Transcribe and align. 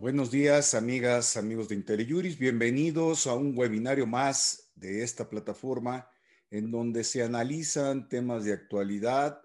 Buenos 0.00 0.30
días, 0.30 0.74
amigas, 0.74 1.36
amigos 1.36 1.68
de 1.68 1.74
IntelliJuris. 1.74 2.38
Bienvenidos 2.38 3.26
a 3.26 3.34
un 3.34 3.58
webinario 3.58 4.06
más 4.06 4.70
de 4.76 5.02
esta 5.02 5.28
plataforma 5.28 6.08
en 6.52 6.70
donde 6.70 7.02
se 7.02 7.24
analizan 7.24 8.08
temas 8.08 8.44
de 8.44 8.52
actualidad, 8.52 9.42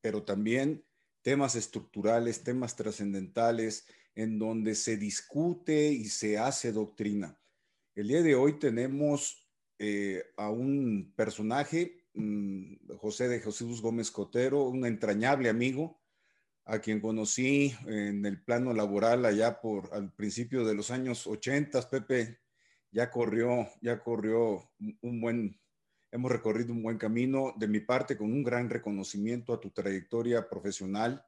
pero 0.00 0.24
también 0.24 0.84
temas 1.22 1.54
estructurales, 1.54 2.42
temas 2.42 2.74
trascendentales, 2.74 3.86
en 4.16 4.40
donde 4.40 4.74
se 4.74 4.96
discute 4.96 5.92
y 5.92 6.06
se 6.06 6.36
hace 6.36 6.72
doctrina. 6.72 7.40
El 7.94 8.08
día 8.08 8.22
de 8.22 8.34
hoy 8.34 8.58
tenemos 8.58 9.48
eh, 9.78 10.24
a 10.36 10.50
un 10.50 11.12
personaje, 11.14 12.08
mm, 12.14 12.96
José 12.98 13.28
de 13.28 13.38
Jesús 13.38 13.80
Gómez 13.80 14.10
Cotero, 14.10 14.64
un 14.64 14.84
entrañable 14.84 15.48
amigo, 15.48 15.99
a 16.64 16.78
quien 16.78 17.00
conocí 17.00 17.74
en 17.86 18.24
el 18.24 18.42
plano 18.42 18.72
laboral 18.72 19.24
allá 19.24 19.60
por 19.60 19.92
al 19.92 20.12
principio 20.12 20.64
de 20.64 20.74
los 20.74 20.90
años 20.90 21.26
80. 21.26 21.88
Pepe 21.88 22.38
ya 22.92 23.10
corrió, 23.10 23.68
ya 23.80 24.00
corrió 24.00 24.70
un 25.00 25.20
buen, 25.20 25.60
hemos 26.10 26.30
recorrido 26.30 26.72
un 26.72 26.82
buen 26.82 26.98
camino 26.98 27.54
de 27.56 27.68
mi 27.68 27.80
parte 27.80 28.16
con 28.16 28.32
un 28.32 28.42
gran 28.42 28.68
reconocimiento 28.68 29.52
a 29.52 29.60
tu 29.60 29.70
trayectoria 29.70 30.48
profesional, 30.48 31.24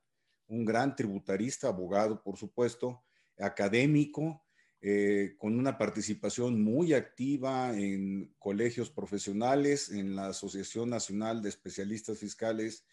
un 0.49 0.65
gran 0.65 0.95
tributarista, 0.95 1.69
abogado, 1.69 2.23
por 2.23 2.37
supuesto, 2.37 3.03
académico, 3.39 4.45
eh, 4.85 5.37
con 5.39 5.57
una 5.57 5.79
participación 5.79 6.61
muy 6.61 6.93
activa 6.93 7.73
en 7.77 8.35
colegios 8.39 8.91
profesionales, 8.91 9.91
en 9.91 10.17
la 10.17 10.29
Asociación 10.29 10.91
Nacional 10.91 11.41
de 11.41 11.51
Especialistas 11.51 12.19
Fiscales, 12.19 12.85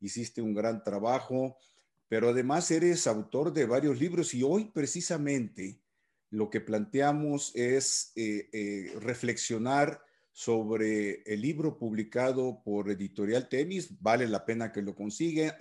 hiciste 0.00 0.40
un 0.40 0.54
gran 0.54 0.82
trabajo, 0.82 1.58
pero 2.08 2.30
además 2.30 2.70
eres 2.70 3.06
autor 3.06 3.52
de 3.52 3.66
varios 3.66 3.98
libros 4.00 4.34
y 4.34 4.42
hoy 4.42 4.66
precisamente 4.66 5.80
lo 6.30 6.50
que 6.50 6.60
planteamos 6.60 7.52
es 7.54 8.12
eh, 8.16 8.48
eh, 8.52 8.92
reflexionar 9.00 10.02
sobre 10.32 11.22
el 11.32 11.40
libro 11.40 11.78
publicado 11.78 12.60
por 12.64 12.90
Editorial 12.90 13.48
Temis, 13.48 14.02
vale 14.02 14.26
la 14.26 14.44
pena 14.44 14.72
que 14.72 14.82
lo, 14.82 14.96
consigan, 14.96 15.54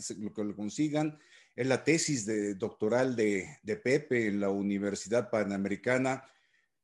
es 1.55 1.67
la 1.67 1.83
tesis 1.83 2.25
de, 2.25 2.55
doctoral 2.55 3.15
de, 3.15 3.59
Pepe 3.83 4.25
en 4.25 4.39
la 4.39 4.49
Universidad 4.49 5.29
Panamericana. 5.29 6.23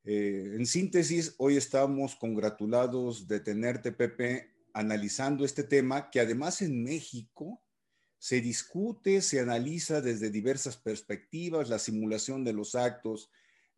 Eh, 0.03 0.53
en 0.55 0.67
síntesis, 0.67 1.33
hoy 1.39 1.57
estamos 1.57 2.15
congratulados 2.15 3.27
de 3.27 3.39
tenerte, 3.39 3.91
Pepe, 3.91 4.53
analizando 4.71 5.43
este 5.43 5.63
tema 5.63 6.11
que 6.11 6.19
además 6.19 6.61
en 6.61 6.83
México 6.83 7.59
se 8.19 8.41
discute, 8.41 9.21
se 9.21 9.39
analiza 9.39 10.01
desde 10.01 10.29
diversas 10.29 10.77
perspectivas, 10.77 11.69
la 11.69 11.79
simulación 11.79 12.43
de 12.43 12.53
los 12.53 12.75
actos 12.75 13.31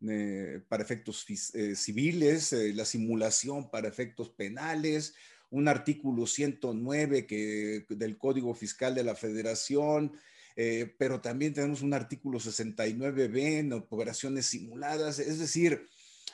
eh, 0.06 0.60
para 0.68 0.82
efectos 0.82 1.24
eh, 1.54 1.74
civiles, 1.76 2.52
la 2.52 2.84
simulación 2.84 3.70
para 3.70 3.88
efectos 3.88 4.28
penales, 4.28 5.14
un 5.50 5.68
artículo 5.68 6.26
109 6.26 7.26
que, 7.26 7.86
del 7.88 8.18
Código 8.18 8.54
Fiscal 8.54 8.94
de 8.94 9.04
la 9.04 9.14
Federación, 9.14 10.12
eh, 10.56 10.94
pero 10.98 11.20
también 11.20 11.54
tenemos 11.54 11.82
un 11.82 11.94
artículo 11.94 12.38
69B 12.38 13.58
en 13.58 13.72
operaciones 13.72 14.46
simuladas, 14.46 15.18
es 15.18 15.38
decir, 15.38 15.88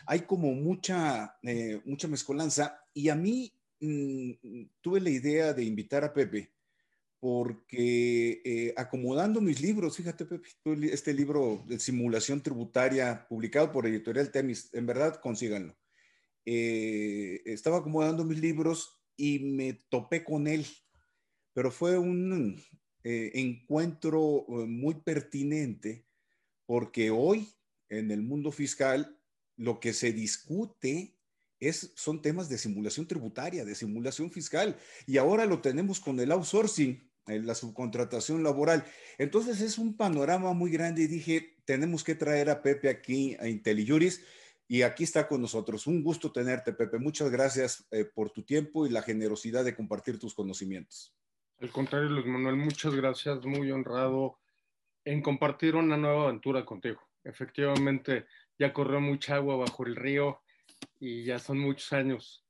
hay 0.06 0.20
como 0.20 0.53
mucha, 0.53 1.36
eh, 1.42 1.81
mucha 1.84 2.09
mezcolanza. 2.09 2.81
Y 2.95 3.09
a 3.09 3.14
mí 3.14 3.53
mm, 3.81 4.33
tuve 4.81 5.01
la 5.01 5.11
idea 5.11 5.53
de 5.53 5.64
invitar 5.64 6.05
a 6.05 6.12
Pepe 6.12 6.53
porque 7.20 8.42
eh, 8.44 8.74
acomodando 8.77 9.41
mis 9.41 9.61
libros, 9.61 9.97
fíjate 9.97 10.24
Pepe, 10.24 10.48
este 10.92 11.12
libro 11.12 11.64
de 11.67 11.79
simulación 11.80 12.42
tributaria 12.42 13.27
publicado 13.29 13.73
por 13.73 13.86
Editorial 13.86 14.30
Temis, 14.30 14.70
en 14.73 14.86
verdad 14.86 15.20
consíganlo. 15.20 15.77
estaba 16.45 17.79
acomodando 17.79 18.24
mis 18.24 18.40
libros 18.40 19.01
y 19.17 19.40
me 19.40 19.74
topé 19.89 20.23
con 20.23 20.46
él, 20.46 20.64
pero 21.52 21.70
fue 21.73 21.98
un, 21.98 22.56
eh, 23.11 23.30
encuentro 23.40 24.45
eh, 24.48 24.67
muy 24.67 24.96
pertinente 24.96 26.05
porque 26.67 27.11
hoy 27.11 27.48
en 27.89 28.11
el 28.11 28.23
mundo 28.23 28.52
fiscal 28.52 29.18
lo 29.56 29.80
que 29.80 29.92
se 29.92 30.12
discute 30.12 31.17
es, 31.58 31.92
son 31.95 32.20
temas 32.20 32.48
de 32.48 32.58
simulación 32.58 33.06
tributaria, 33.06 33.64
de 33.64 33.74
simulación 33.74 34.30
fiscal, 34.30 34.77
y 35.06 35.17
ahora 35.17 35.46
lo 35.46 35.61
tenemos 35.61 36.00
con 36.00 36.20
el 36.20 36.30
outsourcing, 36.33 37.08
la 37.28 37.55
subcontratación 37.55 38.42
laboral. 38.42 38.84
Entonces 39.18 39.61
es 39.61 39.78
un 39.78 39.96
panorama 39.96 40.52
muy 40.52 40.70
grande 40.70 41.02
y 41.02 41.06
dije, 41.06 41.56
tenemos 41.64 42.05
que 42.05 42.14
traer 42.14 42.50
a 42.50 42.62
Pepe 42.62 42.89
aquí 42.89 43.36
a 43.40 43.48
IntelliJuris 43.48 44.24
y 44.66 44.83
aquí 44.83 45.05
está 45.05 45.28
con 45.28 45.40
nosotros. 45.40 45.86
Un 45.86 46.02
gusto 46.02 46.30
tenerte, 46.30 46.72
Pepe. 46.72 46.98
Muchas 46.98 47.30
gracias 47.30 47.86
eh, 47.90 48.05
por 48.05 48.30
tu 48.30 48.42
tiempo 48.42 48.86
y 48.86 48.90
la 48.90 49.02
generosidad 49.02 49.64
de 49.64 49.74
compartir 49.74 50.18
tus 50.18 50.34
conocimientos. 50.34 51.14
Al 51.61 51.70
contrario, 51.70 52.08
Luis 52.08 52.27
Manuel, 52.27 52.56
muchas 52.56 52.94
gracias, 52.94 53.44
muy 53.44 53.70
honrado 53.70 54.38
en 55.05 55.22
compartir 55.22 55.74
una 55.74 55.96
nueva 55.96 56.24
aventura 56.24 56.64
contigo. 56.64 57.00
Efectivamente, 57.24 58.27
ya 58.58 58.72
corrió 58.72 59.00
mucha 59.00 59.36
agua 59.36 59.56
bajo 59.56 59.84
el 59.84 59.96
río 59.96 60.40
y 61.00 61.24
ya 61.24 61.38
son 61.38 61.58
muchos 61.58 61.92
años 61.92 62.44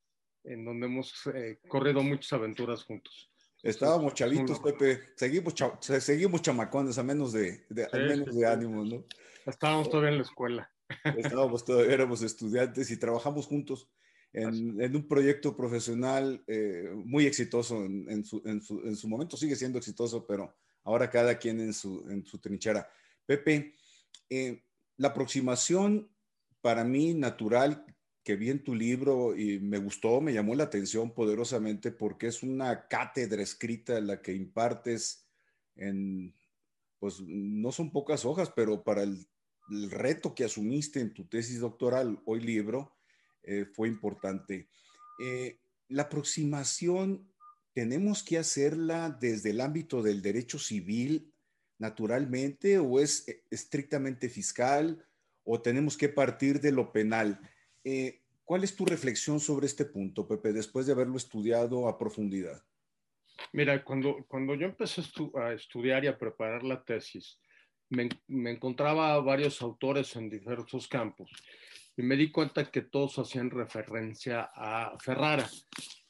en 0.44 0.64
donde 0.64 0.86
hemos 0.86 1.26
eh, 1.34 1.58
corrido 1.68 2.02
muchas 2.02 2.32
aventuras 2.32 2.84
juntos. 2.84 3.27
Estábamos 3.62 4.14
chavitos, 4.14 4.60
Pepe. 4.60 5.00
Seguimos, 5.16 5.54
seguimos 5.80 6.42
chamacones, 6.42 6.98
a 6.98 7.02
menos 7.02 7.32
de, 7.32 7.66
menos 7.92 8.34
de 8.34 8.46
ánimo, 8.46 8.84
¿no? 8.84 9.04
Estábamos 9.46 9.88
todavía 9.90 10.10
en 10.10 10.16
la 10.18 10.22
escuela. 10.22 10.70
Estábamos 11.16 11.64
todavía, 11.64 11.92
éramos 11.92 12.22
estudiantes 12.22 12.90
y 12.90 12.96
trabajamos 12.96 13.46
juntos 13.46 13.88
en, 14.32 14.94
un 14.94 15.08
proyecto 15.08 15.56
profesional 15.56 16.42
eh, 16.46 16.90
muy 16.94 17.26
exitoso 17.26 17.84
en, 17.84 18.24
su, 18.24 19.08
momento, 19.08 19.36
sigue 19.36 19.56
siendo 19.56 19.78
exitoso, 19.78 20.26
pero 20.26 20.54
ahora 20.84 21.10
cada 21.10 21.38
quien 21.38 21.60
en 21.60 21.72
su, 21.72 22.38
trinchera. 22.40 22.88
Pepe, 23.26 23.74
eh, 24.30 24.62
la 24.96 25.08
aproximación 25.08 26.10
para 26.60 26.84
mí 26.84 27.14
natural 27.14 27.84
que 28.28 28.36
vi 28.36 28.50
en 28.50 28.62
tu 28.62 28.74
libro 28.74 29.34
y 29.34 29.58
me 29.58 29.78
gustó, 29.78 30.20
me 30.20 30.34
llamó 30.34 30.54
la 30.54 30.64
atención 30.64 31.14
poderosamente 31.14 31.90
porque 31.90 32.26
es 32.26 32.42
una 32.42 32.86
cátedra 32.86 33.42
escrita 33.42 33.98
la 34.02 34.20
que 34.20 34.34
impartes 34.34 35.26
en, 35.76 36.34
pues 36.98 37.22
no 37.22 37.72
son 37.72 37.90
pocas 37.90 38.26
hojas, 38.26 38.52
pero 38.54 38.84
para 38.84 39.02
el 39.02 39.26
reto 39.90 40.34
que 40.34 40.44
asumiste 40.44 41.00
en 41.00 41.14
tu 41.14 41.24
tesis 41.24 41.60
doctoral, 41.60 42.20
hoy 42.26 42.40
libro, 42.40 42.98
eh, 43.44 43.64
fue 43.64 43.88
importante. 43.88 44.68
Eh, 45.24 45.62
la 45.88 46.02
aproximación 46.02 47.32
tenemos 47.72 48.22
que 48.22 48.36
hacerla 48.36 49.16
desde 49.18 49.52
el 49.52 49.62
ámbito 49.62 50.02
del 50.02 50.20
derecho 50.20 50.58
civil 50.58 51.32
naturalmente 51.78 52.78
o 52.78 53.00
es 53.00 53.26
eh, 53.26 53.42
estrictamente 53.50 54.28
fiscal 54.28 55.02
o 55.44 55.62
tenemos 55.62 55.96
que 55.96 56.10
partir 56.10 56.60
de 56.60 56.72
lo 56.72 56.92
penal. 56.92 57.40
¿Cuál 58.44 58.64
es 58.64 58.74
tu 58.74 58.84
reflexión 58.84 59.40
sobre 59.40 59.66
este 59.66 59.84
punto, 59.84 60.26
Pepe, 60.26 60.52
después 60.52 60.86
de 60.86 60.92
haberlo 60.92 61.16
estudiado 61.16 61.88
a 61.88 61.98
profundidad? 61.98 62.62
Mira, 63.52 63.84
cuando, 63.84 64.24
cuando 64.26 64.54
yo 64.54 64.66
empecé 64.66 65.02
a 65.34 65.52
estudiar 65.52 66.04
y 66.04 66.08
a 66.08 66.18
preparar 66.18 66.64
la 66.64 66.82
tesis, 66.82 67.40
me, 67.90 68.08
me 68.26 68.50
encontraba 68.50 69.18
varios 69.20 69.62
autores 69.62 70.16
en 70.16 70.28
diversos 70.28 70.88
campos 70.88 71.30
y 71.98 72.02
me 72.02 72.16
di 72.16 72.30
cuenta 72.30 72.70
que 72.70 72.82
todos 72.82 73.18
hacían 73.18 73.50
referencia 73.50 74.50
a 74.54 74.96
Ferrara. 75.00 75.50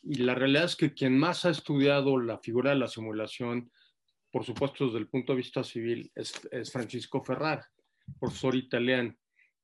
Y 0.03 0.17
la 0.17 0.35
realidad 0.35 0.65
es 0.65 0.77
que 0.77 0.93
quien 0.93 1.19
más 1.19 1.47
ha 1.47 1.51
estudiado 1.51 2.19
la 2.21 2.39
figura 2.39 2.71
de 2.71 2.77
la 2.77 2.89
simulación, 2.89 3.73
por 4.31 4.45
supuesto 4.45 4.85
desde 4.85 4.99
el 4.99 5.09
punto 5.09 5.33
de 5.33 5.39
vista 5.39 5.65
civil, 5.65 6.13
es, 6.15 6.71
Francisco 6.71 7.25
Ferrara, 7.25 7.67
profesor 8.21 8.55
italiano. 8.55 9.17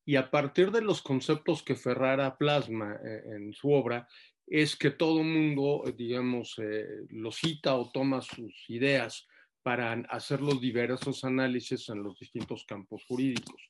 Y 0.05 0.17
a 0.17 0.31
partir 0.31 0.71
de 0.71 0.83
los 0.83 1.03
conceptos 1.03 1.62
que 1.62 1.77
Ferrara 1.77 2.37
plasma 2.37 2.99
eh, 3.05 3.23
en 3.37 3.53
su 3.53 3.71
obra, 3.71 4.09
es 4.47 4.77
que 4.77 4.91
todo 4.91 5.23
mundo, 5.23 5.85
digamos, 5.97 6.59
eh, 6.59 6.87
lo 7.11 7.33
cita 7.33 7.77
o 7.77 7.91
toma 7.91 8.21
sus 8.21 8.69
ideas 8.69 9.27
para 9.62 9.93
hacer 10.11 10.43
los 10.43 10.61
diversos 10.61 11.25
análisis 11.25 11.89
en 11.89 12.03
los 12.03 12.19
distintos 12.19 12.65
campos 12.67 13.05
jurídicos 13.09 13.62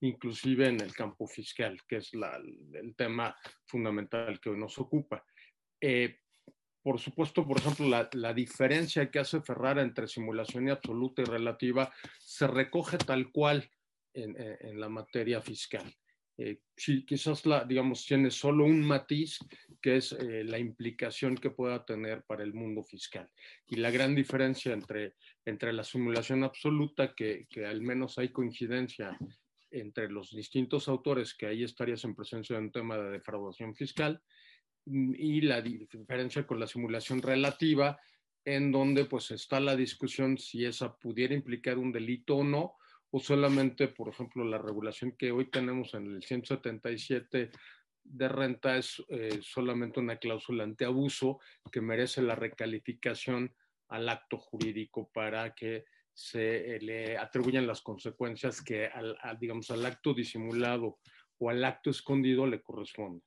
inclusive 0.00 0.68
en 0.68 0.80
el 0.80 0.94
campo 0.94 1.26
fiscal, 1.26 1.78
que 1.86 1.96
es 1.96 2.10
el 2.14 2.94
tema 2.96 3.36
fundamental 3.66 4.40
que 4.40 4.50
nos 4.50 4.78
ocupa. 4.78 5.24
Eh, 5.80 6.18
por 6.82 6.98
supuesto, 6.98 7.46
por 7.46 7.58
ejemplo, 7.58 7.86
la, 8.12 8.32
diferencia 8.32 9.10
que 9.10 9.18
hace 9.18 9.42
Ferrara 9.42 9.82
entre 9.82 10.08
simulación 10.08 10.68
y 10.68 10.70
absoluta 10.70 11.22
y 11.22 11.26
relativa 11.26 11.92
se 12.18 12.46
recoge 12.46 12.96
tal 12.96 13.30
cual 13.30 13.70
en, 14.14 14.80
la 14.80 14.88
materia 14.88 15.40
fiscal. 15.40 15.92
Eh, 16.36 16.60
quizás, 17.06 17.44
la, 17.44 17.64
digamos, 17.64 18.06
tiene 18.06 18.30
solo 18.30 18.64
un 18.64 18.80
matiz, 18.80 19.38
que 19.80 19.96
es 19.96 20.12
eh, 20.12 20.42
la 20.44 20.58
implicación 20.58 21.36
que 21.36 21.50
pueda 21.50 21.84
tener 21.84 22.22
para 22.24 22.42
el 22.42 22.54
mundo 22.54 22.82
fiscal. 22.82 23.30
Y 23.68 23.76
la 23.76 23.90
gran 23.90 24.14
diferencia 24.14 24.72
entre, 24.72 25.16
entre 25.44 25.72
la 25.72 25.84
simulación 25.84 26.42
absoluta, 26.44 27.14
que, 27.14 27.46
que 27.50 27.66
al 27.66 27.82
menos 27.82 28.18
hay 28.18 28.30
coincidencia 28.30 29.18
entre 29.70 30.08
los 30.10 30.30
distintos 30.30 30.88
autores, 30.88 31.34
que 31.34 31.46
ahí 31.46 31.62
estarías 31.62 32.04
en 32.04 32.14
presencia 32.14 32.56
de 32.56 32.62
un 32.62 32.72
tema 32.72 32.96
de 32.96 33.10
defraudación 33.10 33.74
fiscal, 33.74 34.22
mm, 34.86 35.14
y 35.16 35.40
la 35.42 35.60
diferencia 35.60 36.46
con 36.46 36.58
la 36.58 36.66
simulación 36.66 37.22
relativa, 37.22 37.98
en 38.44 38.72
donde 38.72 39.04
pues 39.04 39.30
está 39.30 39.60
la 39.60 39.76
discusión 39.76 40.38
si 40.38 40.64
esa 40.64 40.96
pudiera 40.96 41.34
implicar 41.34 41.78
un 41.78 41.92
delito 41.92 42.36
o 42.36 42.44
no, 42.44 42.76
o 43.10 43.18
solamente, 43.18 43.88
por 43.88 44.08
ejemplo, 44.08 44.44
la 44.44 44.58
regulación 44.58 45.12
que 45.12 45.32
hoy 45.32 45.50
tenemos 45.50 45.94
en 45.94 46.06
el 46.06 46.22
177 46.22 47.50
de 48.02 48.28
renta 48.28 48.76
es 48.76 49.02
eh, 49.08 49.40
solamente 49.42 50.00
una 50.00 50.16
cláusula 50.16 50.64
antiabuso 50.64 51.40
que 51.70 51.80
merece 51.80 52.22
la 52.22 52.34
recalificación 52.34 53.54
al 53.88 54.08
acto 54.08 54.38
jurídico 54.38 55.10
para 55.12 55.54
que 55.54 55.84
se 56.12 56.76
eh, 56.76 56.80
le 56.80 57.18
atribuyan 57.18 57.66
las 57.66 57.82
consecuencias 57.82 58.62
que 58.62 58.86
al, 58.86 59.16
digamos, 59.38 59.70
al 59.70 59.84
acto 59.84 60.14
disimulado 60.14 60.98
o 61.38 61.50
al 61.50 61.64
acto 61.64 61.90
escondido 61.90 62.46
le 62.46 62.62
corresponde. 62.62 63.24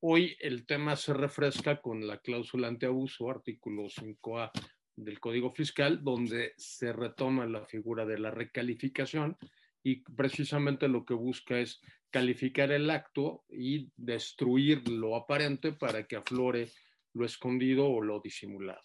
Hoy 0.00 0.36
el 0.40 0.66
tema 0.66 0.94
se 0.94 1.14
refresca 1.14 1.80
con 1.80 2.06
la 2.06 2.18
cláusula 2.18 2.68
antiabuso, 2.68 3.30
artículo 3.30 3.84
5A 3.84 4.50
del 4.96 5.20
Código 5.20 5.52
Fiscal, 5.52 6.02
donde 6.02 6.54
se 6.56 6.92
retoma 6.92 7.46
la 7.46 7.64
figura 7.64 8.04
de 8.04 8.18
la 8.18 8.30
recalificación 8.30 9.36
y 9.82 10.02
precisamente 10.02 10.88
lo 10.88 11.04
que 11.04 11.14
busca 11.14 11.58
es 11.58 11.80
calificar 12.10 12.72
el 12.72 12.90
acto 12.90 13.44
y 13.48 13.90
destruir 13.96 14.88
lo 14.88 15.16
aparente 15.16 15.72
para 15.72 16.06
que 16.06 16.16
aflore 16.16 16.70
lo 17.12 17.24
escondido 17.24 17.86
o 17.86 18.02
lo 18.02 18.20
disimulado 18.20 18.82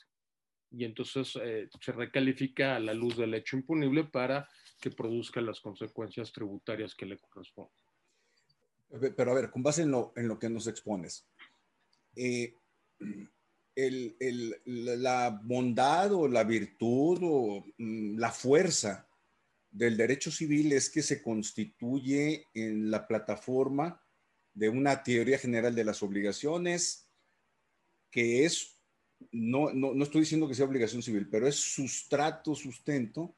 y 0.72 0.86
entonces 0.86 1.38
eh, 1.44 1.70
se 1.80 1.92
recalifica 1.92 2.76
a 2.78 2.80
la 2.80 2.94
luz 2.94 3.18
del 3.18 3.34
hecho 3.34 3.58
impunible 3.58 4.06
para 4.06 4.48
que 4.80 4.90
produzca 4.90 5.42
las 5.42 5.60
consecuencias 5.60 6.32
tributarias 6.32 6.96
que 6.96 7.06
le 7.06 7.18
corresponden. 7.18 7.76
Pero 9.16 9.32
a 9.32 9.36
ver, 9.36 9.52
con 9.52 9.62
base 9.62 9.84
en 9.84 9.92
lo, 9.92 10.14
en 10.16 10.28
lo 10.28 10.40
que 10.40 10.50
nos 10.50 10.68
expones, 10.68 11.26
eh, 12.16 12.56
la 13.76 15.42
bondad 15.44 16.14
o 16.14 16.28
la 16.28 16.44
virtud 16.44 17.20
o 17.22 17.66
mm, 17.78 18.18
la 18.18 18.32
fuerza 18.32 19.08
del 19.70 19.96
derecho 19.96 20.32
civil 20.32 20.74
es 20.74 20.90
que 20.90 21.02
se 21.02 21.22
constituye 21.22 22.48
en 22.54 22.92
la 22.92 23.08
plataforma 23.08 24.04
de 24.54 24.68
una 24.68 25.02
teoría 25.02 25.38
general 25.38 25.74
de 25.74 25.86
las 25.86 26.04
obligaciones 26.04 27.08
que 28.10 28.44
es 28.46 28.78
no, 29.32 29.72
no, 29.72 30.04
estoy 30.04 30.22
diciendo 30.22 30.48
que 30.48 30.56
sea 30.56 30.66
obligación 30.66 31.02
civil, 31.02 31.28
pero 31.30 31.48
es 31.48 31.56
sustrato, 31.56 32.56
sustento 32.56 33.36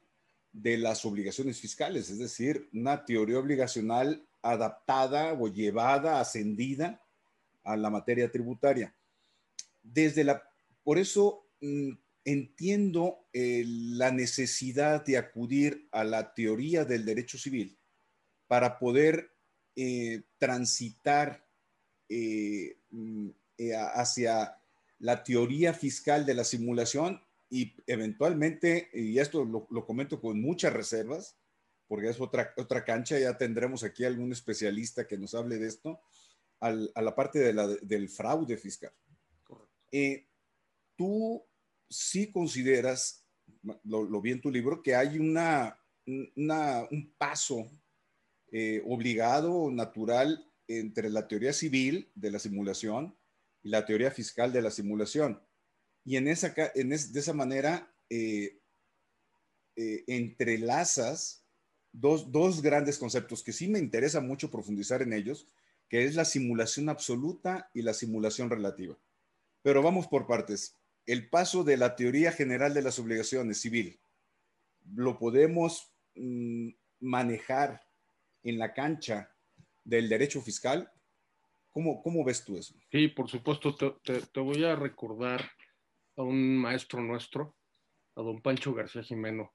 de 0.52 0.78
las 0.78 1.04
obligaciones 1.06 1.60
fiscales, 1.60 2.10
es 2.10 2.20
decir, 2.20 2.70
una 2.74 3.04
teoría 3.04 3.40
obligacional 3.40 4.26
adaptada 4.42 5.34
o 5.34 5.48
llevada, 5.48 6.20
ascendida 6.20 7.02
a 7.64 7.76
la 7.76 7.90
materia 7.90 8.32
tributaria. 8.32 8.96
Desde 9.84 10.24
la, 10.24 10.42
por 10.84 10.98
eso 10.98 11.46
mm, 11.62 11.92
entiendo 12.26 13.28
eh, 13.34 13.64
la 13.68 14.12
necesidad 14.12 15.06
de 15.06 15.18
acudir 15.18 15.88
a 15.92 16.04
la 16.04 16.34
teoría 16.34 16.86
del 16.86 17.06
derecho 17.06 17.38
civil 17.38 17.78
para 18.48 18.80
poder 18.80 19.32
eh, 19.76 20.24
transitar 20.38 21.46
eh, 22.10 22.78
mm, 22.92 23.30
hacia 23.96 24.58
la 25.00 25.24
teoría 25.24 25.74
fiscal 25.74 26.26
de 26.26 26.34
la 26.34 26.44
simulación 26.44 27.22
y 27.50 27.76
eventualmente, 27.86 28.90
y 28.94 29.20
esto 29.20 29.46
lo, 29.46 29.86
comento 29.86 30.20
con 30.20 30.42
muchas 30.42 30.74
reservas, 30.74 31.38
porque 31.88 32.10
es 32.10 32.20
otra, 32.20 32.54
otra 32.58 32.84
cancha, 32.84 33.20
ya 33.20 33.38
tendremos 33.38 33.84
aquí 33.84 34.06
algún 34.06 34.32
especialista 34.32 35.06
que 35.06 35.20
nos 35.20 35.36
hable 35.36 35.60
de 35.60 35.68
esto, 35.68 36.00
a 36.60 36.72
la 36.72 37.14
parte 37.14 37.54
del 37.54 38.10
fraude 38.10 38.58
fiscal. 38.58 38.94
Eh, 39.94 40.28
tú 40.98 41.46
sí 41.90 42.32
consideras, 42.32 43.26
lo, 43.84 44.20
vi 44.20 44.32
en 44.32 44.42
tu 44.42 44.52
libro, 44.52 44.82
que 44.82 44.96
hay 44.96 45.20
una, 45.20 45.80
un 46.06 47.14
paso 47.18 47.72
eh, 48.52 48.84
obligado, 48.86 49.72
natural, 49.72 50.52
entre 50.68 51.10
la 51.10 51.28
teoría 51.28 51.54
civil 51.54 52.12
de 52.16 52.32
la 52.32 52.40
simulación 52.40 53.18
y 53.62 53.70
la 53.70 53.86
teoría 53.86 54.12
fiscal 54.12 54.52
de 54.52 54.62
la 54.62 54.72
simulación. 54.72 55.42
Y 56.04 56.18
en 56.18 56.28
esa, 56.28 56.50
de 56.50 57.20
esa 57.20 57.34
manera 57.34 57.96
eh, 58.10 58.60
eh, 59.76 60.04
entrelazas 60.06 61.44
dos, 61.92 62.32
dos 62.32 62.62
grandes 62.62 63.00
conceptos 63.00 63.42
que 63.42 63.54
sí 63.54 63.68
me 63.68 63.80
interesa 63.80 64.22
mucho 64.22 64.52
profundizar 64.52 65.02
en 65.02 65.14
ellos, 65.14 65.48
que 65.90 66.04
es 66.06 66.16
la 66.16 66.26
simulación 66.26 66.90
absoluta 66.90 67.72
y 67.74 67.82
la 67.82 67.94
simulación 67.94 68.50
relativa. 68.50 68.98
Pero 69.64 69.82
vamos 69.82 70.08
por 70.08 70.28
partes. 70.28 70.78
El 71.06 71.30
paso 71.30 71.64
de 71.64 71.78
la 71.78 71.96
teoría 71.96 72.32
general 72.32 72.74
de 72.74 72.84
las 72.84 73.00
obligaciones 73.00 73.60
civil, 73.60 74.00
¿lo 74.94 75.18
podemos 75.18 75.92
mm, 76.16 76.70
manejar 77.00 77.82
en 78.44 78.60
la 78.60 78.74
cancha 78.74 79.34
del 79.84 80.10
derecho 80.10 80.42
fiscal? 80.42 80.92
¿Cómo, 81.72 82.04
¿Cómo, 82.04 82.24
ves 82.24 82.46
tú 82.46 82.58
eso? 82.58 82.76
Sí, 82.92 83.08
por 83.08 83.30
supuesto, 83.30 83.76
te, 83.76 84.22
te, 84.22 84.40
voy 84.40 84.64
a 84.64 84.76
recordar 84.76 85.42
a 86.16 86.22
un 86.22 86.58
maestro 86.58 87.02
nuestro, 87.02 87.56
a 88.16 88.22
don 88.22 88.42
Pancho 88.42 88.74
García 88.74 89.02
Jimeno, 89.02 89.54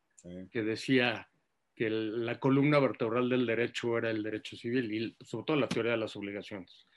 que 0.50 0.62
decía 0.62 1.30
que 1.76 1.88
la 1.88 2.40
columna 2.40 2.80
vertebral 2.80 3.28
del 3.28 3.46
derecho 3.46 3.96
era 3.96 4.10
el 4.10 4.24
derecho 4.24 4.56
civil 4.56 4.92
y 4.92 5.24
sobre 5.24 5.44
todo 5.44 5.56
la 5.56 5.68
teoría 5.68 5.92
de 5.92 5.98
las 5.98 6.16
obligaciones. 6.16 6.87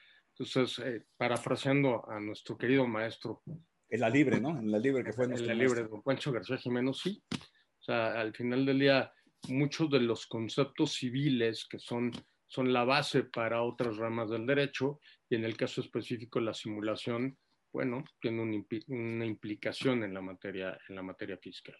Entonces, 0.42 0.80
eh, 0.86 1.06
parafraseando 1.18 2.10
a 2.10 2.20
nuestro 2.20 2.58
querido 2.58 2.88
maestro. 2.88 3.44
En 3.90 4.00
la 4.00 4.10
libre, 4.10 4.40
¿no? 4.40 4.58
En 4.58 4.72
la 4.72 4.80
libre 4.80 5.04
que 5.04 5.14
fue 5.14 5.28
nuestro 5.28 5.52
En 5.52 5.58
la 5.58 5.64
libre, 5.64 5.84
don 5.84 6.02
Pancho 6.02 6.32
García 6.32 6.58
Jimeno, 6.58 6.94
sí. 6.94 7.24
O 7.32 7.84
sea, 7.84 8.20
al 8.20 8.34
final 8.34 8.66
del 8.66 8.80
día, 8.80 9.14
muchos 9.50 9.90
de 9.90 10.00
los 10.00 10.28
conceptos 10.28 10.94
civiles 10.94 11.68
que 11.70 11.80
son 11.80 12.12
son 12.52 12.74
la 12.74 12.84
base 12.84 13.24
para 13.24 13.64
otras 13.64 13.96
ramas 13.96 14.30
del 14.30 14.46
derecho 14.46 15.00
y 15.30 15.36
en 15.36 15.46
el 15.46 15.56
caso 15.56 15.80
específico 15.80 16.42
la 16.42 16.54
simulación, 16.54 17.38
bueno, 17.72 18.04
tiene 18.20 18.42
una, 18.90 19.26
implicación 19.26 20.04
en 20.04 20.14
la 20.14 20.20
materia, 20.20 20.78
en 20.90 20.96
la 20.96 21.02
materia 21.02 21.38
fiscal. 21.38 21.78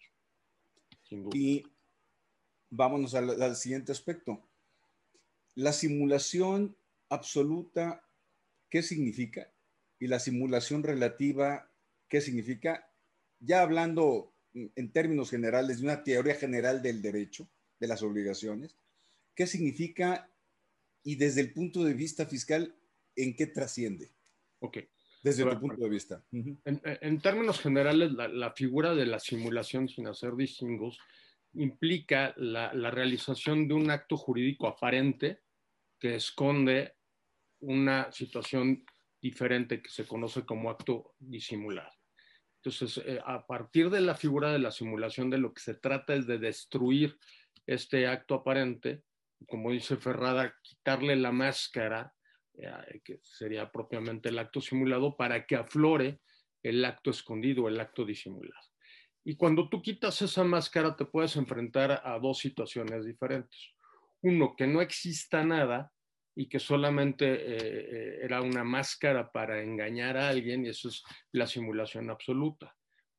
Y 1.34 1.62
vámonos 2.70 3.14
al, 3.14 3.54
siguiente 3.54 3.92
aspecto. 3.92 4.48
La 5.56 5.74
simulación 5.74 6.74
absoluta, 7.10 8.02
¿qué 8.72 8.82
significa? 8.82 9.52
Y 9.98 10.06
la 10.06 10.18
simulación 10.18 10.82
relativa, 10.82 11.70
¿qué 12.08 12.22
significa? 12.22 12.90
Ya 13.38 13.60
hablando 13.60 14.32
en 14.54 14.92
términos 14.92 15.28
generales 15.28 15.78
de 15.78 15.84
una 15.84 16.02
teoría 16.02 16.36
general 16.36 16.80
del 16.80 17.02
derecho, 17.02 17.50
de 17.78 17.88
las 17.88 18.02
obligaciones, 18.02 18.74
¿qué 19.34 19.46
significa 19.46 20.30
y 21.02 21.16
desde 21.16 21.42
el 21.42 21.52
punto 21.52 21.84
de 21.84 21.92
vista 21.92 22.24
fiscal, 22.24 22.74
¿en 23.14 23.36
qué 23.36 23.46
trasciende? 23.46 24.10
Ok. 24.60 24.78
Desde 25.22 25.44
tu 25.44 25.60
punto 25.60 25.84
de 25.84 25.90
vista. 25.90 26.24
en, 26.32 27.20
términos 27.20 27.60
generales, 27.60 28.12
la, 28.12 28.52
figura 28.52 28.94
de 28.94 29.04
la 29.04 29.20
simulación 29.20 29.86
sin 29.86 30.06
hacer 30.06 30.34
distingos 30.34 30.98
implica 31.52 32.32
la, 32.38 32.72
la, 32.72 32.90
realización 32.90 33.68
de 33.68 33.74
un 33.74 33.90
acto 33.90 34.16
jurídico 34.16 34.66
aparente 34.66 35.40
que 35.98 36.14
esconde 36.16 36.94
una 37.62 38.12
situación 38.12 38.84
diferente 39.20 39.80
que 39.80 39.88
se 39.88 40.06
conoce 40.06 40.44
como 40.44 40.70
acto 40.70 41.14
disimulado. 41.18 41.92
Entonces, 42.56 43.02
eh, 43.06 43.20
a 43.24 43.46
partir 43.46 43.90
de 43.90 44.00
la 44.00 44.14
figura 44.14 44.52
de 44.52 44.58
la 44.58 44.70
simulación, 44.70 45.30
de 45.30 45.38
lo 45.38 45.52
que 45.52 45.62
se 45.62 45.74
trata 45.74 46.14
es 46.14 46.26
de 46.26 46.38
destruir 46.38 47.18
este 47.66 48.06
acto 48.06 48.34
aparente 48.34 49.02
como 49.46 49.70
dice 49.70 49.96
Ferrada, 49.96 50.54
quitarle 50.62 51.16
la 51.16 51.32
máscara, 51.32 52.14
eh, 52.54 53.00
que 53.04 53.20
sería 53.22 53.70
propiamente 53.70 54.28
el 54.28 54.38
acto 54.38 54.60
simulado, 54.60 55.16
para 55.16 55.46
que 55.46 55.56
aflore 55.56 56.20
el 56.62 56.84
acto 56.84 57.10
escondido, 57.10 57.68
el 57.68 57.80
acto 57.80 58.04
disimulado. 58.04 58.66
Y 59.24 59.36
cuando 59.36 59.68
tú 59.68 59.82
quitas 59.82 60.20
esa 60.22 60.44
máscara, 60.44 60.96
te 60.96 61.04
puedes 61.04 61.36
enfrentar 61.36 62.02
a 62.04 62.18
dos 62.18 62.38
situaciones 62.38 63.04
diferentes. 63.04 63.72
Uno, 64.22 64.54
que 64.56 64.66
no 64.66 64.80
exista 64.80 65.44
nada 65.44 65.91
y 66.34 66.48
que 66.48 66.58
solamente 66.58 67.26
eh, 67.26 67.56
eh, 67.58 68.18
era 68.22 68.40
una 68.40 68.64
máscara 68.64 69.30
para 69.30 69.62
engañar 69.62 70.16
a 70.16 70.28
alguien, 70.28 70.64
y 70.64 70.70
eso 70.70 70.88
es 70.88 71.02
la 71.32 71.46
simulación 71.46 72.10
absoluta. 72.10 72.74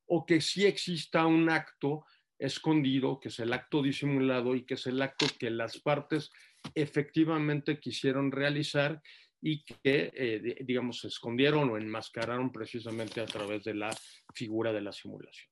O 0.06 0.26
que 0.26 0.40
sí 0.40 0.66
exista 0.66 1.26
un 1.26 1.48
acto 1.48 2.04
escondido, 2.38 3.20
que 3.20 3.28
es 3.28 3.38
el 3.38 3.52
acto 3.52 3.82
disimulado 3.82 4.54
y 4.54 4.64
que 4.64 4.74
es 4.74 4.86
el 4.86 5.00
acto 5.00 5.26
que 5.38 5.50
las 5.50 5.78
partes 5.78 6.30
efectivamente 6.74 7.78
quisieron 7.78 8.32
realizar 8.32 9.00
y 9.40 9.62
que, 9.64 10.10
eh, 10.14 10.56
digamos, 10.64 11.00
se 11.00 11.08
escondieron 11.08 11.70
o 11.70 11.76
enmascararon 11.76 12.50
precisamente 12.50 13.20
a 13.20 13.26
través 13.26 13.62
de 13.64 13.74
la 13.74 13.90
figura 14.34 14.72
de 14.72 14.80
la 14.80 14.92
simulación. 14.92 15.50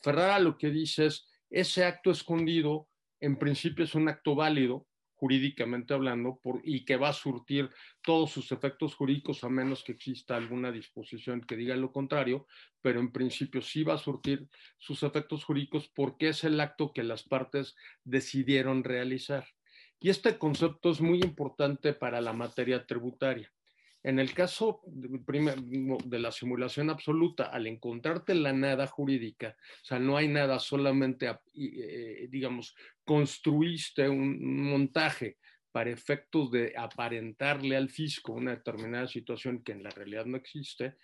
Ferrara 0.00 0.38
lo 0.38 0.56
que 0.56 0.70
dice 0.70 1.06
es, 1.06 1.28
ese 1.50 1.84
acto 1.84 2.10
escondido 2.10 2.88
en 3.20 3.36
principio 3.38 3.84
es 3.84 3.94
un 3.94 4.08
acto 4.08 4.34
válido, 4.34 4.86
jurídicamente 5.22 5.94
hablando, 5.94 6.40
por, 6.42 6.62
y 6.64 6.84
que 6.84 6.96
va 6.96 7.10
a 7.10 7.12
surtir 7.12 7.70
todos 8.02 8.32
sus 8.32 8.50
efectos 8.50 8.96
jurídicos 8.96 9.44
a 9.44 9.48
menos 9.48 9.84
que 9.84 9.92
exista 9.92 10.34
alguna 10.34 10.72
disposición 10.72 11.42
que 11.42 11.54
diga 11.54 11.76
lo 11.76 11.92
contrario, 11.92 12.48
pero 12.80 12.98
en 12.98 13.12
principio 13.12 13.62
sí 13.62 13.84
va 13.84 13.94
a 13.94 13.98
surtir 13.98 14.48
sus 14.78 15.04
efectos 15.04 15.44
jurídicos 15.44 15.88
porque 15.94 16.30
es 16.30 16.42
el 16.42 16.58
acto 16.58 16.92
que 16.92 17.04
las 17.04 17.22
partes 17.22 17.76
decidieron 18.02 18.82
realizar. 18.82 19.46
Y 20.00 20.10
este 20.10 20.38
concepto 20.38 20.90
es 20.90 21.00
muy 21.00 21.20
importante 21.20 21.92
para 21.92 22.20
la 22.20 22.32
materia 22.32 22.84
tributaria. 22.84 23.48
En 24.04 24.18
el 24.18 24.34
caso 24.34 24.80
de 24.84 26.18
la 26.18 26.32
simulación 26.32 26.90
absoluta, 26.90 27.44
al 27.44 27.68
encontrarte 27.68 28.34
la 28.34 28.52
nada 28.52 28.86
jurídica, 28.88 29.56
o 29.58 29.84
sea, 29.84 29.98
no 30.00 30.16
hay 30.16 30.26
nada, 30.26 30.58
solamente, 30.58 31.30
eh, 31.54 32.26
digamos, 32.28 32.74
construiste 33.04 34.08
un 34.08 34.70
montaje 34.70 35.38
para 35.70 35.90
efectos 35.90 36.50
de 36.50 36.74
aparentarle 36.76 37.76
al 37.76 37.88
fisco 37.88 38.32
una 38.32 38.56
determinada 38.56 39.06
situación 39.06 39.62
que 39.62 39.72
en 39.72 39.82
la 39.82 39.90
realidad 39.90 40.26
no 40.26 40.36
existe, 40.36 40.96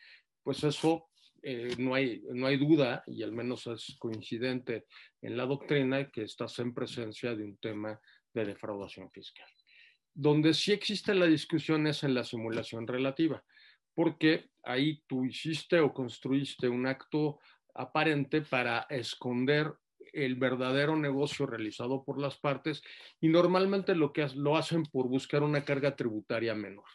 pues 0.43 0.65
eso 0.65 1.09
eh, 1.43 1.75
no, 1.79 1.95
hay, 1.95 2.23
no 2.33 2.47
hay 2.47 2.57
duda, 2.57 3.05
y 3.07 3.23
al 3.23 3.33
menos 3.33 3.67
es 3.69 3.97
coincidente 3.99 4.87
en 5.23 5.37
la 5.37 5.47
doctrina, 5.47 6.11
que 6.11 6.23
estás 6.23 6.59
en 6.59 6.75
presencia 6.75 7.35
de 7.35 7.45
un 7.45 7.57
tema 7.59 8.01
de 8.35 8.45
defraudación 8.45 9.11
fiscal. 9.11 9.49
Donde 10.21 10.53
sí 10.53 10.73
existe 10.73 11.15
la 11.15 11.27
discusión 11.27 11.87
es 11.87 12.03
en 12.03 12.13
la 12.13 12.25
simulación 12.25 12.89
relativa, 12.89 13.45
porque 13.95 14.51
ahí 14.65 15.01
tú 15.07 15.25
hiciste 15.25 15.79
o 15.79 15.95
construiste 15.95 16.69
un 16.69 16.89
acto 16.89 17.39
aparente 17.73 18.41
para 18.43 18.81
esconder 18.91 19.73
el 20.13 20.35
verdadero 20.35 20.97
negocio 20.97 21.47
realizado 21.47 22.03
por 22.03 22.21
las 22.21 22.37
partes 22.37 22.83
y 23.21 23.29
normalmente 23.29 23.95
lo 23.95 24.13
que 24.13 24.27
lo 24.35 24.57
hacen 24.57 24.83
por 24.87 25.07
buscar 25.07 25.45
una 25.45 25.65
carga 25.65 25.95
tributaria 25.95 26.53
menor. 26.57 26.89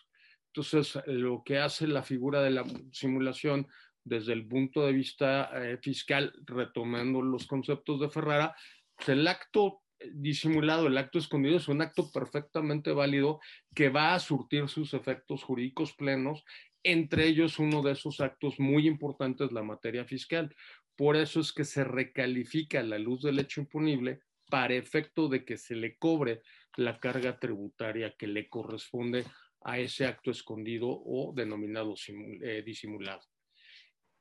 Entonces, 0.48 1.01
lo 1.06 1.44
que 1.46 1.60
hace 1.60 1.88
la 1.88 2.03
figura 2.03 2.42
de 2.42 2.51
la 2.51 2.65
simulación 2.92 3.70
desde 4.03 4.34
el 4.34 4.46
punto 4.50 4.86
de 4.86 4.92
vista 4.92 5.50
eh, 5.53 5.77
fiscal, 5.77 6.34
retomando 6.44 7.22
los 7.22 7.48
conceptos 7.48 8.01
de 8.01 8.10
Ferrara, 8.10 8.53
pues, 8.98 9.08
el 9.08 9.25
acto 9.30 9.83
disimulado, 10.12 10.88
el 10.88 10.98
acto 10.98 11.19
escondido 11.19 11.57
es 11.57 11.67
un 11.67 11.81
acto 11.81 12.12
perfectamente 12.12 12.91
válido 12.91 13.39
que 13.74 13.89
va 13.89 14.13
a 14.13 14.19
surtir 14.19 14.67
sus 14.67 14.93
efectos 14.93 15.43
jurídicos 15.43 15.93
plenos, 15.93 16.43
entre 16.83 17.27
ellos 17.27 17.60
uno 17.60 17.81
de 17.81 17.93
esos 17.93 18.19
actos 18.19 18.60
muy 18.60 18.88
importantes, 18.88 19.51
la 19.51 19.63
materia 19.63 20.05
fiscal. 20.05 20.53
Por 20.95 21.15
eso 21.15 21.39
es 21.39 21.53
que 21.53 21.65
se 21.65 21.83
recalifica 21.83 22.83
la 22.83 23.00
luz 23.00 23.22
del 23.22 23.39
hecho 23.39 23.62
imponible 23.62 24.22
para 24.50 24.75
efecto 24.75 25.29
de 25.29 25.45
que 25.45 25.57
se 25.57 25.75
le 25.75 25.98
cobre 25.98 26.41
la 26.77 27.00
carga 27.00 27.39
tributaria 27.39 28.15
que 28.17 28.27
le 28.27 28.50
corresponde 28.50 29.25
a 29.62 29.79
ese 29.79 30.05
acto 30.05 30.31
escondido 30.31 30.89
o 30.89 31.33
denominado 31.36 31.95
eh, 32.41 32.63
disimulado. 32.65 33.22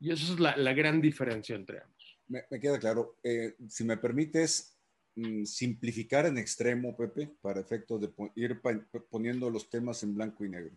Y 0.00 0.10
esa 0.10 0.32
es 0.32 0.40
la, 0.40 0.72
gran 0.72 1.00
diferencia 1.00 1.54
entre 1.54 1.80
ambos. 1.80 2.18
Me, 2.28 2.42
queda 2.60 2.78
claro. 2.78 3.18
Eh, 3.22 3.54
si 3.68 3.84
me 3.84 3.96
permites, 3.96 4.76
Mm, 5.14 5.44
simplificar 5.44 6.24
en 6.24 6.38
extremo, 6.38 6.96
Pepe, 6.96 7.30
para 7.42 7.60
efectos 7.60 8.00
de 8.00 8.10
ir 8.34 8.62
poniendo 9.10 9.50
los 9.50 9.68
temas 9.68 10.02
en 10.02 10.14
blanco 10.14 10.44
y 10.44 10.48
negro. 10.48 10.74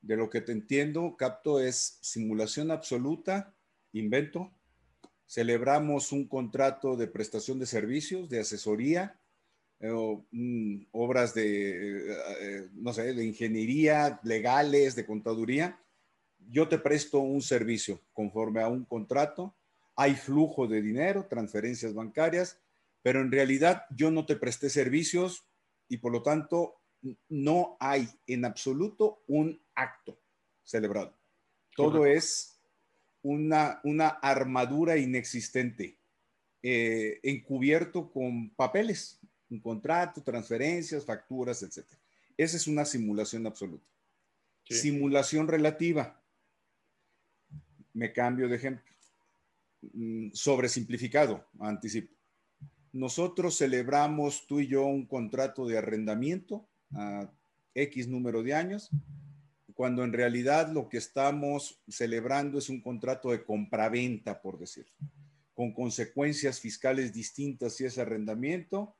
De 0.00 0.16
lo 0.16 0.30
que 0.30 0.40
te 0.40 0.52
entiendo, 0.52 1.16
capto 1.18 1.60
es 1.60 1.98
simulación 2.00 2.70
absoluta, 2.70 3.54
invento. 3.92 4.50
Celebramos 5.26 6.12
un 6.12 6.26
contrato 6.26 6.96
de 6.96 7.08
prestación 7.08 7.58
de 7.58 7.66
servicios, 7.66 8.30
de 8.30 8.40
asesoría, 8.40 9.20
eh, 9.80 9.92
mm, 10.30 10.86
obras 10.92 11.34
de, 11.34 12.12
eh, 12.12 12.16
eh, 12.40 12.68
no 12.72 12.94
sé, 12.94 13.12
de 13.12 13.24
ingeniería, 13.24 14.18
legales, 14.22 14.96
de 14.96 15.04
contaduría. 15.04 15.78
Yo 16.38 16.68
te 16.68 16.78
presto 16.78 17.20
un 17.20 17.42
servicio 17.42 18.00
conforme 18.14 18.62
a 18.62 18.68
un 18.68 18.86
contrato. 18.86 19.54
Hay 19.94 20.14
flujo 20.14 20.66
de 20.66 20.80
dinero, 20.80 21.26
transferencias 21.28 21.92
bancarias 21.92 22.58
pero 23.08 23.22
en 23.22 23.32
realidad 23.32 23.86
yo 23.88 24.10
no 24.10 24.26
te 24.26 24.36
presté 24.36 24.68
servicios 24.68 25.46
y 25.88 25.96
por 25.96 26.12
lo 26.12 26.22
tanto 26.22 26.82
no 27.30 27.78
hay 27.80 28.06
en 28.26 28.44
absoluto 28.44 29.22
un 29.26 29.58
acto 29.74 30.20
celebrado. 30.62 31.16
Todo 31.74 32.04
es 32.04 32.60
una, 33.22 33.80
una 33.82 34.08
armadura 34.08 34.98
inexistente, 34.98 35.96
eh, 36.62 37.18
encubierto 37.22 38.12
con 38.12 38.50
papeles, 38.50 39.18
un 39.48 39.60
contrato, 39.60 40.22
transferencias, 40.22 41.06
facturas, 41.06 41.62
etc. 41.62 41.86
Esa 42.36 42.58
es 42.58 42.66
una 42.66 42.84
simulación 42.84 43.46
absoluta. 43.46 43.86
Simulación 44.68 45.48
relativa. 45.48 46.22
Me 47.94 48.12
cambio 48.12 48.50
de 48.50 48.56
ejemplo. 48.56 48.84
Mm, 49.94 50.28
Sobresimplificado, 50.34 51.48
anticipo 51.58 52.17
nosotros 52.92 53.58
celebramos 53.58 54.46
tú 54.46 54.60
y 54.60 54.68
yo 54.68 54.84
un 54.84 55.06
contrato 55.06 55.66
de 55.66 55.78
arrendamiento 55.78 56.68
a 56.92 57.30
X 57.74 58.08
número 58.08 58.42
de 58.42 58.54
años, 58.54 58.90
cuando 59.74 60.02
en 60.02 60.12
realidad 60.12 60.72
lo 60.72 60.88
que 60.88 60.98
estamos 60.98 61.80
celebrando 61.86 62.58
es 62.58 62.68
un 62.68 62.80
contrato 62.80 63.30
de 63.30 63.44
compraventa, 63.44 64.42
por 64.42 64.58
decir, 64.58 64.86
con 65.54 65.72
consecuencias 65.72 66.60
fiscales 66.60 67.12
distintas 67.12 67.76
si 67.76 67.84
es 67.84 67.98
arrendamiento 67.98 68.96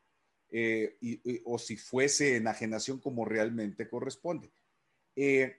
eh, 0.51 0.97
o 1.45 1.59
si 1.59 1.77
fuese 1.77 2.37
enajenación 2.37 3.01
como 3.01 3.25
realmente 3.25 3.89
corresponde. 3.89 4.51
Eh, 5.17 5.57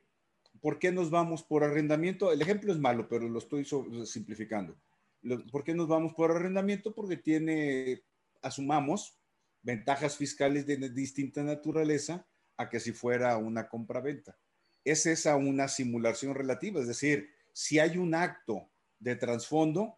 ¿Por 0.62 0.80
qué 0.80 0.92
nos 0.92 1.10
vamos 1.10 1.44
por 1.44 1.64
arrendamiento? 1.64 2.32
El 2.32 2.42
ejemplo 2.42 2.72
es 2.72 2.80
malo, 2.80 3.08
pero 3.08 3.28
lo 3.28 3.40
estoy 3.40 3.66
simplificando. 4.06 4.78
¿Por 5.52 5.64
qué 5.64 5.74
nos 5.74 5.88
vamos 5.88 6.14
por 6.14 6.32
arrendamiento? 6.32 6.94
Porque 6.94 7.18
tiene 7.18 8.04
asumamos 8.42 9.18
ventajas 9.62 10.18
fiscales 10.18 10.66
de 10.66 10.78
distinta 10.90 11.44
naturaleza 11.44 12.26
a 12.58 12.70
que 12.70 12.80
si 12.80 12.92
fuera 12.92 13.38
una 13.38 13.70
compra-venta. 13.70 14.38
Es 14.84 15.06
esa 15.06 15.36
una 15.36 15.68
simulación 15.68 16.36
relativa, 16.36 16.80
es 16.82 16.88
decir, 16.88 17.30
si 17.54 17.80
hay 17.80 17.98
un 17.98 18.16
acto 18.16 18.70
de 19.00 19.16
trasfondo 19.16 19.98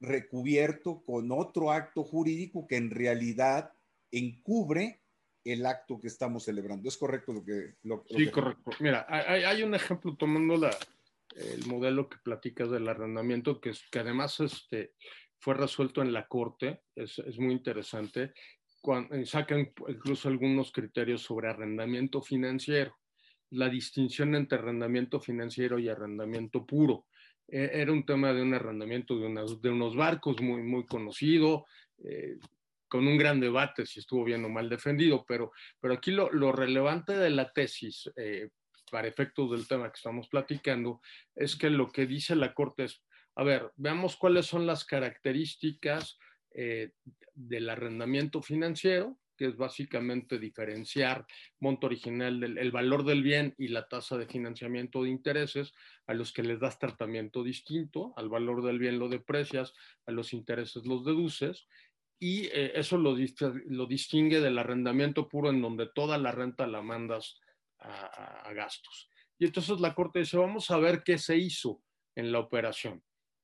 recubierto 0.00 1.02
con 1.04 1.32
otro 1.32 1.72
acto 1.72 2.04
jurídico 2.04 2.66
que 2.66 2.76
en 2.76 2.90
realidad 2.90 3.72
encubre 4.10 5.02
el 5.44 5.66
acto 5.66 5.98
que 5.98 6.08
estamos 6.08 6.44
celebrando. 6.44 6.88
¿Es 6.88 6.96
correcto 6.96 7.32
lo 7.32 7.44
que... 7.44 7.74
sí, 8.14 8.30
correcto. 8.30 8.70
Mira, 8.80 9.06
hay, 9.08 9.62
un 9.62 9.74
ejemplo 9.74 10.14
tomando 10.16 10.56
la, 10.56 10.70
el 11.36 11.66
modelo 11.66 12.08
que 12.08 12.18
platicas 12.18 12.70
del 12.70 12.88
arrendamiento, 12.88 13.60
que, 13.60 13.70
es, 13.70 13.82
que 13.90 14.00
además 14.00 14.38
este, 14.40 14.92
fue 15.38 15.54
resuelto 15.54 16.02
en 16.02 16.12
la 16.12 16.26
Corte, 16.26 16.82
es, 16.94 17.18
es 17.18 17.38
muy 17.38 17.52
interesante. 17.52 18.32
Cuando, 18.80 19.14
eh, 19.14 19.26
sacan 19.26 19.72
incluso 19.88 20.28
algunos 20.28 20.72
criterios 20.72 21.22
sobre 21.22 21.48
arrendamiento 21.48 22.22
financiero, 22.22 22.96
la 23.50 23.68
distinción 23.68 24.34
entre 24.34 24.58
arrendamiento 24.58 25.20
financiero 25.20 25.78
y 25.78 25.88
arrendamiento 25.88 26.66
puro. 26.66 27.06
E, 27.46 27.70
era 27.72 27.92
un 27.92 28.04
tema 28.04 28.32
de 28.32 28.42
un 28.42 28.54
arrendamiento 28.54 29.18
de, 29.18 29.26
unas, 29.26 29.60
de 29.60 29.70
unos 29.70 29.96
barcos 29.96 30.40
muy, 30.40 30.62
muy 30.62 30.84
conocido, 30.86 31.66
eh, 32.04 32.36
con 32.88 33.06
un 33.06 33.18
gran 33.18 33.38
debate 33.38 33.84
si 33.86 34.00
estuvo 34.00 34.24
bien 34.24 34.44
o 34.44 34.48
mal 34.48 34.68
defendido, 34.68 35.24
pero, 35.26 35.52
pero 35.80 35.94
aquí 35.94 36.10
lo, 36.10 36.30
lo 36.32 36.52
relevante 36.52 37.12
de 37.16 37.30
la 37.30 37.52
tesis, 37.52 38.10
eh, 38.16 38.48
para 38.90 39.08
efectos 39.08 39.50
del 39.50 39.68
tema 39.68 39.90
que 39.90 39.96
estamos 39.96 40.28
platicando, 40.28 41.00
es 41.34 41.56
que 41.56 41.68
lo 41.68 41.88
que 41.88 42.06
dice 42.06 42.34
la 42.34 42.54
Corte 42.54 42.84
es, 42.84 43.02
a 43.38 43.44
ver, 43.44 43.72
veamos 43.76 44.16
cuáles 44.16 44.46
son 44.46 44.66
las 44.66 44.84
características 44.84 46.18
eh, 46.50 46.90
del 47.34 47.70
arrendamiento 47.70 48.42
financiero, 48.42 49.16
que 49.36 49.46
es 49.46 49.56
básicamente 49.56 50.40
diferenciar 50.40 51.24
monto 51.60 51.86
original 51.86 52.40
del 52.40 52.58
el 52.58 52.72
valor 52.72 53.04
del 53.04 53.22
bien 53.22 53.54
y 53.56 53.68
la 53.68 53.86
tasa 53.86 54.18
de 54.18 54.26
financiamiento 54.26 55.04
de 55.04 55.10
intereses 55.10 55.72
a 56.08 56.14
los 56.14 56.32
que 56.32 56.42
les 56.42 56.58
das 56.58 56.80
tratamiento 56.80 57.44
distinto, 57.44 58.12
al 58.16 58.28
valor 58.28 58.64
del 58.64 58.80
bien 58.80 58.98
lo 58.98 59.08
deprecias, 59.08 59.72
a 60.06 60.10
los 60.10 60.32
intereses 60.32 60.84
los 60.84 61.04
deduces, 61.04 61.68
y 62.18 62.46
eh, 62.46 62.72
eso 62.74 62.98
lo, 62.98 63.16
lo, 63.66 63.86
distingue 63.86 64.40
del 64.40 64.58
arrendamiento 64.58 65.28
puro 65.28 65.50
en 65.50 65.62
donde 65.62 65.88
toda 65.94 66.18
la 66.18 66.32
renta 66.32 66.66
la 66.66 66.82
mandas 66.82 67.38
a 67.78 68.52
gastos. 68.52 69.08
Y 69.38 69.44
entonces 69.44 69.78
la 69.78 69.94
Corte 69.94 70.18
dice, 70.18 70.36
vamos 70.36 70.72
a 70.72 70.78
ver 70.78 71.04
qué 71.04 71.18
se 71.18 71.36
hizo 71.36 71.80
en 72.16 72.32
la 72.32 72.40
operación 72.40 73.00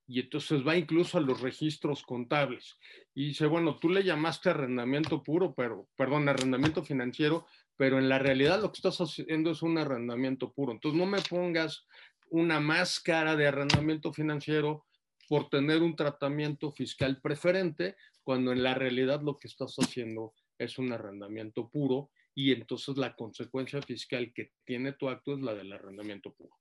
y 0.07 0.19
entonces 0.19 0.65
va 0.65 0.77
incluso 0.77 1.17
a 1.17 1.21
los 1.21 1.41
registros 1.41 2.03
contables 2.03 2.77
y 3.13 3.29
dice, 3.29 3.47
bueno, 3.47 3.77
tú 3.77 3.89
le 3.89 4.03
llamaste 4.03 4.49
arrendamiento 4.51 5.23
puro, 5.23 5.53
pero, 5.55 5.87
perdón, 5.95 6.29
arrendamiento 6.29 6.83
financiero, 6.83 7.47
pero 7.75 7.97
en 7.97 8.07
la 8.07 8.19
realidad 8.19 8.61
lo 8.61 8.71
que 8.71 8.77
estás 8.77 8.99
haciendo 8.99 9.51
es 9.51 9.61
un 9.61 9.77
arrendamiento 9.77 10.51
puro. 10.53 10.73
Entonces 10.73 10.99
no 10.99 11.05
me 11.05 11.21
pongas 11.21 11.85
una 12.29 12.59
máscara 12.59 13.35
de 13.35 13.47
arrendamiento 13.47 14.13
financiero 14.13 14.85
por 15.27 15.49
tener 15.49 15.81
un 15.81 15.95
tratamiento 15.95 16.71
fiscal 16.71 17.19
preferente, 17.19 17.95
cuando 18.23 18.51
en 18.51 18.63
la 18.63 18.75
realidad 18.75 19.21
lo 19.21 19.37
que 19.37 19.47
estás 19.47 19.75
haciendo 19.77 20.33
es 20.57 20.77
un 20.77 20.91
arrendamiento 20.93 21.69
puro 21.69 22.11
y 22.35 22.51
entonces 22.51 22.97
la 22.97 23.15
consecuencia 23.15 23.81
fiscal 23.81 24.31
que 24.33 24.51
tiene 24.65 24.93
tu 24.93 25.09
acto 25.09 25.33
es 25.33 25.41
la 25.41 25.55
del 25.55 25.71
arrendamiento 25.71 26.33
puro. 26.33 26.55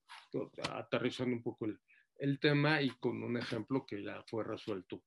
aterrizando 0.72 1.36
un 1.36 1.42
poco 1.42 1.66
el, 1.66 1.78
tema 2.40 2.82
y 2.82 2.90
con 2.90 3.22
un 3.22 3.36
ejemplo 3.36 3.84
que 3.86 4.02
ya 4.02 4.22
fue 4.26 4.44
resuelto 4.44 5.02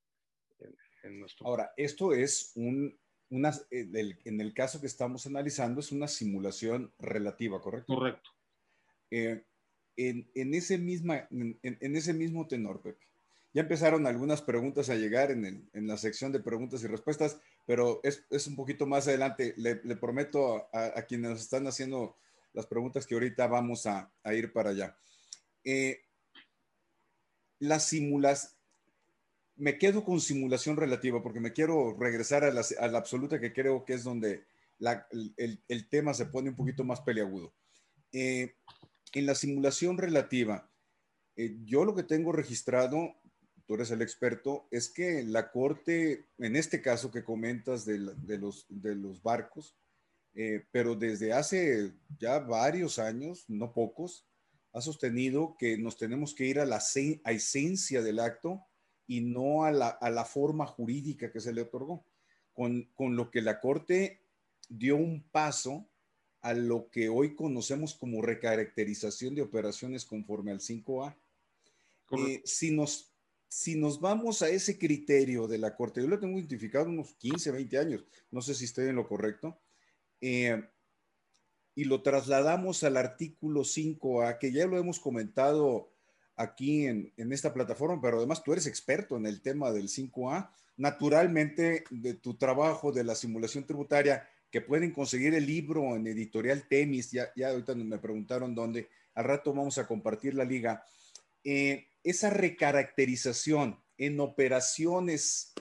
en, 1.04 1.20
nuestro. 1.20 1.48
Ahora, 1.48 1.72
esto 1.78 2.14
es 2.14 2.52
un, 2.56 2.98
una, 3.30 3.52
en 3.72 4.42
el 4.42 4.54
caso 4.54 4.80
que 4.82 4.88
estamos 4.88 5.26
analizando, 5.26 5.80
es 5.80 5.92
una 5.92 6.08
simulación 6.08 6.94
relativa, 7.00 7.62
¿correcto? 7.62 7.94
Correcto. 7.94 8.32
Eh, 9.12 9.44
en, 9.98 10.54
ese 10.54 10.78
misma, 10.78 11.28
en, 11.32 11.96
ese 11.96 12.14
mismo 12.14 12.48
tenor, 12.48 12.82
Pepe, 12.82 13.06
ya 13.54 13.62
empezaron 13.64 14.06
algunas 14.06 14.42
preguntas 14.42 14.90
a 14.90 14.96
llegar 14.96 15.32
en, 15.32 15.70
la 15.74 15.98
sección 15.98 16.32
de 16.32 16.40
preguntas 16.40 16.84
y 16.84 16.88
respuestas, 16.88 17.40
pero 17.66 18.02
es, 18.04 18.48
un 18.48 18.56
poquito 18.56 18.86
más 18.86 19.08
adelante. 19.08 19.56
Le, 19.58 19.76
prometo 19.96 20.70
a, 20.72 21.02
quienes 21.04 21.32
nos 21.32 21.42
están 21.42 21.66
haciendo 21.66 22.16
las 22.54 22.68
preguntas 22.68 23.08
que 23.08 23.16
ahorita 23.16 23.48
vamos 23.48 23.88
a, 23.88 24.12
ir 24.32 24.54
para 24.54 24.70
allá. 24.70 24.96
Eh, 25.64 26.02
las 27.60 27.88
simulas, 27.88 28.58
me 29.56 29.78
quedo 29.78 30.04
con 30.04 30.22
simulación 30.22 30.78
relativa 30.78 31.22
porque 31.24 31.40
me 31.40 31.54
quiero 31.54 31.96
regresar 31.98 32.44
a 32.44 32.52
la, 32.52 32.98
absoluta 32.98 33.40
que 33.40 33.54
creo 33.54 33.86
que 33.86 33.94
es 33.94 34.04
donde 34.04 34.46
el, 35.38 35.90
tema 35.90 36.14
se 36.14 36.28
pone 36.28 36.50
un 36.50 36.56
poquito 36.56 36.84
más 36.84 37.02
peleagudo. 37.02 37.54
Eh, 38.12 38.56
en 39.14 39.26
la 39.26 39.36
simulación 39.36 39.98
relativa, 39.98 40.70
eh, 41.36 41.58
yo 41.66 41.86
lo 41.86 41.96
que 41.96 42.04
tengo 42.04 42.32
registrado 42.32 43.16
tú 43.68 43.76
eres 43.76 43.92
el 43.92 44.02
experto, 44.02 44.66
es 44.72 44.90
que 44.90 45.24
la 45.24 45.52
Corte, 45.52 46.26
en 46.38 46.56
este 46.56 46.82
caso 46.82 47.12
que 47.12 47.26
comentas 47.26 47.86
de, 47.86 47.98
los, 48.00 48.66
de 48.70 48.96
los 48.96 49.22
barcos, 49.22 49.76
eh, 50.34 50.66
pero 50.72 50.96
desde 50.96 51.34
hace 51.34 51.92
ya 52.18 52.40
varios 52.40 52.98
años, 52.98 53.44
no 53.50 53.74
pocos, 53.74 54.26
ha 54.74 54.82
sostenido 54.82 55.56
que 55.58 55.78
nos 55.78 55.98
tenemos 55.98 56.34
que 56.34 56.46
ir 56.46 56.60
a 56.60 56.66
la 56.66 56.82
esencia 57.26 58.02
del 58.02 58.20
acto 58.20 58.66
y 59.08 59.22
no 59.22 59.64
a 59.64 59.72
la, 59.72 60.26
forma 60.26 60.66
jurídica 60.66 61.32
que 61.32 61.40
se 61.40 61.54
le 61.54 61.62
otorgó, 61.62 62.06
con, 62.54 62.84
con 62.94 63.16
lo 63.16 63.32
que 63.32 63.42
la 63.42 63.60
Corte 63.60 64.22
dio 64.70 64.98
un 64.98 65.24
paso 65.32 65.90
a 66.42 66.54
lo 66.54 66.90
que 66.90 67.10
hoy 67.10 67.36
conocemos 67.36 67.96
como 67.96 68.22
recaracterización 68.22 69.36
de 69.36 69.42
operaciones 69.42 70.06
conforme 70.06 70.52
al 70.52 70.60
5A. 70.60 71.16
Eh, 72.12 72.42
si 72.46 72.72
nos 72.72 73.14
si 73.50 73.76
nos 73.76 74.02
vamos 74.02 74.42
a 74.42 74.50
ese 74.50 74.78
criterio 74.78 75.48
de 75.48 75.58
la 75.58 75.76
Corte, 75.76 76.02
yo 76.02 76.08
lo 76.08 76.20
tengo 76.20 76.38
identificado 76.38 76.90
unos 76.90 77.16
15, 77.16 77.52
20 77.52 77.78
años, 77.78 78.06
no 78.30 78.42
sé 78.42 78.54
si 78.54 78.66
estoy 78.66 78.90
en 78.90 78.96
lo 78.96 79.08
correcto, 79.08 79.58
eh, 80.20 80.62
y 81.78 81.84
lo 81.84 82.02
trasladamos 82.02 82.84
al 82.84 82.98
artículo 82.98 83.62
5A, 83.62 84.40
que 84.40 84.52
ya 84.52 84.66
lo 84.66 84.80
hemos 84.80 85.00
comentado 85.00 85.92
aquí 86.36 86.88
en, 86.88 87.14
en, 87.18 87.32
esta 87.32 87.54
plataforma, 87.54 88.02
pero 88.02 88.18
además 88.18 88.44
tú 88.44 88.52
eres 88.52 88.66
experto 88.66 89.16
en 89.16 89.28
el 89.28 89.44
tema 89.44 89.72
del 89.72 89.88
5A, 89.88 90.50
naturalmente 90.76 91.84
de 91.92 92.16
tu 92.16 92.34
trabajo 92.34 92.92
de 92.92 93.04
la 93.04 93.14
simulación 93.14 93.64
tributaria, 93.68 94.28
que 94.50 94.60
pueden 94.60 94.92
conseguir 94.92 95.36
el 95.36 95.46
libro 95.46 95.96
en 95.96 96.08
editorial 96.08 96.68
Temis, 96.68 97.12
ya, 97.12 97.28
ya 97.36 97.50
ahorita 97.50 97.76
me 97.76 98.00
preguntaron 98.00 98.56
dónde, 98.56 98.90
al 99.14 99.26
rato 99.26 99.54
vamos 99.54 99.78
a 99.78 99.86
compartir 99.86 100.34
la 100.34 100.46
liga. 100.46 100.84
Eh, 101.44 101.90
esa 102.04 102.32
recaracterización 102.32 103.80
en 104.00 104.20
operaciones 104.20 105.54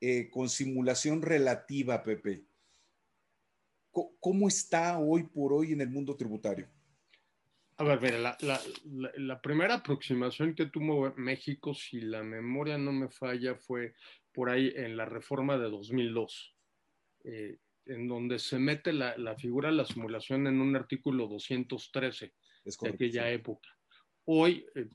eh, 0.00 0.30
con 0.30 0.48
simulación 0.48 1.22
relativa, 1.22 2.04
Pepe, 2.04 2.44
¿cómo 4.20 4.48
está 4.48 4.98
hoy 4.98 5.24
por 5.24 5.52
hoy 5.52 5.72
en 5.72 5.80
el 5.80 5.90
mundo 5.90 6.16
tributario? 6.16 6.68
A 7.78 7.84
ver, 7.84 8.00
mira, 8.00 8.36
la, 9.18 9.40
primera 9.42 9.74
aproximación 9.74 10.54
que 10.54 10.66
tuvo 10.66 11.12
México, 11.16 11.74
si 11.74 12.00
la 12.00 12.22
memoria 12.22 12.78
no 12.78 12.90
me 12.90 13.08
falla, 13.08 13.54
fue 13.54 13.94
por 14.32 14.48
ahí 14.48 14.72
en 14.74 14.96
la 14.96 15.04
reforma 15.04 15.58
de 15.58 15.68
2002, 15.68 16.56
eh, 17.24 17.58
en 17.84 18.08
donde 18.08 18.38
se 18.38 18.58
mete 18.58 18.94
la, 18.94 19.36
figura 19.36 19.68
de 19.68 19.76
la 19.76 19.84
simulación 19.84 20.46
en 20.46 20.62
un 20.62 20.74
artículo 20.74 21.26
213 21.28 22.32
de 22.64 22.88
aquella 22.88 23.30
época. 23.30 23.68
Hoy, 24.24 24.64
eh, 24.74 24.88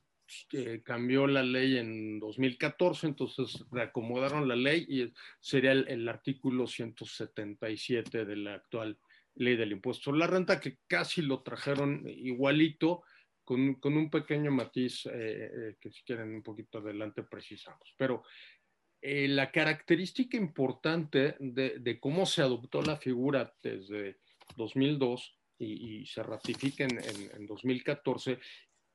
cambió 0.84 1.28
la 1.28 1.44
ley 1.44 1.78
en 1.78 2.20
2014, 2.20 3.08
entonces 3.08 3.66
reacomodaron 3.72 4.48
la 4.48 4.56
ley 4.56 4.86
y 4.88 5.14
sería 5.40 5.72
el, 5.72 6.08
artículo 6.08 6.68
177 6.68 8.26
de 8.26 8.36
la 8.36 8.56
actual 8.56 8.98
ley 9.36 9.56
del 9.56 9.72
impuesto 9.72 10.12
a 10.12 10.18
la 10.18 10.28
renta, 10.28 10.60
que 10.60 10.78
casi 10.88 11.22
lo 11.22 11.42
trajeron 11.42 12.04
igualito, 12.08 13.04
con, 13.44 13.76
con 13.76 13.98
un 13.98 14.10
pequeño 14.10 14.52
matiz 14.52 15.06
eh, 15.08 15.12
eh, 15.14 15.76
que 15.80 15.92
si 15.92 16.04
quieren 16.04 16.34
un 16.36 16.44
poquito 16.44 16.78
adelante 16.78 17.24
precisamos. 17.24 17.94
Pero 17.98 18.24
eh, 19.02 19.28
la 19.28 19.52
característica 19.52 20.38
importante 20.38 21.36
de, 21.40 21.80
de, 21.80 22.00
cómo 22.00 22.26
se 22.26 22.42
adoptó 22.42 22.82
la 22.82 22.98
figura 22.98 23.54
desde 23.62 24.20
2002 24.56 25.38
y, 25.58 26.02
y 26.02 26.06
se 26.06 26.24
ratifica 26.24 26.84
en, 26.84 27.00
en, 27.00 27.32
en 27.36 27.46
2014 27.46 28.40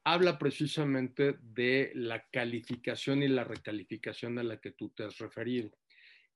habla 0.07 0.38
precisamente 0.38 1.37
de 1.42 1.90
la 1.97 2.25
calificación 2.31 3.25
y 3.25 3.29
la 3.29 3.42
recalificación 3.42 4.38
a 4.38 4.45
la 4.45 4.61
que 4.61 4.71
tú 4.71 4.90
te 4.90 5.03
has 5.03 5.19
referido. 5.19 5.73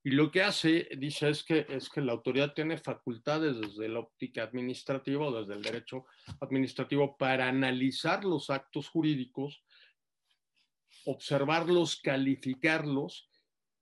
Y 0.03 0.11
lo 0.11 0.29
que 0.29 0.43
hace, 0.43 0.89
dice, 0.97 1.29
es 1.29 1.41
que, 1.41 1.65
es 1.69 1.87
que 1.89 2.01
la 2.01 2.11
autoridad 2.11 2.53
tiene 2.53 2.77
facultades 2.77 3.61
desde 3.61 3.87
la 3.87 3.99
óptica 3.99 4.43
administrativa 4.43 5.25
o 5.25 5.39
desde 5.39 5.53
el 5.53 5.61
derecho 5.61 6.05
administrativo 6.41 7.15
para 7.17 7.47
analizar 7.47 8.25
los 8.25 8.49
actos 8.49 8.89
jurídicos, 8.89 9.63
observarlos, 11.05 11.95
calificarlos 12.01 13.29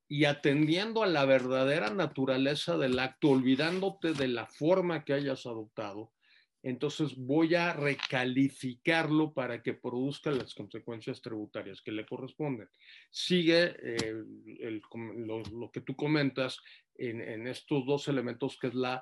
y 0.08 0.26
atendiendo 0.26 1.02
a 1.02 1.08
la 1.08 1.26
verdadera 1.26 1.90
naturaleza 1.90 2.78
del 2.78 3.00
acto, 3.00 3.30
olvidándote 3.30 4.14
de 4.14 4.28
la 4.28 4.46
forma 4.46 5.04
que 5.04 5.14
hayas 5.14 5.48
adoptado, 5.48 6.12
entonces 6.62 7.16
voy 7.16 7.56
a 7.56 7.74
recalificarlo 7.74 9.34
para 9.34 9.62
que 9.62 9.74
produzca 9.74 10.30
las 10.32 10.54
consecuencias 10.54 11.22
tributarias 11.22 11.82
que 11.82 11.92
le 11.92 12.06
corresponden. 12.06 12.68
Sigue 13.10 13.76
eh, 13.82 14.24
lo, 15.52 15.72
que 15.72 15.82
tú 15.82 15.96
comentas 15.96 16.60
en, 16.96 17.48
estos 17.48 17.86
dos 17.86 18.08
elementos, 18.10 18.58
que 18.60 18.68
es 18.68 18.76
la 18.76 19.02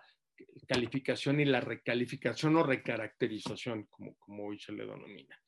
calificación 0.67 1.39
y 1.39 1.45
la 1.45 1.61
recalificación 1.61 2.55
o 2.57 2.63
recaracterización, 2.63 3.87
como, 3.89 4.45
hoy 4.45 4.59
se 4.59 4.73
le 4.73 4.85
denomina. 4.85 5.41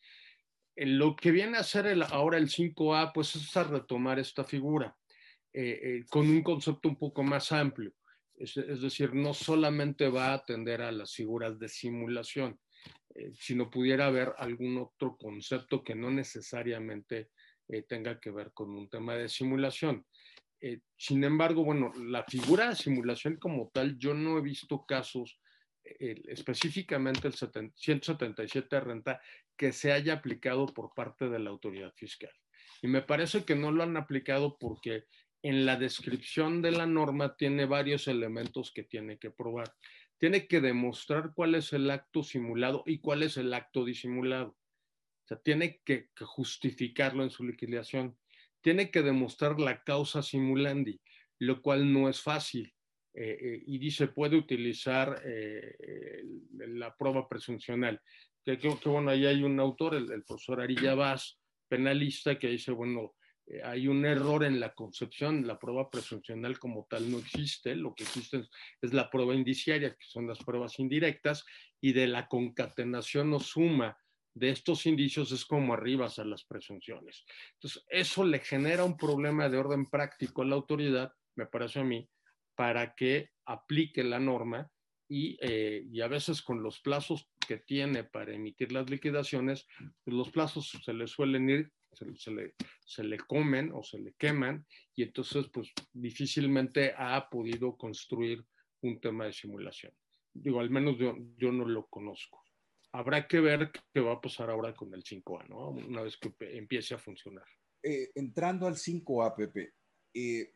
lo 0.78 1.16
que 1.16 1.30
viene 1.30 1.58
a 1.58 1.62
hacer 1.62 1.96
ahora 2.10 2.40
el 2.40 2.50
5A, 2.50 3.12
pues 3.14 3.36
es 3.36 3.56
a 3.56 3.66
retomar 3.66 4.18
esta 4.18 4.44
figura 4.44 4.96
eh, 5.54 5.80
eh, 5.84 6.06
con 6.10 6.28
un 6.28 6.42
concepto 6.42 6.90
un 6.90 6.98
poco 6.98 7.22
más 7.22 7.52
amplio 7.52 7.94
es, 8.40 8.82
decir, 8.82 9.14
no 9.14 9.34
solamente 9.34 10.08
va 10.08 10.28
a 10.28 10.36
atender 10.36 10.82
a 10.82 10.92
las 10.92 11.14
figuras 11.14 11.60
de 11.60 11.68
simulación, 11.68 12.60
eh, 13.16 13.32
sino 13.34 13.70
pudiera 13.70 14.08
haber 14.08 14.34
algún 14.38 14.78
otro 14.78 15.18
concepto 15.18 15.84
que 15.84 15.96
no 15.96 16.10
necesariamente 16.10 17.30
eh, 17.68 17.84
tenga 17.84 18.20
que 18.20 18.32
ver 18.32 18.52
con 18.54 18.70
un 18.70 18.90
tema 18.90 19.16
de 19.16 19.28
simulación. 19.28 20.06
Eh, 20.62 20.80
sin 20.98 21.24
embargo, 21.24 21.64
bueno, 21.64 21.92
la 21.98 22.24
figura 22.24 22.70
de 22.70 22.76
simulación 22.76 23.38
como 23.38 23.70
tal, 23.74 23.98
yo 23.98 24.14
no 24.14 24.38
he 24.38 24.42
visto 24.42 24.86
casos, 24.86 25.40
específicamente 25.82 27.28
el 27.28 27.34
177 27.34 28.68
de 28.76 28.80
renta, 28.80 29.22
que 29.58 29.72
se 29.72 29.92
haya 29.92 30.14
aplicado 30.14 30.68
por 30.68 30.94
parte 30.94 31.30
de 31.30 31.40
la 31.40 31.50
autoridad 31.50 31.92
fiscal. 31.96 32.32
Y 32.82 32.88
me 32.88 33.02
parece 33.02 33.44
que 33.44 33.56
no 33.56 33.72
lo 33.72 33.84
han 33.84 33.98
aplicado 33.98 34.58
porque 34.60 35.06
en 35.42 35.66
la 35.66 35.78
descripción 35.78 36.62
de 36.62 36.72
la 36.72 36.86
norma 36.86 37.36
tiene 37.36 37.66
varios 37.66 38.08
elementos 38.08 38.72
que 38.72 38.84
tiene 38.84 39.18
que 39.18 39.32
probar. 39.32 39.74
Tiene 40.18 40.48
que 40.48 40.60
demostrar 40.60 41.32
cuál 41.34 41.56
es 41.56 41.72
el 41.72 41.90
acto 41.90 42.24
simulado 42.24 42.84
y 42.86 43.00
cuál 43.00 43.24
es 43.24 43.38
el 43.38 43.54
acto 43.54 43.86
disimulado. 43.86 44.50
O 44.50 45.28
sea, 45.28 45.38
tiene 45.40 45.82
que, 45.86 46.10
justificarlo 46.20 47.24
en 47.24 47.30
su 47.30 47.46
liquidación. 47.46 48.18
Tiene 48.62 48.92
que 48.92 49.02
demostrar 49.02 49.60
la 49.60 49.84
causa 49.84 50.22
simulandi, 50.22 51.00
lo 51.40 51.62
cual 51.62 51.92
no 51.94 52.10
es 52.10 52.22
fácil. 52.22 52.74
Eh, 53.14 53.38
eh, 53.40 53.64
y 53.66 53.78
dice, 53.78 54.08
puede 54.08 54.36
utilizar 54.36 55.22
eh, 55.26 56.22
la 56.52 56.94
prueba 56.98 57.30
presuncional. 57.30 58.02
Que, 58.44 58.58
que, 58.58 58.70
bueno, 58.86 59.12
ahí 59.12 59.26
hay 59.26 59.44
un 59.44 59.58
autor, 59.60 59.96
el, 59.96 60.12
el 60.12 60.24
profesor 60.24 60.60
Arilla 60.60 60.96
Vaz, 60.96 61.40
penalista, 61.70 62.38
que 62.38 62.50
dice, 62.50 62.72
bueno, 62.72 63.14
eh, 63.50 63.62
hay 63.64 63.88
un 63.88 64.06
error 64.06 64.44
en 64.44 64.60
la 64.60 64.74
concepción, 64.74 65.46
la 65.46 65.58
prueba 65.58 65.90
presuncional 65.90 66.60
como 66.60 66.86
tal 66.90 67.10
no 67.12 67.18
existe, 67.18 67.76
lo 67.76 67.94
que 67.96 68.04
existe 68.04 68.44
es, 68.82 68.94
la 68.94 69.10
prueba 69.10 69.34
indiciaria, 69.34 69.92
que 69.92 70.06
son 70.06 70.28
las 70.28 70.40
pruebas 70.40 70.80
indirectas, 70.80 71.46
y 71.82 71.94
de 71.94 72.08
la 72.08 72.28
concatenación 72.28 73.34
o 73.34 73.40
suma 73.40 73.98
de 74.34 74.52
estos 74.52 74.86
indicios 74.86 75.32
es 75.32 75.44
como 75.46 75.74
arribas 75.74 76.20
a 76.20 76.26
las 76.26 76.46
presunciones. 76.46 77.26
Entonces, 77.54 77.84
eso 77.90 78.24
le 78.24 78.40
genera 78.40 78.84
un 78.84 78.96
problema 78.96 79.50
de 79.50 79.58
orden 79.58 79.86
práctico 79.86 80.44
a 80.44 80.46
la 80.46 80.56
autoridad, 80.56 81.12
me 81.36 81.48
parece 81.48 81.80
a 81.80 81.84
mí, 81.84 82.08
para 82.56 82.94
que 82.94 83.32
aplique 83.46 84.04
la 84.04 84.20
norma 84.20 84.70
eh, 85.10 85.84
y, 85.92 86.02
a 86.02 86.08
veces 86.08 86.42
con 86.42 86.62
los 86.62 86.80
plazos 86.82 87.28
que 87.48 87.58
tiene 87.58 88.04
para 88.04 88.34
emitir 88.34 88.72
las 88.72 88.90
liquidaciones, 88.90 89.66
pues 90.04 90.16
los 90.16 90.30
plazos 90.30 90.78
se 90.84 90.94
le 90.94 91.08
suelen 91.08 91.50
ir, 91.50 91.72
se, 91.94 92.32
le, 92.32 92.54
se 92.86 93.04
le 93.04 93.18
comen 93.18 93.72
o 93.74 93.84
se 93.84 94.00
le 94.00 94.14
queman 94.14 94.66
y 94.96 95.04
entonces 95.04 95.48
pues 95.52 95.72
difícilmente 95.94 96.94
ha 96.98 97.30
podido 97.30 97.76
construir 97.78 98.46
un 98.82 99.00
tema 99.00 99.26
de 99.26 99.34
simulación. 99.34 99.94
Digo, 100.34 100.60
al 100.60 100.70
menos 100.70 100.98
yo, 100.98 101.16
yo 101.38 101.52
no 101.52 101.66
lo 101.66 101.88
conozco. 101.88 102.44
Habrá 102.92 103.28
que 103.28 103.40
ver 103.40 103.72
qué 103.94 104.00
va 104.00 104.14
a 104.14 104.22
pasar 104.22 104.50
ahora 104.50 104.74
con 104.74 104.94
el 104.94 105.04
5A, 105.04 105.48
¿no? 105.48 105.70
Una 105.70 106.02
vez 106.02 106.18
que 106.18 106.34
empiece 106.40 106.96
a 106.96 106.98
funcionar. 106.98 107.46
Eh, 107.84 108.12
entrando 108.16 108.68
al 108.68 108.76
5A, 108.76 109.36
Pepe, 109.36 109.74
eh, 110.14 110.54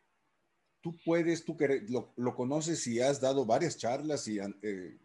tú 0.80 0.96
puedes, 1.04 1.44
tú 1.44 1.56
que 1.56 1.86
lo, 1.88 2.34
conoces 2.34 2.86
y 2.86 3.00
has 3.00 3.20
dado 3.20 3.46
varias 3.46 3.78
charlas 3.78 4.26
y 4.28 4.38
eh, 4.38 4.98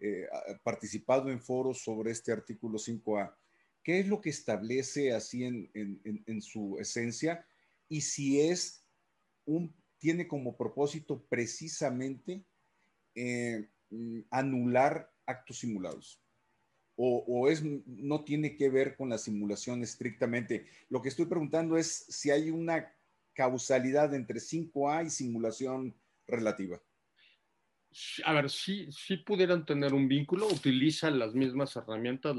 eh 0.00 0.28
participado 0.62 1.30
en 1.30 1.40
foros 1.40 1.82
sobre 1.82 2.10
este 2.10 2.32
artículo 2.32 2.78
5A. 2.78 3.34
¿Qué 3.84 4.00
es 4.00 4.08
lo 4.08 4.20
que 4.20 4.30
establece 4.30 5.12
así 5.12 5.44
en, 5.44 6.42
su 6.42 6.78
esencia? 6.80 7.46
Y 7.88 8.00
si 8.00 8.40
es 8.40 8.84
un, 9.44 9.72
tiene 9.98 10.26
como 10.26 10.56
propósito 10.56 11.24
precisamente 11.28 12.44
eh, 13.14 13.68
mm, 13.90 14.20
anular 14.30 15.12
actos 15.26 15.58
simulados. 15.58 16.20
O, 16.96 17.24
o, 17.28 17.48
es, 17.48 17.62
no 17.62 18.24
tiene 18.24 18.56
que 18.56 18.68
ver 18.70 18.96
con 18.96 19.10
la 19.10 19.18
simulación 19.18 19.82
estrictamente. 19.82 20.66
Lo 20.88 21.02
que 21.02 21.10
estoy 21.10 21.26
preguntando 21.26 21.76
es 21.76 22.06
si 22.08 22.30
hay 22.30 22.50
una 22.50 22.90
causalidad 23.34 24.14
entre 24.14 24.40
5A 24.40 25.06
y 25.06 25.10
simulación 25.10 25.94
relativa? 26.26 26.80
A 28.24 28.32
ver, 28.32 28.50
si 28.50 28.88
pudieran 29.24 29.64
tener 29.64 29.94
un 29.94 30.08
vínculo, 30.08 30.46
utilizan 30.46 31.18
las 31.18 31.34
mismas 31.34 31.76
herramientas, 31.76 32.36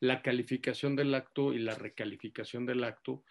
la, 0.00 0.22
calificación 0.22 0.96
del 0.96 1.14
acto 1.14 1.52
y 1.52 1.58
la 1.58 1.74
recalificación 1.74 2.64
del 2.64 2.84
acto, 2.84 3.24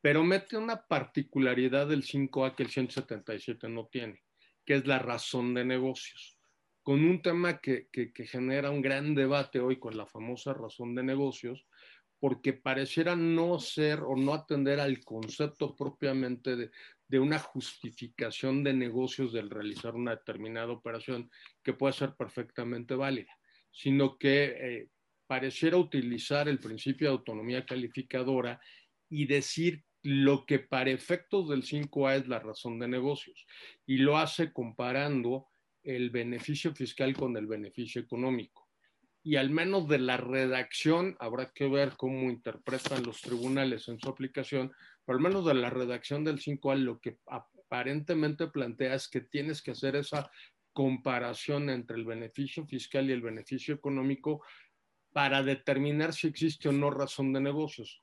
pero 0.00 0.24
mete 0.24 0.56
una 0.56 0.86
particularidad 0.86 1.86
del 1.86 2.02
5A 2.02 2.56
que 2.56 2.64
el 2.64 2.70
177 2.70 3.68
no 3.68 3.86
tiene, 3.86 4.22
que 4.64 4.74
es 4.74 4.86
la 4.86 4.98
razón 4.98 5.54
de 5.54 5.64
negocios. 5.64 6.38
Con 6.82 7.04
un 7.04 7.22
tema 7.22 7.58
que, 7.60 7.88
que 7.92 8.26
genera 8.26 8.70
un 8.70 8.82
gran 8.82 9.14
debate 9.14 9.60
hoy 9.60 9.78
con 9.78 9.96
la 9.96 10.06
famosa 10.06 10.52
razón 10.52 10.96
de 10.96 11.04
negocios, 11.04 11.64
porque 12.22 12.52
pareciera 12.52 13.16
no 13.16 13.58
ser 13.58 14.00
o 14.00 14.14
no 14.14 14.32
atender 14.32 14.78
al 14.78 15.04
concepto 15.04 15.74
propiamente 15.74 16.54
de, 16.54 16.70
una 17.18 17.38
justificación 17.38 18.64
de 18.64 18.72
negocios 18.72 19.32
del 19.32 19.50
realizar 19.50 19.94
una 19.94 20.16
determinada 20.16 20.72
operación 20.72 21.30
que 21.62 21.72
puede 21.72 21.92
ser 21.92 22.14
perfectamente 22.14 22.94
válida, 22.94 23.32
sino 23.70 24.18
que 24.18 24.44
eh, 24.44 24.88
pareciera 25.26 25.76
utilizar 25.76 26.48
el 26.48 26.58
principio 26.58 27.08
de 27.08 27.14
autonomía 27.14 27.64
calificadora 27.64 28.60
y 29.08 29.26
decir 29.26 29.84
lo 30.02 30.46
que 30.46 30.58
para 30.58 30.90
efectos 30.90 31.48
del 31.48 31.62
5A 31.62 32.20
es 32.20 32.28
la 32.28 32.40
razón 32.40 32.78
de 32.78 32.88
negocios 32.88 33.46
y 33.86 33.98
lo 33.98 34.18
hace 34.18 34.52
comparando 34.52 35.46
el 35.82 36.10
beneficio 36.10 36.74
fiscal 36.74 37.14
con 37.14 37.36
el 37.36 37.46
beneficio 37.46 38.00
económico 38.00 38.61
y 39.22 39.36
al 39.36 39.50
menos 39.50 39.86
de 39.88 39.98
la 39.98 40.16
redacción, 40.16 41.16
habrá 41.20 41.52
que 41.52 41.68
ver 41.68 41.92
cómo 41.96 42.30
interpretan 42.30 43.04
los 43.04 43.20
tribunales 43.20 43.88
en 43.88 43.98
su 44.00 44.08
aplicación, 44.08 44.72
pero 45.04 45.18
al 45.18 45.22
menos 45.22 45.44
de 45.46 45.54
la 45.54 45.70
redacción 45.70 46.24
del 46.24 46.40
5A 46.40 46.76
lo 46.76 47.00
que 47.00 47.18
aparentemente 47.26 48.48
plantea 48.48 48.94
es 48.94 49.08
que 49.08 49.20
tienes 49.20 49.62
que 49.62 49.72
hacer 49.72 49.94
esa 49.96 50.30
comparación 50.72 51.70
entre 51.70 51.96
el 51.96 52.04
beneficio 52.04 52.66
fiscal 52.66 53.08
y 53.08 53.12
el 53.12 53.22
beneficio 53.22 53.74
económico 53.74 54.42
para 55.12 55.42
determinar 55.42 56.14
si 56.14 56.26
existe 56.26 56.68
o 56.68 56.72
no 56.72 56.90
razón 56.90 57.32
de 57.32 57.40
negocios, 57.40 58.02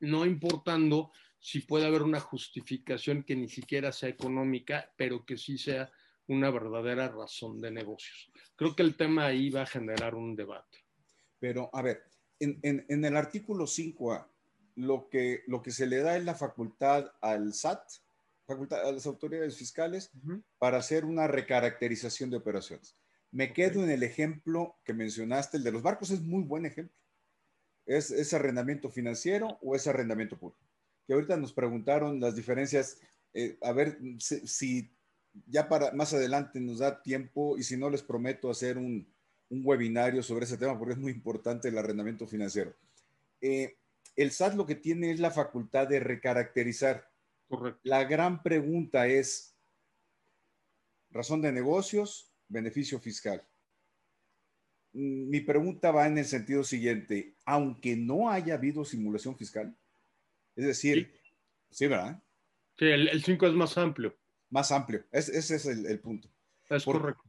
no 0.00 0.24
importando 0.24 1.10
si 1.38 1.60
puede 1.60 1.86
haber 1.86 2.02
una 2.02 2.20
justificación 2.20 3.24
que 3.24 3.36
ni 3.36 3.48
siquiera 3.48 3.92
sea 3.92 4.08
económica, 4.08 4.90
pero 4.96 5.24
que 5.26 5.36
sí 5.36 5.58
sea 5.58 5.90
una 6.28 6.50
verdadera 6.50 7.08
razón 7.08 7.60
de 7.60 7.70
negocios. 7.70 8.30
Creo 8.56 8.74
que 8.74 8.82
el 8.82 8.96
tema 8.96 9.26
ahí 9.26 9.50
va 9.50 9.62
a 9.62 9.66
generar 9.66 10.14
un 10.14 10.34
debate. 10.34 10.84
Pero, 11.38 11.70
a 11.72 11.82
ver, 11.82 12.02
en, 12.40 12.60
en, 12.62 13.04
el 13.04 13.16
artículo 13.16 13.66
5A, 13.66 14.26
lo 14.76 15.08
que, 15.08 15.42
lo 15.46 15.62
que 15.62 15.70
se 15.70 15.86
le 15.86 15.98
da 15.98 16.16
es 16.16 16.24
la 16.24 16.34
facultad 16.34 17.12
al 17.20 17.54
SAT, 17.54 17.82
facultad 18.46 18.86
a 18.86 18.92
las 18.92 19.06
autoridades 19.06 19.56
fiscales, 19.56 20.10
para 20.58 20.78
hacer 20.78 21.04
una 21.04 21.26
recaracterización 21.26 22.30
de 22.30 22.36
operaciones. 22.36 22.96
Me 23.30 23.52
quedo 23.52 23.82
en 23.82 23.90
el 23.90 24.02
ejemplo 24.02 24.78
que 24.84 24.94
mencionaste, 24.94 25.58
el 25.58 25.64
de 25.64 25.72
los 25.72 25.82
barcos 25.82 26.10
es 26.10 26.22
muy 26.22 26.42
buen 26.42 26.66
ejemplo. 26.66 26.96
¿Es, 27.84 28.10
es 28.10 28.34
arrendamiento 28.34 28.90
financiero 28.90 29.58
o 29.62 29.76
es 29.76 29.86
arrendamiento 29.86 30.38
puro? 30.38 30.56
Que 31.06 31.14
ahorita 31.14 31.36
nos 31.36 31.52
preguntaron 31.52 32.20
las 32.20 32.34
diferencias, 32.34 32.98
eh, 33.32 33.58
a 33.62 33.72
ver 33.72 33.98
si 34.18 34.95
ya 35.46 35.68
para 35.68 35.92
más 35.92 36.12
adelante 36.14 36.60
nos 36.60 36.78
da 36.78 37.02
tiempo 37.02 37.58
y 37.58 37.62
si 37.62 37.76
no 37.76 37.90
les 37.90 38.02
prometo 38.02 38.50
hacer 38.50 38.78
un, 38.78 39.06
un 39.50 39.62
webinario 39.64 40.22
sobre 40.22 40.44
ese 40.44 40.58
tema 40.58 40.78
porque 40.78 40.94
es 40.94 40.98
muy 40.98 41.12
importante 41.12 41.68
el 41.68 41.78
arrendamiento 41.78 42.26
financiero. 42.26 42.74
Eh, 43.40 43.76
el 44.16 44.30
SAT 44.30 44.54
lo 44.54 44.66
que 44.66 44.74
tiene 44.74 45.10
es 45.10 45.20
la 45.20 45.30
facultad 45.30 45.86
de 45.88 46.00
recaracterizar. 46.00 47.10
Correcto. 47.48 47.80
La 47.84 48.04
gran 48.04 48.42
pregunta 48.42 49.06
es, 49.06 49.54
razón 51.10 51.42
de 51.42 51.52
negocios, 51.52 52.32
beneficio 52.48 52.98
fiscal. 52.98 53.42
Mm, 54.92 55.28
mi 55.28 55.40
pregunta 55.40 55.90
va 55.90 56.06
en 56.06 56.18
el 56.18 56.24
sentido 56.24 56.64
siguiente, 56.64 57.34
aunque 57.44 57.94
no 57.94 58.30
haya 58.30 58.54
habido 58.54 58.84
simulación 58.84 59.36
fiscal, 59.36 59.76
es 60.56 60.64
decir, 60.64 61.12
sí, 61.70 61.86
¿verdad? 61.86 62.22
Sí, 62.78 62.86
el 62.86 63.22
5 63.22 63.46
es 63.46 63.52
más 63.52 63.76
amplio 63.76 64.16
más 64.50 64.72
amplio. 64.72 65.04
ese 65.12 65.38
es 65.38 65.66
el, 65.66 66.00
punto. 66.00 66.28
Es 66.68 66.84
correcto. 66.84 67.22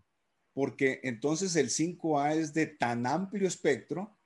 Porque 0.53 0.99
entonces 1.03 1.55
el 1.55 1.69
5A 1.69 2.35
es 2.35 2.53
de 2.53 2.65
tan 2.67 3.05
amplio 3.05 3.47
espectro 3.47 4.17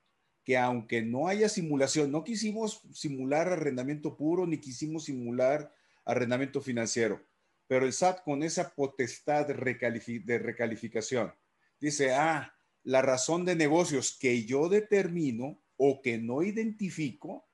que 0.44 0.58
aunque 0.58 1.02
no 1.02 1.28
haya 1.28 1.50
simulación, 1.50 2.12
no 2.12 2.24
quisimos 2.24 2.82
simular 2.94 3.48
arrendamiento 3.50 4.18
puro 4.18 4.48
ni 4.48 4.58
quisimos 4.58 5.06
simular 5.06 5.74
arrendamiento 6.06 6.62
financiero, 6.62 7.22
pero 7.68 7.86
el 7.86 7.94
SAT 7.94 8.24
con 8.24 8.44
esa 8.44 8.74
potestad 8.74 9.48
de, 9.48 10.22
de 10.26 10.40
recalificación 10.40 11.32
dice, 11.80 12.14
ah, 12.14 12.54
la 12.84 13.02
razón 13.02 13.46
de 13.46 13.56
negocios 13.56 14.18
que 14.20 14.46
yo 14.46 14.70
determino 14.70 15.62
o 15.78 16.02
que 16.02 16.18
no 16.18 16.44
identifico, 16.44 17.48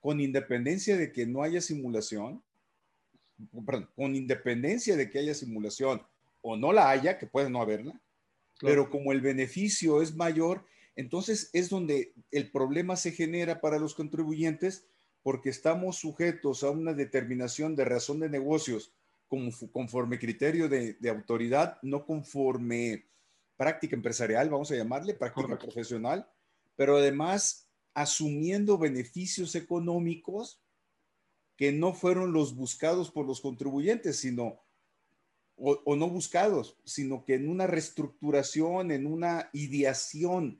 con 0.00 0.20
independencia 0.20 0.96
de 0.96 1.12
que 1.12 1.26
no 1.26 1.42
haya 1.42 1.60
simulación, 1.60 2.42
con 3.94 4.16
independencia 4.16 4.96
de 4.96 5.10
que 5.10 5.18
haya 5.18 5.34
simulación 5.34 6.02
o 6.42 6.56
no 6.56 6.72
la 6.72 6.90
haya, 6.90 7.18
que 7.18 7.26
puede 7.26 7.50
no 7.50 7.60
haberla, 7.60 8.00
pero 8.60 8.90
como 8.90 9.12
el 9.12 9.20
beneficio 9.20 10.02
es 10.02 10.14
mayor, 10.14 10.64
entonces 10.96 11.50
es 11.52 11.70
donde 11.70 12.12
el 12.30 12.50
problema 12.50 12.96
se 12.96 13.12
genera 13.12 13.60
para 13.60 13.78
los 13.78 13.94
contribuyentes 13.94 14.84
porque 15.22 15.50
estamos 15.50 15.96
sujetos 15.96 16.62
a 16.62 16.70
una 16.70 16.94
determinación 16.94 17.76
de 17.76 17.84
razón 17.84 18.20
de 18.20 18.28
negocios 18.28 18.92
como, 19.28 19.50
conforme 19.72 20.18
criterio 20.18 20.68
de, 20.68 20.96
autoridad, 21.08 21.78
no 21.82 22.04
conforme 22.04 23.06
práctica 23.56 23.94
empresarial, 23.94 24.48
vamos 24.48 24.70
a 24.72 24.76
llamarle, 24.76 25.14
práctica 25.14 25.58
profesional, 25.58 26.28
pero 26.74 26.96
además 26.96 27.68
asumiendo 27.94 28.78
beneficios 28.78 29.54
económicos 29.54 30.60
que 31.60 31.72
no 31.72 31.92
fueron 31.92 32.32
los 32.32 32.56
buscados 32.56 33.10
por 33.10 33.26
los 33.26 33.42
contribuyentes, 33.42 34.16
sino, 34.16 34.62
o, 35.56 35.94
no 35.94 36.08
buscados, 36.08 36.78
sino 36.86 37.22
que 37.22 37.34
en 37.34 37.50
una 37.50 37.66
reestructuración, 37.66 38.90
en 38.90 39.06
una 39.06 39.50
ideación 39.52 40.58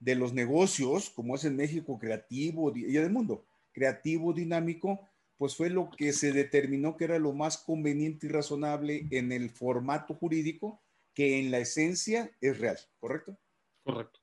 de 0.00 0.16
los 0.16 0.32
negocios, 0.32 1.08
como 1.08 1.36
es 1.36 1.44
en 1.44 1.54
México 1.54 2.00
creativo 2.00 2.76
y 2.76 2.96
en 2.96 3.04
el 3.04 3.12
mundo, 3.12 3.46
creativo, 3.70 4.32
dinámico, 4.32 4.98
pues 5.38 5.54
fue 5.54 5.70
lo 5.70 5.88
que 5.88 6.12
se 6.12 6.32
determinó 6.32 6.96
que 6.96 7.04
era 7.04 7.20
lo 7.20 7.32
más 7.32 7.56
conveniente 7.56 8.26
y 8.26 8.30
razonable 8.30 9.06
en 9.12 9.30
el 9.30 9.50
formato 9.50 10.14
jurídico, 10.14 10.82
que 11.14 11.38
en 11.38 11.52
la 11.52 11.58
esencia 11.58 12.36
es 12.40 12.58
real, 12.58 12.78
¿correcto? 12.98 13.38
Correcto. 13.84 14.18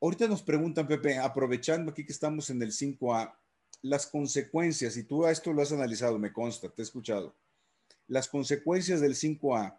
Ahorita 0.00 0.28
nos 0.28 0.42
preguntan, 0.42 0.86
Pepe, 0.86 1.18
aprovechando 1.18 1.90
aquí 1.90 2.06
que 2.06 2.12
estamos 2.12 2.48
en 2.50 2.62
el 2.62 2.70
5A, 2.70 3.34
las 3.82 4.06
consecuencias, 4.06 4.96
y 4.96 5.04
tú 5.04 5.24
a 5.24 5.30
esto 5.30 5.52
lo 5.52 5.62
has 5.62 5.72
analizado, 5.72 6.18
me 6.18 6.32
consta, 6.32 6.68
te 6.68 6.82
he 6.82 6.84
escuchado, 6.84 7.34
las 8.08 8.28
consecuencias 8.28 9.00
del 9.00 9.14
5A 9.14 9.78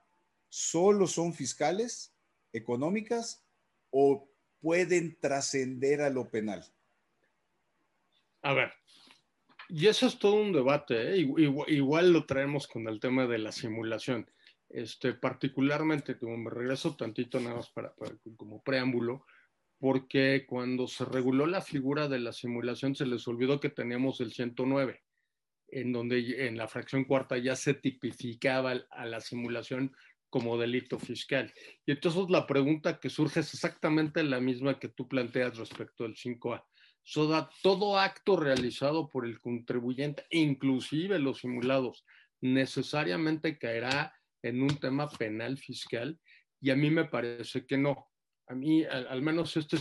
solo 0.49 1.07
son 1.07 1.33
fiscales, 1.33 2.13
económicas 2.53 3.43
o 3.89 4.29
pueden 4.59 5.17
trascender 5.19 6.01
a 6.01 6.09
lo 6.09 6.29
penal? 6.29 6.65
A 8.41 8.53
ver, 8.53 8.71
y 9.69 9.87
eso 9.87 10.07
es 10.07 10.17
todo 10.17 10.35
un 10.35 10.53
debate, 10.53 11.13
¿eh? 11.13 11.17
igual, 11.67 12.13
lo 12.13 12.25
traemos 12.25 12.67
con 12.67 12.87
el 12.87 12.99
tema 12.99 13.27
de 13.27 13.37
la 13.37 13.51
simulación. 13.51 14.29
este, 14.69 15.13
particularmente, 15.13 16.17
como 16.17 16.37
me 16.37 16.49
regreso 16.49 16.95
tantito 16.95 17.39
nada 17.39 17.55
más 17.55 17.69
para, 17.69 17.93
como 18.35 18.61
preámbulo, 18.61 19.25
porque 19.79 20.45
cuando 20.47 20.87
se 20.87 21.05
reguló 21.05 21.45
la 21.45 21.61
figura 21.61 22.07
de 22.07 22.19
la 22.19 22.33
simulación 22.33 22.95
se 22.95 23.05
les 23.05 23.27
olvidó 23.27 23.59
que 23.59 23.69
teníamos 23.69 24.21
el 24.21 24.31
109, 24.31 25.03
en 25.69 25.91
donde 25.91 26.47
en 26.47 26.57
la 26.57 26.67
fracción 26.67 27.03
cuarta 27.05 27.37
ya 27.37 27.55
se 27.55 27.73
tipificaba 27.73 28.73
a 28.89 29.05
la 29.05 29.21
simulación 29.21 29.95
como 30.29 30.57
delito 30.57 30.99
fiscal. 30.99 31.53
Y 31.85 31.91
entonces 31.91 32.29
la 32.29 32.47
pregunta 32.47 32.99
que 32.99 33.09
surge 33.09 33.41
es 33.41 33.53
exactamente 33.53 34.23
la 34.23 34.39
misma 34.39 34.79
que 34.79 34.89
tú 34.89 35.07
planteas 35.07 35.57
respecto 35.57 36.03
del 36.03 36.15
5A. 36.15 36.63
todo 37.61 37.99
acto 37.99 38.35
realizado 38.35 39.09
por 39.09 39.25
el 39.25 39.39
contribuyente, 39.39 40.25
inclusive 40.31 41.19
los 41.19 41.39
simulados, 41.39 42.05
necesariamente 42.41 43.57
caerá 43.57 44.13
en 44.43 44.61
un 44.61 44.77
tema 44.79 45.09
penal 45.09 45.57
fiscal 45.57 46.19
y 46.59 46.71
a 46.71 46.75
mí 46.75 46.89
me 46.89 47.05
parece 47.05 47.65
que 47.65 47.77
no. 47.77 48.09
A 48.47 48.55
mí, 48.55 48.85
al, 48.85 49.21
menos 49.21 49.57
este, 49.57 49.77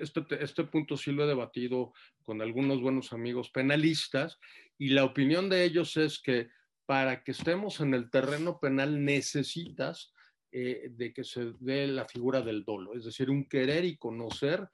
este, 0.00 0.22
este 0.44 0.64
punto 0.64 0.98
sí 0.98 1.12
lo 1.12 1.24
he 1.24 1.26
debatido 1.26 1.94
con 2.22 2.42
algunos 2.42 2.82
buenos 2.82 3.12
amigos 3.12 3.50
penalistas 3.50 4.38
y 4.78 4.88
la 4.90 5.04
opinión 5.04 5.48
de 5.48 5.64
ellos 5.64 5.96
es 5.96 6.20
que 6.20 6.50
para 6.84 7.24
que 7.24 7.32
estemos 7.32 7.80
en 7.80 7.94
el 7.94 8.10
terreno 8.10 8.60
penal 8.60 9.02
necesitas 9.02 10.12
eh, 10.50 10.90
de 10.90 11.14
que 11.14 11.24
se 11.24 11.54
dé 11.60 11.86
la 11.86 12.04
figura 12.04 12.42
del 12.42 12.64
dolo, 12.64 12.94
es 12.94 13.04
decir, 13.04 13.30
un 13.30 13.48
querer 13.48 13.86
y 13.86 13.96
conocer 13.96 14.68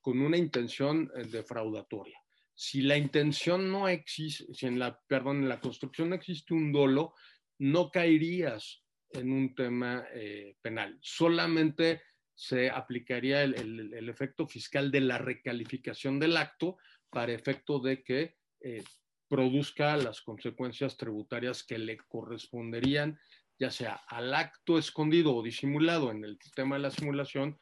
con 0.00 0.20
una 0.20 0.36
intención 0.36 1.10
eh, 1.16 1.24
defraudatoria. 1.24 2.20
Si 2.54 2.82
la 2.82 2.96
intención 2.96 3.68
no 3.68 3.88
existe, 3.88 4.54
si 4.54 4.66
en 4.66 4.78
la, 4.78 5.00
perdón, 5.08 5.38
en 5.38 5.48
la 5.48 5.58
construcción 5.58 6.12
existe 6.12 6.54
un 6.54 6.70
dolo, 6.70 7.14
no 7.58 7.90
caerías 7.90 8.84
en 9.10 9.32
un 9.32 9.54
tema 9.56 10.06
eh, 10.12 10.56
penal. 10.62 10.96
Solamente 11.00 12.02
se 12.34 12.70
aplicaría 12.70 13.42
el, 13.42 14.08
efecto 14.08 14.46
fiscal 14.46 14.90
de 14.90 15.00
la 15.00 15.18
recalificación 15.18 16.18
del 16.18 16.36
acto 16.36 16.76
para 17.10 17.32
efecto 17.32 17.78
de 17.78 18.02
que 18.02 18.36
eh, 18.60 18.82
produzca 19.28 19.96
las 19.96 20.20
consecuencias 20.20 20.96
tributarias 20.96 21.62
que 21.62 21.78
le 21.78 21.96
corresponderían, 21.96 23.18
ya 23.58 23.70
sea 23.70 23.94
al 24.08 24.34
acto 24.34 24.78
escondido 24.78 25.34
o 25.34 25.42
disimulado 25.42 26.10
en 26.10 26.24
el 26.24 26.38
tema 26.54 26.76
de 26.76 26.82
la 26.82 26.90
simulación 26.90 27.58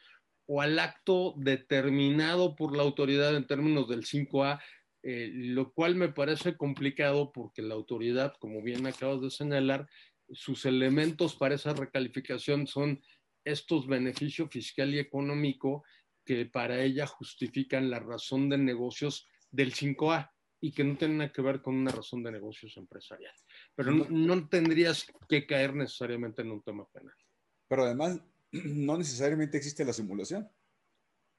o 0.46 0.60
al 0.60 0.78
acto 0.78 1.34
determinado 1.36 2.56
por 2.56 2.76
la 2.76 2.82
autoridad 2.82 3.36
en 3.36 3.46
términos 3.46 3.88
del 3.88 4.04
5A, 4.04 4.60
eh, 5.02 5.30
lo 5.32 5.72
cual 5.72 5.94
me 5.94 6.08
parece 6.08 6.56
complicado 6.56 7.32
porque 7.32 7.62
la 7.62 7.74
autoridad, 7.74 8.34
como 8.38 8.62
bien 8.62 8.86
acabas 8.86 9.20
de 9.20 9.30
señalar, 9.30 9.88
sus 10.30 10.64
elementos 10.64 11.36
para 11.36 11.54
esa 11.54 11.74
recalificación 11.74 12.66
son 12.66 13.02
estos 13.44 13.86
beneficios 13.86 14.50
fiscal 14.50 14.94
y 14.94 14.98
económico 14.98 15.84
que 16.24 16.46
para 16.46 16.82
ella 16.82 17.06
justifican 17.06 17.90
la 17.90 17.98
razón 17.98 18.48
de 18.48 18.58
negocios 18.58 19.28
del 19.50 19.74
5A 19.74 20.30
y 20.60 20.72
que 20.72 20.84
no 20.84 20.96
tienen 20.96 21.18
nada 21.18 21.32
que 21.32 21.42
ver 21.42 21.60
con 21.60 21.74
una 21.74 21.90
razón 21.90 22.22
de 22.22 22.30
negocios 22.30 22.76
empresarial. 22.76 23.34
Pero 23.74 23.92
no, 23.92 24.48
tendrías 24.48 25.06
que 25.28 25.44
caer 25.44 25.74
necesariamente 25.74 26.42
en 26.42 26.52
un 26.52 26.62
tema 26.62 26.86
penal. 26.92 27.14
Pero 27.68 27.84
además, 27.84 28.20
no 28.52 28.96
necesariamente 28.96 29.56
existe 29.56 29.84
la 29.84 29.92
simulación. 29.92 30.48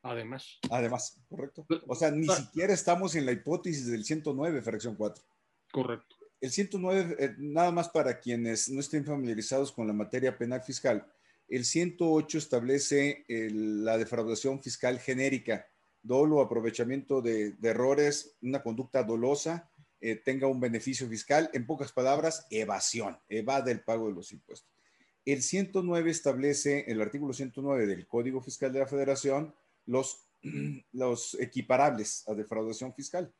Además. 0.01 0.59
Además, 0.69 1.21
correcto. 1.29 1.65
O 1.87 1.95
sea, 1.95 2.11
ni 2.11 2.27
siquiera 2.27 2.73
estamos 2.73 3.15
en 3.15 3.25
la 3.25 3.31
hipótesis 3.31 3.87
del 3.87 4.03
109, 4.03 4.61
fracción 4.61 4.95
4. 4.95 5.23
Correcto. 5.71 6.17
El 6.41 6.51
109, 6.51 7.15
eh, 7.17 7.35
nada 7.37 7.71
más 7.71 7.87
para 7.87 8.19
quienes 8.19 8.69
no 8.69 8.81
estén 8.81 9.05
familiarizados 9.05 9.71
con 9.71 9.87
la 9.87 9.93
materia 9.93 10.37
penal 10.37 10.61
fiscal, 10.61 11.09
el 11.47 11.65
108 11.65 12.38
establece 12.38 13.25
la 13.27 13.97
defraudación 13.97 14.62
fiscal 14.62 14.99
genérica, 14.99 15.67
dolo, 16.01 16.41
aprovechamiento 16.41 17.21
de, 17.21 17.56
errores, 17.63 18.36
una 18.41 18.62
conducta 18.62 19.03
dolosa, 19.03 19.69
eh, 20.01 20.15
tenga 20.15 20.47
un 20.47 20.60
beneficio 20.60 21.08
fiscal, 21.08 21.49
en 21.53 21.65
pocas 21.65 21.91
palabras, 21.91 22.45
evasión, 22.49 23.17
evade 23.29 23.71
el 23.71 23.82
pago 23.82 24.10
de 24.10 24.15
los 24.15 24.32
impuestos. 24.32 24.69
El 25.25 25.41
109 25.41 26.12
establece, 26.12 26.84
el 26.91 27.01
artículo 27.01 27.34
109 27.34 27.88
del 27.88 28.08
Código 28.08 28.41
Fiscal 28.41 28.73
de 28.73 28.79
la 28.79 28.88
Federación, 28.88 29.56
los, 29.86 31.38
equiparables 31.39 32.27
a 32.27 32.34
defraudación 32.34 32.93
fiscal 32.93 33.34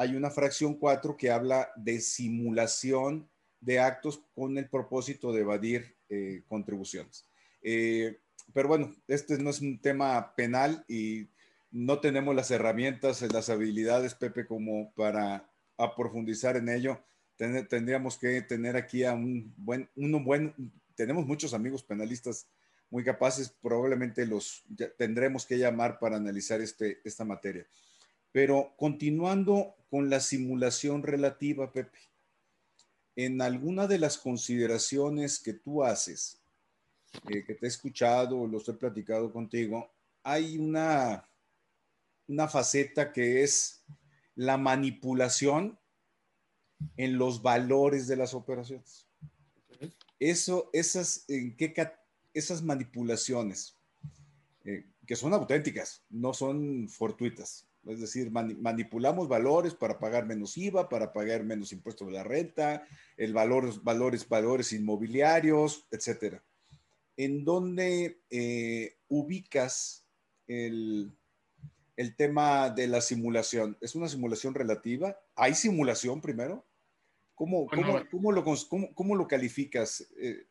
hay 0.00 0.16
una 0.16 0.30
fracción 0.30 0.76
4 0.76 1.14
que 1.14 1.30
habla 1.30 1.70
de 1.76 2.00
simulación 2.00 3.28
de 3.60 3.80
actos 3.80 4.22
con 4.34 4.56
el 4.56 4.66
propósito 4.66 5.30
de 5.30 5.42
evadir 5.42 5.94
eh, 6.08 6.42
contribuciones. 6.48 7.26
Eh, 7.62 8.18
pero 8.52 8.68
bueno, 8.68 8.94
este 9.06 9.38
no 9.38 9.50
es 9.50 9.60
un 9.60 9.80
tema 9.80 10.34
penal 10.34 10.84
y 10.88 11.28
no 11.70 12.00
tenemos 12.00 12.34
las 12.34 12.50
herramientas, 12.50 13.22
las 13.32 13.48
habilidades, 13.48 14.14
Pepe, 14.14 14.46
como 14.46 14.92
para 14.94 15.48
profundizar 15.96 16.56
en 16.56 16.68
ello. 16.68 17.00
tendríamos 17.36 18.18
que 18.18 18.42
tener 18.42 18.76
aquí 18.76 19.04
a 19.04 19.14
un 19.14 19.54
buen, 19.56 19.88
uno 19.96 20.20
buen, 20.20 20.54
tenemos 20.94 21.26
muchos 21.26 21.54
amigos 21.54 21.82
penalistas 21.82 22.46
muy 22.90 23.04
capaces, 23.04 23.48
probablemente 23.62 24.26
los 24.26 24.64
tendremos 24.98 25.46
que 25.46 25.56
llamar 25.56 25.98
para 25.98 26.16
analizar 26.16 26.60
este, 26.60 27.00
esta 27.04 27.24
materia. 27.24 27.66
Pero 28.32 28.74
continuando 28.76 29.76
con 29.88 30.10
la 30.10 30.20
simulación 30.20 31.02
relativa, 31.02 31.72
Pepe, 31.72 31.98
en 33.16 33.40
alguna 33.42 33.86
de 33.86 33.98
las 33.98 34.18
consideraciones 34.18 35.38
que 35.38 35.52
tú 35.52 35.84
haces, 35.84 36.39
eh, 37.28 37.44
que 37.44 37.54
te 37.54 37.66
he 37.66 37.68
escuchado, 37.68 38.46
los 38.46 38.68
he 38.68 38.74
platicado 38.74 39.32
contigo, 39.32 39.90
hay 40.22 40.58
una, 40.58 41.28
una 42.28 42.48
faceta 42.48 43.12
que 43.12 43.42
es 43.42 43.84
la 44.34 44.56
manipulación 44.56 45.78
en 46.96 47.18
los 47.18 47.42
valores 47.42 48.06
de 48.06 48.16
las 48.16 48.34
operaciones. 48.34 49.06
Eso, 50.18 50.70
esas, 50.72 51.24
¿en 51.28 51.56
qué, 51.56 51.74
esas 52.34 52.62
manipulaciones, 52.62 53.76
eh, 54.64 54.86
que 55.06 55.16
son 55.16 55.32
auténticas, 55.32 56.04
no 56.10 56.34
son 56.34 56.88
fortuitas, 56.88 57.66
es 57.86 58.00
decir, 58.00 58.30
manipulamos 58.30 59.26
valores 59.26 59.74
para 59.74 59.98
pagar 59.98 60.26
menos 60.26 60.58
IVA, 60.58 60.88
para 60.88 61.12
pagar 61.12 61.44
menos 61.44 61.72
impuestos 61.72 62.06
de 62.08 62.12
la 62.12 62.24
renta, 62.24 62.86
el 63.16 63.32
valor, 63.32 63.82
valores, 63.82 64.28
valores 64.28 64.72
inmobiliarios, 64.72 65.86
etcétera. 65.90 66.44
¿En 67.20 67.44
dónde 67.44 68.22
eh, 68.30 68.96
ubicas 69.08 70.06
el, 70.46 71.14
tema 72.16 72.70
de 72.70 72.86
la 72.86 73.02
simulación? 73.02 73.76
¿Es 73.82 73.94
una 73.94 74.08
simulación 74.08 74.54
relativa? 74.54 75.20
¿Hay 75.36 75.54
simulación 75.54 76.22
primero? 76.22 76.66
¿Cómo, 77.34 77.66
cómo, 77.66 78.32
lo, 78.32 78.42
cómo, 78.94 79.16
lo, 79.16 79.28
calificas? 79.28 80.10
Eh, 80.18 80.46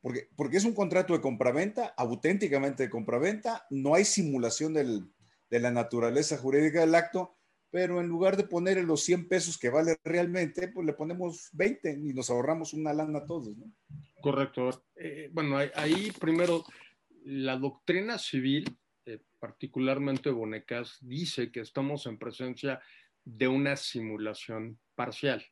porque, 0.00 0.28
porque 0.34 0.56
es 0.56 0.64
un 0.64 0.74
contrato 0.74 1.12
de 1.12 1.20
compraventa, 1.20 1.94
auténticamente 1.96 2.82
de 2.82 2.90
compraventa, 2.90 3.64
no 3.70 3.94
hay 3.94 4.04
simulación 4.04 4.74
del, 4.74 5.12
de 5.48 5.60
la 5.60 5.70
naturaleza 5.70 6.38
jurídica 6.38 6.80
del 6.80 6.96
acto, 6.96 7.36
pero 7.70 8.00
en 8.00 8.08
lugar 8.08 8.36
de 8.36 8.42
poner 8.42 8.82
los 8.82 9.04
100 9.04 9.28
pesos 9.28 9.58
que 9.58 9.70
vale 9.70 9.96
realmente, 10.02 10.66
pues 10.66 10.84
le 10.84 10.92
ponemos 10.92 11.50
20 11.52 12.00
y 12.02 12.14
nos 12.14 12.30
ahorramos 12.30 12.74
una 12.74 12.92
lana 12.92 13.20
a 13.20 13.26
todos, 13.26 13.56
¿no? 13.56 13.72
Correcto. 14.22 14.84
Eh, 14.96 15.28
bueno, 15.32 15.58
ahí, 15.74 16.12
primero, 16.18 16.64
la 17.24 17.56
doctrina 17.56 18.18
civil, 18.18 18.64
eh, 19.06 19.20
particularmente 19.38 20.30
Bonecas, 20.30 20.98
dice 21.00 21.50
que 21.50 21.60
estamos 21.60 22.06
en 22.06 22.18
presencia 22.18 22.80
de 23.24 23.48
una 23.48 23.76
simulación 23.76 24.78
parcial. 24.94 25.44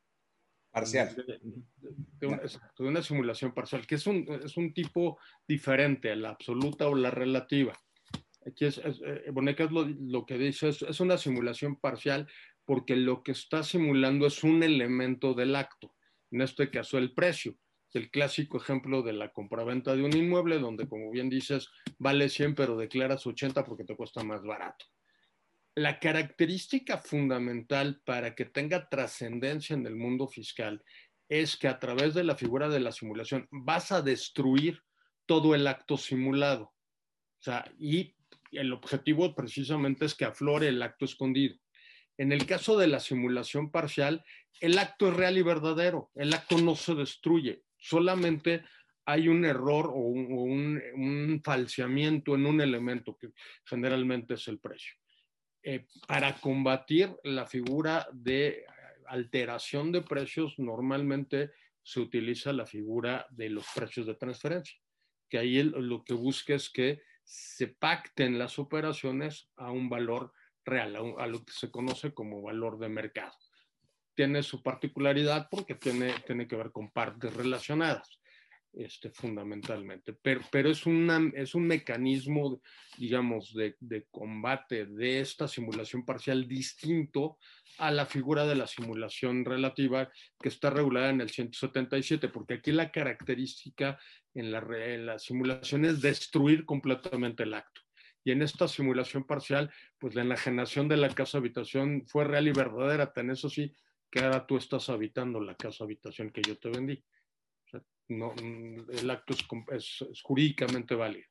Parcial. 0.71 1.15
De, 1.15 2.27
una, 2.27 2.37
de, 2.37 2.83
una, 2.83 3.01
simulación 3.01 3.53
parcial, 3.53 3.87
que 3.87 3.95
es 3.95 4.05
un, 4.05 4.27
es 4.43 4.55
un 4.57 4.73
tipo 4.73 5.17
diferente 5.47 6.11
a 6.11 6.15
la 6.15 6.29
absoluta 6.29 6.87
o 6.87 6.95
la 6.95 7.09
relativa. 7.09 7.73
Aquí 8.45 8.65
es, 8.65 8.79
eh, 8.83 9.29
Bonecas 9.31 9.71
lo, 9.71 10.25
que 10.25 10.37
dice 10.37 10.69
es, 10.69 10.99
una 10.99 11.17
simulación 11.17 11.75
parcial 11.75 12.27
porque 12.65 12.95
lo 12.95 13.23
que 13.23 13.31
está 13.31 13.63
simulando 13.63 14.27
es 14.27 14.43
un 14.43 14.63
elemento 14.63 15.33
del 15.33 15.55
acto, 15.55 15.95
en 16.31 16.41
este 16.41 16.69
caso 16.69 16.97
el 16.97 17.13
precio. 17.13 17.55
El 17.93 18.11
clásico 18.11 18.57
ejemplo 18.57 19.01
de 19.01 19.13
la 19.13 19.31
compraventa 19.31 19.95
de 19.95 20.03
un 20.03 20.15
inmueble 20.15 20.59
donde, 20.59 20.87
como 20.87 21.09
bien 21.09 21.29
dices, 21.29 21.69
vale 21.97 22.29
100 22.29 22.55
pero 22.55 22.77
declaras 22.77 23.25
80 23.25 23.65
porque 23.65 23.83
te 23.83 23.95
cuesta 23.95 24.23
más 24.23 24.43
barato. 24.43 24.85
La 25.75 25.99
característica 25.99 26.97
fundamental 26.97 28.01
para 28.05 28.35
que 28.35 28.45
tenga 28.45 28.89
trascendencia 28.89 29.75
en 29.75 29.87
el 29.87 29.95
mundo 29.95 30.27
fiscal 30.27 30.83
es 31.29 31.57
que 31.57 31.67
a 31.67 31.79
través 31.79 32.13
de 32.13 32.23
la 32.23 32.35
figura 32.35 32.69
de 32.69 32.79
la 32.79 32.91
simulación 32.91 33.47
vas 33.51 33.91
a 33.91 34.01
destruir 34.01 34.81
todo 35.25 35.55
el 35.55 35.67
acto 35.67 35.95
simulado. 35.95 36.63
O 36.63 37.41
sea, 37.41 37.71
y 37.79 38.15
el 38.51 38.73
objetivo 38.73 39.35
precisamente 39.35 40.05
es 40.05 40.15
que 40.15 40.25
aflore 40.25 40.67
el 40.67 40.81
acto 40.81 41.05
escondido. 41.05 41.55
En 42.17 42.31
el 42.31 42.45
caso 42.45 42.77
de 42.77 42.87
la 42.87 42.99
simulación 42.99 43.71
parcial, 43.71 44.25
el 44.59 44.77
acto 44.77 45.07
es 45.07 45.15
real 45.15 45.37
y 45.37 45.41
verdadero, 45.41 46.11
el 46.15 46.33
acto 46.33 46.57
no 46.57 46.75
se 46.75 46.95
destruye, 46.95 47.63
solamente 47.79 48.63
hay 49.05 49.27
un 49.27 49.43
error 49.43 49.87
o 49.87 49.97
un, 49.97 51.41
falseamiento 51.43 52.35
en 52.35 52.45
un 52.45 52.61
elemento 52.61 53.17
que 53.17 53.29
generalmente 53.65 54.35
es 54.35 54.47
el 54.47 54.59
precio. 54.59 54.93
Eh, 55.63 55.87
para 56.07 56.39
combatir 56.39 57.15
la 57.23 57.47
figura 57.47 58.07
de 58.13 58.65
alteración 59.07 59.91
de 59.91 60.01
precios, 60.01 60.59
normalmente 60.59 61.51
se 61.81 61.99
utiliza 61.99 62.53
la 62.53 62.67
figura 62.67 63.25
de 63.31 63.49
los 63.49 63.65
precios 63.73 64.05
de 64.05 64.15
transferencia, 64.15 64.79
que 65.27 65.39
ahí 65.39 65.63
lo 65.63 66.03
que 66.03 66.13
busca 66.13 66.53
es 66.53 66.69
que 66.69 67.01
se 67.23 67.67
pacten 67.67 68.37
las 68.37 68.59
operaciones 68.59 69.49
a 69.55 69.71
un 69.71 69.89
valor 69.89 70.33
real, 70.65 70.95
a, 71.17 71.27
lo 71.27 71.43
que 71.43 71.51
se 71.51 71.71
conoce 71.71 72.13
como 72.13 72.41
valor 72.41 72.77
de 72.79 72.89
mercado. 72.89 73.35
Tiene 74.19 74.43
su 74.43 74.61
particularidad 74.61 75.47
porque 75.49 75.75
tiene, 75.75 76.13
tiene 76.27 76.45
que 76.45 76.57
ver 76.57 76.73
con 76.73 76.91
partes 76.91 77.33
relacionadas 77.33 78.19
este, 78.73 79.11
fundamentalmente. 79.11 80.11
Pero, 80.11 80.41
pero 80.51 80.69
es, 80.69 80.85
una, 80.85 81.31
es 81.35 81.55
un 81.55 81.65
mecanismo, 81.65 82.61
digamos, 82.97 83.53
de, 83.53 83.77
de, 83.79 84.07
combate 84.11 84.87
de 84.87 85.21
esta 85.21 85.47
simulación 85.47 86.03
parcial 86.03 86.49
distinto 86.49 87.37
a 87.77 87.91
la 87.91 88.05
figura 88.05 88.45
de 88.45 88.55
la 88.55 88.67
simulación 88.67 89.45
relativa 89.45 90.11
que 90.37 90.49
está 90.49 90.69
regulada 90.69 91.11
en 91.11 91.21
el 91.21 91.29
177, 91.29 92.27
porque 92.27 92.55
aquí 92.55 92.73
la 92.73 92.91
característica 92.91 93.97
en 94.33 94.51
la, 94.51 94.59
en 94.59 95.05
la 95.05 95.17
simulación 95.17 95.85
es 95.85 96.01
destruir 96.01 96.65
completamente 96.65 97.43
el 97.43 97.53
acto. 97.53 97.79
Y 98.25 98.31
en 98.31 98.41
esta 98.41 98.67
simulación 98.67 99.23
parcial, 99.23 99.71
pues 99.97 100.13
la 100.13 100.23
enajenación 100.23 100.89
de 100.89 100.97
la 100.97 101.07
casa 101.07 101.37
habitación 101.37 102.03
fue 102.05 102.25
real 102.25 102.49
y 102.49 102.51
verdadera, 102.51 103.13
tan 103.13 103.29
eso 103.29 103.49
sí, 103.49 103.73
que 104.09 104.19
ahora 104.19 104.45
tú 104.45 104.57
estás 104.57 104.89
habitando 104.89 105.39
la 105.39 105.55
casa 105.55 105.83
habitación 105.83 106.31
que 106.31 106.41
yo 106.41 106.57
te 106.57 106.69
vendí. 106.69 107.03
No, 108.09 108.33
el 108.35 109.09
acto 109.11 109.35
es, 109.71 110.03
jurídicamente 110.23 110.95
válido. 110.95 111.27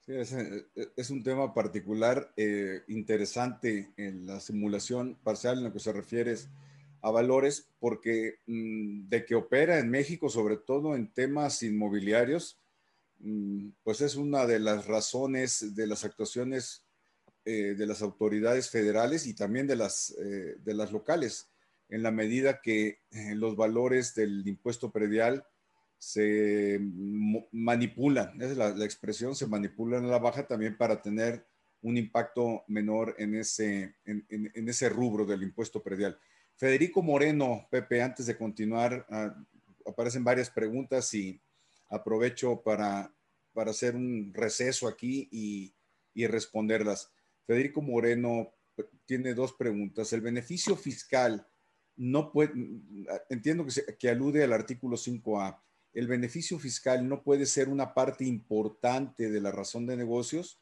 Sí, 0.00 0.12
es, 0.14 1.10
un 1.10 1.24
tema 1.24 1.52
particular 1.52 2.32
eh, 2.36 2.82
interesante 2.86 3.92
en 3.96 4.24
la 4.24 4.38
simulación 4.38 5.16
parcial 5.24 5.58
en 5.58 5.64
lo 5.64 5.72
que 5.72 5.80
se 5.80 5.92
refiere 5.92 6.36
a 7.02 7.10
valores, 7.10 7.68
porque 7.80 8.36
mm, 8.46 9.08
de 9.08 9.24
que 9.24 9.34
opera 9.34 9.80
en 9.80 9.90
México, 9.90 10.28
sobre 10.28 10.58
todo 10.58 10.94
en 10.94 11.12
temas 11.12 11.64
inmobiliarios, 11.64 12.60
mm, 13.18 13.70
pues 13.82 14.00
es 14.00 14.14
una 14.14 14.46
de 14.46 14.60
las 14.60 14.86
razones 14.86 15.74
de 15.74 15.88
las 15.88 16.04
actuaciones 16.04 16.86
eh, 17.44 17.74
de 17.76 17.86
las 17.86 18.02
autoridades 18.02 18.70
federales 18.70 19.26
y 19.26 19.34
también 19.34 19.66
de 19.66 19.76
las, 19.76 20.10
eh, 20.18 20.56
de 20.58 20.74
las 20.74 20.90
locales, 20.90 21.48
en 21.88 22.02
la 22.02 22.10
medida 22.10 22.60
que 22.60 23.00
los 23.34 23.56
valores 23.56 24.14
del 24.14 24.46
impuesto 24.46 24.90
predial 24.90 25.46
se 25.98 26.78
manipulan, 27.52 28.40
es 28.40 28.56
la, 28.56 28.68
expresión, 28.84 29.34
se 29.34 29.46
manipulan 29.46 30.04
a 30.04 30.08
la 30.08 30.18
baja 30.18 30.46
también 30.46 30.76
para 30.76 31.00
tener 31.00 31.46
un 31.82 31.96
impacto 31.96 32.64
menor 32.66 33.14
en 33.18 33.34
ese, 33.36 33.96
en, 34.04 34.68
ese 34.68 34.88
rubro 34.88 35.24
del 35.24 35.42
impuesto 35.42 35.82
predial. 35.82 36.18
Federico 36.56 37.02
Moreno, 37.02 37.66
Pepe, 37.70 38.02
antes 38.02 38.26
de 38.26 38.36
continuar, 38.36 39.06
ah, 39.10 39.34
aparecen 39.86 40.24
varias 40.24 40.50
preguntas 40.50 41.12
y 41.14 41.40
aprovecho 41.90 42.62
para, 42.62 43.12
para 43.52 43.70
hacer 43.70 43.94
un 43.94 44.32
receso 44.34 44.88
aquí 44.88 45.28
y, 45.30 45.74
y 46.14 46.26
responderlas. 46.26 47.10
Federico 47.46 47.82
Moreno 47.82 48.52
tiene 49.04 49.34
dos 49.34 49.52
preguntas. 49.52 50.12
El 50.12 50.22
beneficio 50.22 50.76
fiscal 50.76 51.46
no 51.96 52.32
puede, 52.32 52.52
entiendo 53.30 53.66
que, 53.66 53.96
que 53.96 54.08
alude 54.08 54.44
al 54.44 54.52
artículo 54.52 54.96
5A 54.96 55.60
el 55.96 56.08
beneficio 56.08 56.58
fiscal 56.58 57.08
no 57.08 57.22
puede 57.22 57.46
ser 57.46 57.70
una 57.70 57.94
parte 57.94 58.26
importante 58.26 59.30
de 59.30 59.40
la 59.40 59.50
razón 59.50 59.86
de 59.86 59.96
negocios? 59.96 60.60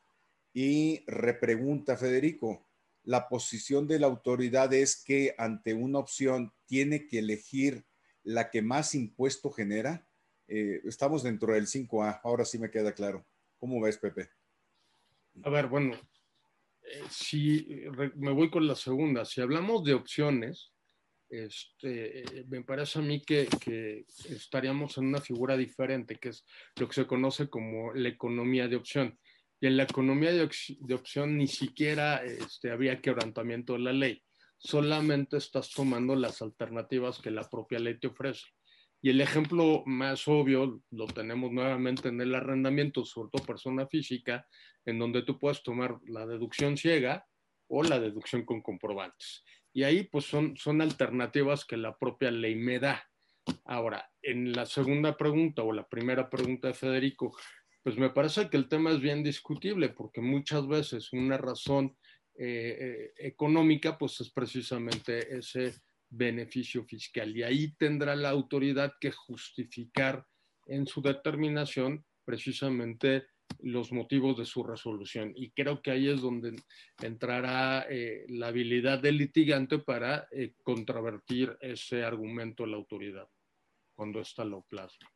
Y 0.52 1.02
repregunta 1.08 1.96
Federico, 1.96 2.68
la 3.02 3.28
posición 3.28 3.88
de 3.88 3.98
la 3.98 4.06
autoridad 4.06 4.72
es 4.72 5.02
que 5.02 5.34
ante 5.36 5.74
una 5.74 5.98
opción 5.98 6.52
tiene 6.66 7.08
que 7.08 7.18
elegir 7.18 7.84
la 8.22 8.48
que 8.48 8.62
más 8.62 8.94
impuesto 8.94 9.50
genera. 9.50 10.06
Eh, 10.46 10.80
estamos 10.84 11.24
dentro 11.24 11.52
del 11.52 11.66
5A, 11.66 12.20
ahora 12.22 12.44
sí 12.44 12.60
me 12.60 12.70
queda 12.70 12.92
claro. 12.92 13.26
¿Cómo 13.58 13.80
ves, 13.80 13.98
Pepe? 13.98 14.30
A 15.42 15.50
ver, 15.50 15.66
bueno, 15.66 15.96
eh, 16.82 17.02
si 17.10 17.66
me 18.14 18.30
voy 18.30 18.50
con 18.50 18.68
la 18.68 18.76
segunda, 18.76 19.24
si 19.24 19.40
hablamos 19.40 19.82
de 19.82 19.94
opciones, 19.94 20.73
este, 21.28 22.44
me 22.48 22.62
parece 22.62 22.98
a 22.98 23.02
mí 23.02 23.22
que, 23.22 23.48
estaríamos 24.28 24.98
en 24.98 25.06
una 25.06 25.20
figura 25.20 25.56
diferente, 25.56 26.16
que 26.16 26.30
es 26.30 26.44
lo 26.76 26.88
que 26.88 26.94
se 26.94 27.06
conoce 27.06 27.48
como 27.48 27.92
la 27.94 28.08
economía 28.08 28.68
de 28.68 28.76
opción. 28.76 29.18
Y 29.60 29.66
en 29.66 29.76
la 29.76 29.84
economía 29.84 30.32
de, 30.32 30.94
opción 30.94 31.36
ni 31.36 31.46
siquiera 31.46 32.22
este, 32.24 32.70
había 32.70 33.00
quebrantamiento 33.00 33.74
de 33.74 33.78
la 33.78 33.92
ley, 33.92 34.22
solamente 34.58 35.36
estás 35.36 35.70
tomando 35.70 36.14
las 36.14 36.42
alternativas 36.42 37.18
que 37.18 37.30
la 37.30 37.48
propia 37.48 37.78
ley 37.78 37.98
te 37.98 38.08
ofrece. 38.08 38.44
Y 39.00 39.10
el 39.10 39.20
ejemplo 39.20 39.82
más 39.84 40.26
obvio 40.28 40.82
lo 40.90 41.06
tenemos 41.06 41.52
nuevamente 41.52 42.08
en 42.08 42.20
el 42.22 42.34
arrendamiento, 42.34 43.04
sobre 43.04 43.28
todo 43.32 43.46
persona 43.46 43.86
física, 43.86 44.46
en 44.86 44.98
donde 44.98 45.22
tú 45.22 45.38
puedes 45.38 45.62
tomar 45.62 45.98
la 46.06 46.26
deducción 46.26 46.76
ciega 46.78 47.26
o 47.68 47.82
la 47.82 48.00
deducción 48.00 48.44
con 48.44 48.62
comprobantes. 48.62 49.44
Y 49.74 49.82
ahí 49.82 50.04
pues 50.04 50.24
son, 50.24 50.56
son 50.56 50.80
alternativas 50.80 51.66
que 51.66 51.76
la 51.76 51.98
propia 51.98 52.30
ley 52.30 52.54
me 52.54 52.78
da. 52.78 53.04
Ahora, 53.64 54.10
en 54.22 54.52
la 54.52 54.64
segunda 54.64 55.16
pregunta 55.16 55.62
o 55.62 55.72
la 55.72 55.86
primera 55.86 56.30
pregunta 56.30 56.68
de 56.68 56.74
Federico, 56.74 57.36
pues 57.82 57.98
me 57.98 58.08
parece 58.08 58.48
que 58.48 58.56
el 58.56 58.68
tema 58.68 58.92
es 58.92 59.00
bien 59.00 59.22
discutible 59.22 59.90
porque 59.90 60.22
muchas 60.22 60.66
veces 60.66 61.12
una 61.12 61.36
razón 61.36 61.96
eh, 62.36 62.78
eh, 62.80 63.12
económica 63.18 63.98
pues 63.98 64.20
es 64.20 64.30
precisamente 64.30 65.36
ese 65.36 65.74
beneficio 66.08 66.84
fiscal 66.84 67.36
y 67.36 67.42
ahí 67.42 67.74
tendrá 67.76 68.16
la 68.16 68.30
autoridad 68.30 68.92
que 69.00 69.10
justificar 69.10 70.24
en 70.66 70.86
su 70.86 71.02
determinación 71.02 72.04
precisamente 72.24 73.26
los 73.64 73.92
motivos 73.92 74.36
de 74.36 74.44
su 74.44 74.62
resolución. 74.62 75.32
Y 75.34 75.50
creo 75.50 75.80
que 75.80 75.90
ahí 75.90 76.08
es 76.08 76.20
donde 76.20 76.54
entrará 77.02 77.86
eh, 77.88 78.26
la 78.28 78.48
habilidad 78.48 79.00
del 79.00 79.16
litigante 79.16 79.78
para 79.78 80.28
eh, 80.30 80.52
contravertir 80.62 81.56
ese 81.60 82.04
argumento 82.04 82.64
a 82.64 82.66
la 82.66 82.76
autoridad 82.76 83.26
cuando 83.94 84.20
está 84.20 84.44
lo 84.44 84.62
plasma. 84.62 85.10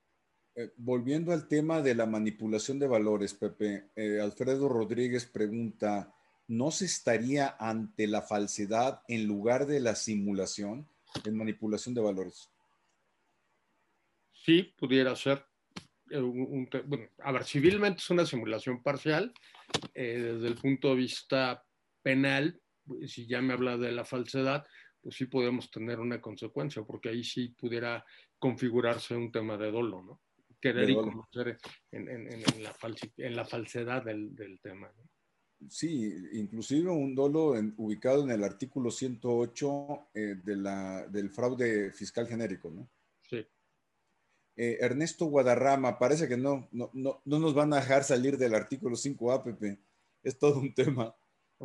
Eh, 0.55 0.71
volviendo 0.77 1.33
al 1.33 1.47
tema 1.47 1.83
de 1.83 1.95
la 1.95 2.07
manipulación 2.07 2.79
de 2.79 2.89
valores, 2.89 3.35
Pepe, 3.35 3.91
Alfredo 4.21 4.69
Rodríguez 4.69 5.27
pregunta, 5.27 6.15
¿no 6.47 6.71
se 6.71 6.87
estaría 6.87 7.55
ante 7.59 8.07
la 8.07 8.23
falsedad 8.23 9.03
en 9.09 9.27
lugar 9.27 9.67
de 9.67 9.81
la 9.81 9.95
simulación 9.95 10.89
en 11.25 11.37
manipulación 11.37 11.95
de 11.95 12.01
valores? 12.01 12.51
Sí, 14.33 14.75
pudiera 14.79 15.15
ser. 15.17 15.48
Eh, 16.11 16.21
bueno, 16.21 17.09
a 17.19 17.33
ver, 17.33 17.45
civilmente 17.45 17.99
es 17.99 18.11
una 18.11 18.27
simulación 18.27 18.83
parcial. 18.83 19.33
Eh, 19.95 20.33
desde 20.35 20.49
el 20.49 20.55
punto 20.55 20.91
de 20.91 20.97
vista 20.97 21.65
penal, 22.03 22.61
pues, 22.87 23.13
si 23.13 23.27
ya 23.27 23.41
me 23.41 23.53
habla 23.53 23.77
de 23.77 23.93
la 23.93 24.05
falsedad, 24.05 24.67
pues 25.01 25.17
sí 25.17 25.27
podemos 25.27 25.71
tener 25.71 26.01
una 26.01 26.21
consecuencia, 26.21 26.83
porque 26.83 27.11
ahí 27.11 27.23
sí 27.23 27.49
pudiera 27.49 28.05
configurarse 28.39 29.15
un 29.15 29.31
tema 29.31 29.57
de 29.57 29.71
dolo, 29.71 30.03
¿no? 30.03 30.21
Querer 30.61 30.91
y 30.91 30.95
conocer 30.95 31.57
en, 31.93 32.09
en, 32.09 32.33
en, 32.33 32.63
la, 32.65 32.75
en 33.19 33.37
la, 33.37 33.45
falsedad 33.45 34.05
del, 34.05 34.35
del 34.35 34.59
tema. 34.61 34.91
¿no? 34.97 35.09
Sí, 35.69 36.15
inclusive 36.35 36.91
un 36.91 37.15
dolo 37.15 37.55
ubicado 37.79 38.23
en 38.23 38.31
el 38.31 38.45
artículo 38.45 38.91
108 38.91 40.09
eh, 40.15 40.37
de 40.45 40.57
la, 40.57 41.07
del 41.09 41.31
fraude 41.31 41.93
fiscal 41.93 42.29
genérico, 42.29 42.71
¿no? 42.71 42.89
Eh, 44.61 44.77
Ernesto 44.81 45.27
Guadarrama, 45.27 46.01
parece 46.01 46.27
que 46.27 46.37
no, 46.37 46.69
no, 46.73 46.91
no, 46.93 47.21
nos 47.25 47.55
van 47.55 47.73
a 47.73 47.77
dejar 47.77 48.03
salir 48.03 48.37
del 48.37 48.57
artículo 48.57 48.97
5A, 48.97 49.45
Pepe. 49.45 49.79
Es 50.25 50.37
todo 50.37 50.59
un 50.59 50.75
tema. 50.75 51.15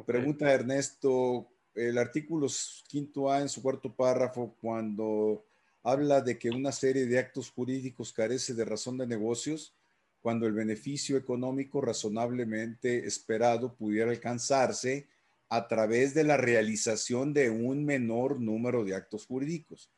Pregunta 0.05 0.53
Ernesto, 0.53 1.47
el 1.73 1.97
artículo 1.97 2.45
5A 2.45 3.41
en 3.41 3.49
su 3.49 3.63
cuarto 3.63 3.91
párrafo, 3.95 4.55
cuando 4.61 5.43
habla 5.81 6.21
de 6.21 6.37
que 6.37 6.51
una 6.51 6.71
serie 6.71 7.07
de 7.07 7.17
actos 7.17 7.49
jurídicos 7.49 8.13
carece 8.13 8.53
de 8.53 8.63
razón 8.63 8.99
de 8.99 9.07
negocios, 9.07 9.73
cuando 10.21 10.45
el 10.45 10.53
beneficio 10.53 11.17
económico 11.17 11.81
razonablemente 11.81 13.07
esperado 13.07 13.73
pudiera 13.73 14.11
alcanzarse 14.11 15.07
a 15.49 15.67
través 15.67 16.13
de 16.13 16.25
la 16.25 16.37
realización 16.37 17.33
de 17.33 17.49
un 17.49 17.85
menor 17.85 18.39
número 18.39 18.83
de 18.83 18.93
actos 18.93 19.25
jurídicos 19.25 19.89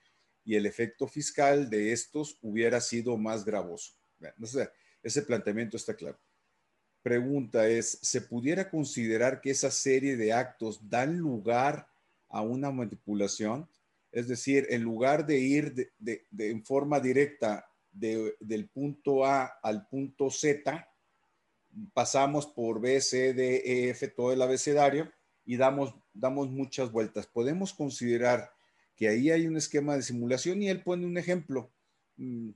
y 0.45 0.55
el 0.55 0.67
efecto 0.67 1.07
fiscal 1.07 1.69
de 1.69 1.91
estos 1.91 2.37
hubiera 2.41 2.79
sido 2.79 3.17
más 3.17 3.43
gravoso. 3.43 3.93
ese 5.01 5.21
planteamiento 5.23 5.75
está 5.75 5.95
claro. 5.95 6.19
Pregunta 7.01 7.67
es, 7.67 7.99
¿se 8.01 8.21
pudiera 8.21 8.69
considerar 8.69 9.41
que 9.41 9.51
esa 9.51 9.71
serie 9.71 10.15
de 10.15 10.33
actos 10.33 10.87
dan 10.87 11.17
lugar 11.17 11.87
a 12.29 12.41
una 12.41 12.71
manipulación? 12.71 13.67
Es 14.11 14.27
decir, 14.27 14.67
en 14.69 14.83
lugar 14.83 15.25
de 15.25 15.39
ir 15.39 15.91
de, 15.97 16.25
en 16.37 16.63
forma 16.63 16.99
directa 16.99 17.67
del 17.91 18.69
punto 18.69 19.25
A 19.25 19.45
al 19.61 19.87
punto 19.87 20.29
Z, 20.29 20.87
pasamos 21.93 22.45
por 22.47 22.79
B, 22.79 23.01
C, 23.01 23.33
D, 23.33 23.57
E, 23.65 23.89
F, 23.89 24.07
todo 24.09 24.31
el 24.31 24.41
abecedario 24.41 25.11
y 25.43 25.57
damos, 25.57 25.93
damos 26.13 26.49
muchas 26.49 26.91
vueltas. 26.91 27.27
Podemos 27.27 27.73
considerar 27.73 28.54
que 28.95 29.09
ahí 29.09 29.29
hay 29.29 29.47
un 29.47 29.57
esquema 29.57 29.95
de 29.95 30.01
simulación 30.01 30.61
y 30.61 30.69
él 30.69 30.81
pone 30.81 31.05
un 31.05 31.17
ejemplo. 31.17 31.71
Mm, 32.17 32.51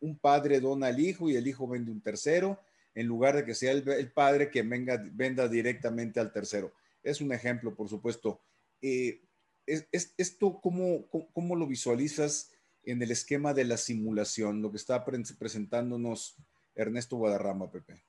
un 0.00 0.18
padre 0.18 0.60
dona 0.60 0.88
al 0.88 0.98
hijo 0.98 1.30
y 1.30 1.36
el 1.36 1.46
hijo 1.46 1.68
vende 1.68 1.92
un 1.92 2.00
tercero, 2.00 2.60
en 2.94 3.06
lugar 3.06 3.36
de 3.36 3.44
que 3.44 3.54
sea 3.54 3.72
el, 3.72 4.12
padre 4.12 4.50
que 4.50 4.62
venga, 4.62 5.02
venda 5.12 5.48
directamente 5.48 6.18
al 6.18 6.32
tercero. 6.32 6.72
Es 7.02 7.20
un 7.20 7.32
ejemplo, 7.32 7.74
por 7.74 7.88
supuesto. 7.88 8.40
Eh, 8.82 9.22
es, 9.66 10.14
¿Esto 10.18 10.60
cómo, 10.60 11.08
cómo, 11.32 11.54
lo 11.54 11.66
visualizas 11.66 12.50
en 12.82 13.00
el 13.02 13.12
esquema 13.12 13.54
de 13.54 13.64
la 13.64 13.76
simulación, 13.76 14.60
lo 14.60 14.70
que 14.70 14.76
está 14.76 15.04
presentándonos 15.04 16.36
Ernesto 16.74 17.16
Guadarrama, 17.16 17.70
Pepe? 17.70 18.02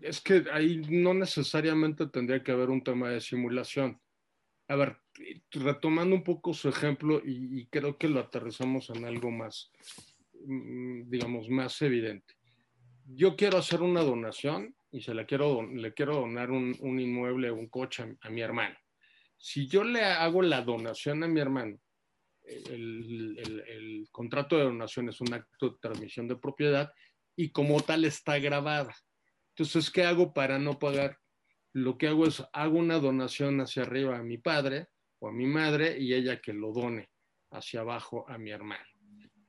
Es 0.00 0.20
que 0.20 0.44
ahí 0.52 0.82
no 0.88 1.14
necesariamente 1.14 2.06
tendría 2.06 2.42
que 2.42 2.52
haber 2.52 2.70
un 2.70 2.84
tema 2.84 3.10
de 3.10 3.20
simulación. 3.20 4.00
A 4.68 4.76
ver, 4.76 4.96
retomando 5.50 6.14
un 6.16 6.24
poco 6.24 6.52
su 6.52 6.68
ejemplo 6.68 7.20
y, 7.24 7.66
creo 7.66 7.96
que 7.96 8.08
lo 8.08 8.20
aterrizamos 8.20 8.90
en 8.90 9.04
algo 9.04 9.30
más, 9.30 9.70
mm, 10.44 11.08
digamos, 11.08 11.48
más 11.48 11.80
evidente. 11.82 12.34
Yo 13.04 13.36
quiero 13.36 13.58
hacer 13.58 13.82
una 13.82 14.02
donación 14.02 14.74
y 14.90 15.00
se 15.02 15.14
la 15.14 15.24
quiero, 15.24 15.62
le 15.62 15.94
quiero 15.94 16.16
donar 16.16 16.50
un, 16.50 16.74
inmueble, 16.80 17.50
un 17.52 17.68
coche 17.68 18.16
a, 18.20 18.30
mi 18.30 18.40
hermano. 18.40 18.76
Si 19.36 19.68
yo 19.68 19.84
le 19.84 20.02
hago 20.02 20.42
la 20.42 20.62
donación 20.62 21.22
a 21.22 21.28
mi 21.28 21.40
hermano, 21.40 21.78
el, 22.42 23.38
el, 23.68 24.08
contrato 24.10 24.56
de 24.56 24.64
donación 24.64 25.08
es 25.08 25.20
un 25.20 25.34
acto 25.34 25.70
de 25.70 25.78
transmisión 25.80 26.26
de 26.26 26.36
propiedad 26.36 26.92
y 27.36 27.50
como 27.50 27.80
tal 27.82 28.04
está 28.04 28.38
grabada. 28.38 28.94
Entonces, 29.50 29.90
¿qué 29.90 30.04
hago 30.04 30.32
para 30.32 30.58
no 30.58 30.78
pagar? 30.78 31.18
Lo 31.76 31.98
que 31.98 32.08
hago 32.08 32.26
es, 32.26 32.42
hago 32.54 32.78
una 32.78 32.98
donación 32.98 33.60
hacia 33.60 33.82
arriba 33.82 34.16
a 34.16 34.22
mi 34.22 34.38
padre 34.38 34.86
o 35.18 35.28
a 35.28 35.32
mi 35.32 35.44
madre 35.44 35.98
y 36.00 36.14
ella 36.14 36.40
que 36.40 36.54
lo 36.54 36.72
done 36.72 37.10
hacia 37.50 37.80
abajo 37.80 38.24
a 38.30 38.38
mi 38.38 38.50
hermano. 38.50 38.86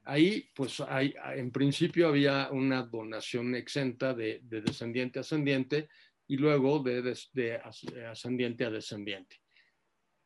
Ahí, 0.04 0.50
pues, 0.54 0.82
hay, 0.82 1.14
en 1.36 1.52
principio 1.54 2.10
había 2.10 2.50
una 2.52 2.84
donación 2.84 3.56
exenta 3.56 4.14
de, 4.14 4.42
descendiente 4.44 5.20
a 5.20 5.22
ascendiente 5.22 5.88
y 6.28 6.36
luego 6.36 6.80
de, 6.80 7.18
de 7.32 7.62
ascendiente 8.10 8.66
a 8.66 8.72
descendiente. 8.72 9.38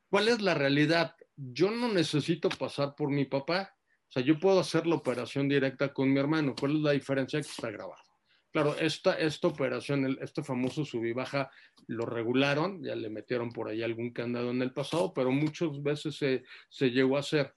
¿Cuál 0.10 0.30
es 0.30 0.41
la 0.41 0.56
realidad? 0.56 1.16
Yo 1.36 1.70
no 1.70 1.88
necesito 1.88 2.49
pasar 2.49 2.95
por 2.95 3.12
mi 3.12 3.26
papá. 3.26 3.78
O 4.10 4.12
sea, 4.12 4.24
yo 4.24 4.39
puedo 4.39 4.60
hacer 4.60 4.88
la 4.88 4.95
operación 4.95 5.47
directa 5.47 5.93
con 5.93 6.12
mi 6.12 6.20
hermano. 6.20 6.56
¿Cuál 6.60 6.78
es 6.78 6.82
la 6.82 6.91
diferencia? 6.93 7.39
Que 7.39 7.47
está 7.47 7.70
grabado. 7.70 8.11
Claro, 8.52 8.76
esta, 8.78 9.14
esta 9.18 9.47
operación, 9.47 10.18
este 10.22 10.43
famoso 10.43 10.84
sub 10.84 11.06
y 11.06 11.14
baja, 11.14 11.49
lo 11.88 12.06
regularon, 12.06 12.84
ya 12.84 12.95
le 12.95 13.10
metieron 13.10 13.52
por 13.52 13.70
ahí 13.70 13.82
algún 13.82 14.12
candado 14.12 14.52
en 14.52 14.62
el 14.62 14.74
pasado, 14.74 15.14
pero 15.14 15.32
muchas 15.32 15.82
veces 15.82 16.16
se, 16.18 16.43
se 16.70 16.91
llegó 16.91 17.16
a 17.16 17.22
hacer. 17.22 17.54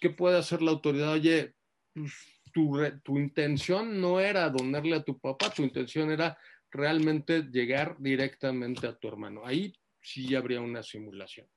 ¿Qué 0.00 0.10
puede 0.10 0.38
hacer 0.38 0.62
la 0.62 0.70
autoridad? 0.70 1.12
Oye, 1.12 1.54
pues, 1.92 2.12
tu, 2.52 2.78
tu 3.02 3.18
intención 3.18 4.00
no 4.00 4.20
era 4.20 4.48
donarle 4.48 4.96
a 4.96 5.02
tu 5.02 5.18
papá, 5.18 5.50
tu 5.50 5.62
intención 5.62 6.10
era 6.10 6.38
realmente 6.70 7.42
llegar 7.50 7.96
directamente 7.98 8.86
a 8.86 8.96
tu 8.96 9.08
hermano. 9.08 9.44
Ahí 9.44 9.74
sí 10.00 10.34
habría 10.36 10.60
una 10.60 10.82
simulación. 10.82 11.48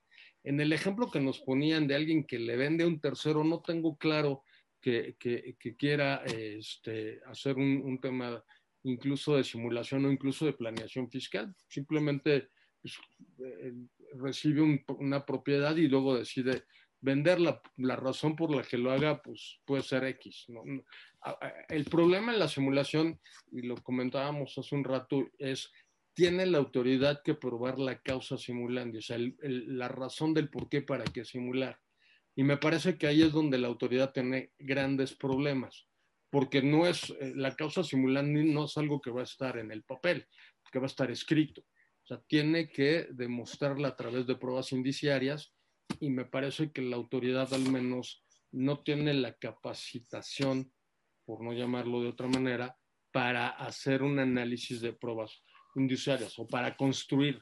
En 0.44 0.60
el 0.60 0.74
ejemplo 0.74 1.12
que 1.12 1.20
nos 1.20 1.40
ponían 1.40 1.88
de 1.88 1.96
alguien 1.96 2.26
que 2.26 2.40
le 2.40 2.58
vende 2.58 2.84
a 2.84 2.88
un 2.88 3.00
tercero, 3.00 3.44
no 3.44 3.62
tengo 3.62 3.96
claro 3.98 4.44
que, 4.82 5.16
que, 5.20 5.56
que 5.60 5.76
quiera 5.76 6.24
este, 6.26 7.22
hacer 7.28 7.58
un, 7.58 7.82
un 7.84 8.02
tema 8.02 8.44
incluso 8.84 9.36
de 9.36 9.44
simulación 9.44 10.06
o 10.06 10.12
incluso 10.12 10.46
de 10.46 10.54
planeación 10.54 11.10
fiscal. 11.10 11.54
Simplemente 11.68 12.50
pues, 12.82 12.98
eh, 13.40 13.74
recibe 14.16 14.62
una 14.88 15.26
propiedad 15.26 15.76
y 15.76 15.88
luego 15.88 16.18
decide 16.18 16.64
venderla. 17.00 17.62
La 17.78 17.96
razón 17.96 18.36
por 18.36 18.56
la 18.56 18.64
que 18.64 18.78
lo 18.78 18.92
haga 18.92 19.22
pues, 19.22 19.60
puede 19.66 19.84
ser 19.84 20.04
X. 20.06 20.48
El 21.70 21.86
problema 21.86 22.34
en 22.34 22.40
la 22.40 22.48
simulación, 22.48 23.20
y 23.52 23.62
lo 23.64 23.76
comentábamos 23.76 24.58
hace 24.58 24.76
un 24.76 24.84
rato, 24.84 25.30
es 25.38 25.72
tiene 26.14 26.46
la 26.46 26.58
autoridad 26.58 27.22
que 27.24 27.36
probar 27.36 27.80
la 27.80 28.02
causa 28.02 28.38
simulando, 28.38 29.00
o 29.00 29.02
sea, 29.02 29.18
la 29.18 29.88
razón 29.88 30.34
del 30.34 30.50
por 30.50 30.68
qué 30.68 30.82
para 30.82 31.06
qué 31.06 31.24
simular. 31.24 31.80
Y 32.36 32.44
me 32.44 32.58
parece 32.58 32.98
que 32.98 33.08
ahí 33.08 33.22
es 33.22 33.32
donde 33.32 33.58
la 33.58 33.70
autoridad 33.70 34.12
tiene 34.12 34.52
grandes 34.60 35.16
problemas 35.16 35.88
porque 36.32 36.64
no 36.64 36.88
es, 36.88 37.10
eh, 37.20 37.34
la 37.36 37.56
causa 37.56 37.84
simulando 37.84 38.42
no 38.42 38.66
es 38.66 38.78
algo 38.78 39.02
que 39.02 39.12
va 39.12 39.22
a 39.22 39.26
estar 39.26 39.58
en 39.58 39.72
el 39.72 39.84
papel, 39.84 40.26
que 40.72 40.80
va 40.80 40.86
a 40.86 40.88
estar 40.88 41.12
escrito. 41.12 41.62
O 41.62 42.08
sea, 42.08 42.22
tiene 42.28 42.70
que 42.70 43.08
demostrarla 43.12 43.90
a 43.90 43.96
través 43.96 44.26
de 44.26 44.38
pruebas 44.38 44.72
indiciarias 44.72 45.54
y 46.00 46.10
me 46.10 46.26
parece 46.26 46.72
que 46.72 46.82
la 46.82 46.96
autoridad 46.96 47.54
al 47.54 47.70
menos 47.70 48.24
no 48.52 48.82
tiene 48.82 49.14
la 49.14 49.34
capacitación, 49.34 50.74
por 51.26 51.44
no 51.44 51.54
llamarlo 51.54 52.02
de 52.02 52.10
otra 52.10 52.28
manera, 52.28 52.78
para 53.12 53.50
hacer 53.50 54.02
un 54.02 54.18
análisis 54.20 54.82
de 54.82 54.94
pruebas 54.94 55.44
indiciarias 55.76 56.40
o 56.40 56.48
para 56.48 56.76
construir 56.76 57.40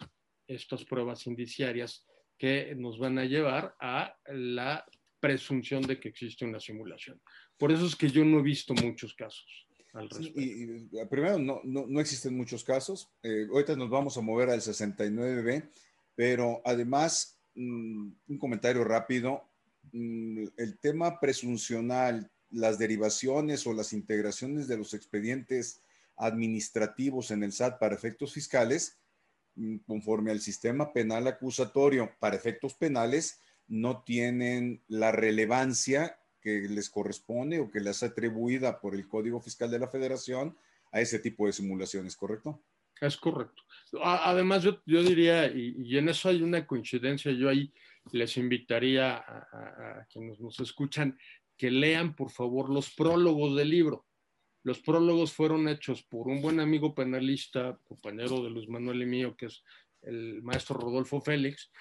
estas 0.48 0.84
pruebas 0.84 1.28
indiciarias 1.28 2.06
que 2.38 2.74
nos 2.76 2.98
van 2.98 3.20
a 3.20 3.26
llevar 3.26 3.76
a 3.80 4.16
la 4.28 4.86
presunción 5.20 5.82
de 5.84 5.99
que 5.99 6.09
existe 6.09 6.45
una 6.45 6.59
simulación. 6.59 7.22
Por 7.57 7.72
eso 7.72 7.86
es 7.86 7.95
que 7.95 8.09
yo 8.09 8.24
no 8.24 8.39
he 8.39 8.43
visto 8.43 8.74
muchos 8.74 9.13
casos. 9.13 9.67
Al 9.93 10.09
respecto. 10.09 10.39
y, 10.39 11.05
primero, 11.09 11.39
no, 11.39 11.61
no, 11.63 11.86
no, 11.88 11.99
existen 11.99 12.38
muchos 12.38 12.63
casos. 12.63 13.09
Eh, 13.24 13.47
ahorita 13.51 13.76
nos 13.76 13.89
vamos 13.89 14.17
a 14.17 14.22
mover 14.22 14.49
al 14.49 14.61
69B, 14.61 15.70
pero 16.15 16.61
además, 16.63 17.39
mm, 17.55 18.09
un 18.28 18.38
comentario 18.38 18.84
rápido. 18.84 19.49
Mm, 19.91 20.45
el 20.57 20.78
tema 20.80 21.20
presuncional, 21.20 22.32
las 22.51 22.78
derivaciones 22.78 23.65
o 23.65 23.74
las 23.74 23.93
integraciones 23.93 24.67
de 24.67 24.78
los 24.78 24.93
expedientes 24.93 25.82
administrativos 26.17 27.32
en 27.32 27.43
el 27.43 27.51
SAT 27.51 27.80
para 27.80 27.95
efectos 27.95 28.34
fiscales, 28.34 28.99
mm, 29.55 29.78
conforme 29.88 30.32
al 30.32 30.39
sistema 30.39 30.93
penal 30.93 31.28
acusatorio 31.28 32.11
para 32.20 32.36
efectos 32.36 32.76
penales, 32.76 33.39
no 33.70 34.03
tienen 34.03 34.82
la 34.88 35.11
relevancia 35.11 36.20
que 36.41 36.67
les 36.70 36.89
corresponde 36.89 37.59
o 37.59 37.70
que 37.70 37.80
les 37.80 38.03
atribuida 38.03 38.80
por 38.80 38.95
el 38.95 39.07
Código 39.07 39.39
Fiscal 39.39 39.70
de 39.72 39.80
la 39.80 39.88
Federación 39.88 40.57
a 40.91 41.01
ese 41.01 41.20
tipo 41.20 41.45
de 41.45 41.53
simulaciones, 41.53 42.15
¿correcto? 42.15 42.61
Es 42.99 43.15
correcto. 43.15 43.63
Además, 44.01 44.63
yo, 44.63 44.82
diría, 44.86 45.47
y, 45.47 45.97
en 45.97 46.09
eso 46.09 46.30
hay 46.30 46.41
una 46.41 46.65
coincidencia, 46.65 47.32
yo 47.32 47.49
ahí 47.49 47.72
les 48.11 48.38
invitaría 48.38 49.17
a, 49.17 50.05
quienes 50.11 50.39
nos 50.39 50.59
escuchan 50.59 51.17
que 51.57 51.72
lean, 51.72 52.15
por 52.15 52.30
favor, 52.32 52.70
los 52.70 52.89
prólogos 52.91 53.55
del 53.55 53.70
libro. 53.70 54.05
Los 54.63 54.80
prólogos 54.80 55.32
fueron 55.32 55.67
hechos 55.67 56.03
por 56.03 56.28
un 56.28 56.41
buen 56.41 56.59
amigo 56.59 56.93
penalista, 56.93 57.80
compañero 57.84 58.43
de 58.43 58.49
Luis 58.49 58.67
Manuel 58.67 59.01
y 59.03 59.05
mío, 59.05 59.36
que 59.38 59.45
es 59.45 59.63
el 60.01 60.41
maestro 60.41 60.78
Rodolfo 60.78 61.22
Félix, 61.22 61.72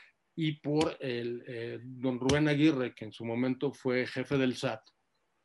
y 0.41 0.53
por 0.53 0.97
el 1.01 1.43
eh, 1.49 1.81
don 1.83 2.21
Rubén 2.21 2.47
Aguirre, 2.47 2.95
que 2.95 3.07
en 3.07 3.13
su 3.13 3.25
momento 3.25 3.73
fue 3.73 4.07
jefe 4.07 4.39
del 4.39 4.55
SAT 4.55 4.81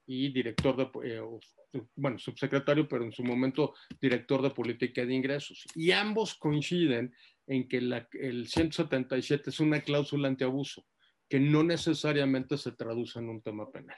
y 0.06 0.32
director 0.32 0.78
de, 0.78 0.84
eh, 1.10 1.82
bueno, 1.96 2.20
subsecretario, 2.20 2.88
pero 2.88 3.04
en 3.04 3.12
su 3.12 3.24
momento 3.24 3.74
director 4.00 4.44
de 4.44 4.52
política 4.52 5.04
de 5.04 5.16
ingresos. 5.16 5.66
Y 5.74 5.90
ambos 5.90 6.36
coinciden 6.36 7.12
en 7.48 7.68
que 7.68 7.82
la, 7.82 8.08
el 8.12 8.48
177 8.48 9.50
es 9.50 9.60
una 9.60 9.82
cláusula 9.82 10.28
antiabuso, 10.28 10.86
que 11.28 11.40
no 11.40 11.64
necesariamente 11.64 12.56
se 12.60 12.74
traduce 12.74 13.18
en 13.18 13.30
un 13.30 13.42
tema 13.42 13.72
penal. 13.72 13.98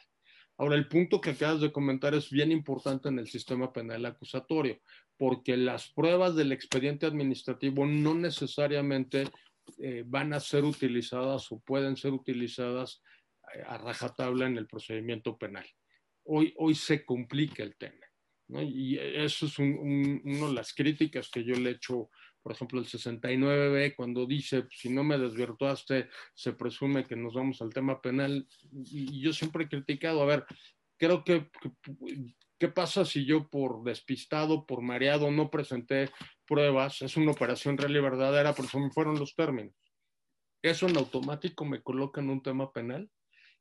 Ahora, 0.57 0.75
el 0.75 0.87
punto 0.87 1.19
que 1.19 1.31
acabas 1.31 1.59
de 1.59 1.73
comentar 1.73 2.15
es 2.15 2.29
bien 2.29 2.53
importante 2.53 3.09
en 3.09 3.19
el 3.19 3.27
sistema 3.27 3.73
penal 3.73 4.05
acusatorio, 4.05 4.79
porque 5.17 5.57
las 5.57 5.91
pruebas 5.91 6.37
del 6.37 6.53
expediente 6.53 7.05
administrativo 7.05 7.85
no 7.85 8.15
necesariamente 8.15 9.25
eh, 9.77 10.03
van 10.05 10.33
a 10.33 10.39
ser 10.39 10.63
utilizadas 10.63 11.51
o 11.51 11.59
pueden 11.59 11.97
ser 11.97 12.13
utilizadas 12.13 13.01
eh, 13.53 13.63
a 13.65 13.77
rajatabla 13.77 14.47
en 14.47 14.57
el 14.57 14.67
procedimiento 14.67 15.37
penal. 15.37 15.65
Hoy, 16.23 16.53
hoy 16.57 16.75
se 16.75 17.05
complica 17.05 17.63
el 17.63 17.75
tema. 17.75 18.05
¿no? 18.47 18.61
Y 18.61 18.97
eso 18.97 19.47
es 19.47 19.59
una 19.59 20.47
de 20.47 20.53
las 20.53 20.73
críticas 20.73 21.29
que 21.29 21.43
yo 21.43 21.55
le 21.55 21.71
echo, 21.71 22.09
por 22.41 22.51
ejemplo, 22.51 22.79
el 22.79 22.85
69B, 22.85 23.95
cuando 23.95 24.25
dice, 24.25 24.65
si 24.71 24.89
no 24.89 25.03
me 25.03 25.17
desvirtuaste, 25.17 26.09
se 26.33 26.53
presume 26.53 27.05
que 27.05 27.15
nos 27.15 27.33
vamos 27.33 27.61
al 27.61 27.73
tema 27.73 28.01
penal. 28.01 28.47
Y, 28.71 29.21
yo 29.21 29.33
siempre 29.33 29.65
he 29.65 29.69
criticado, 29.69 30.21
a 30.21 30.25
ver, 30.25 30.45
creo 30.97 31.23
que, 31.23 31.49
¿qué 32.59 32.67
pasa 32.67 33.03
si 33.05 33.25
yo 33.25 33.49
por 33.49 33.83
despistado, 33.83 34.65
por 34.65 34.81
mareado, 34.81 35.31
no 35.31 35.49
presenté 35.49 36.11
pruebas, 36.45 37.01
es 37.01 37.17
una 37.17 37.31
operación 37.31 37.77
real 37.77 37.95
y 37.95 37.99
verdadera, 37.99 38.53
pero 38.53 38.67
eso 38.67 38.79
me 38.79 38.91
fueron 38.91 39.19
los 39.19 39.35
términos. 39.35 39.75
Eso 40.61 40.87
en 40.87 40.97
automático 40.97 41.63
me 41.65 41.81
coloca 41.81 42.21
en 42.21 42.29
un 42.31 42.41
tema 42.41 42.71
penal 42.71 43.07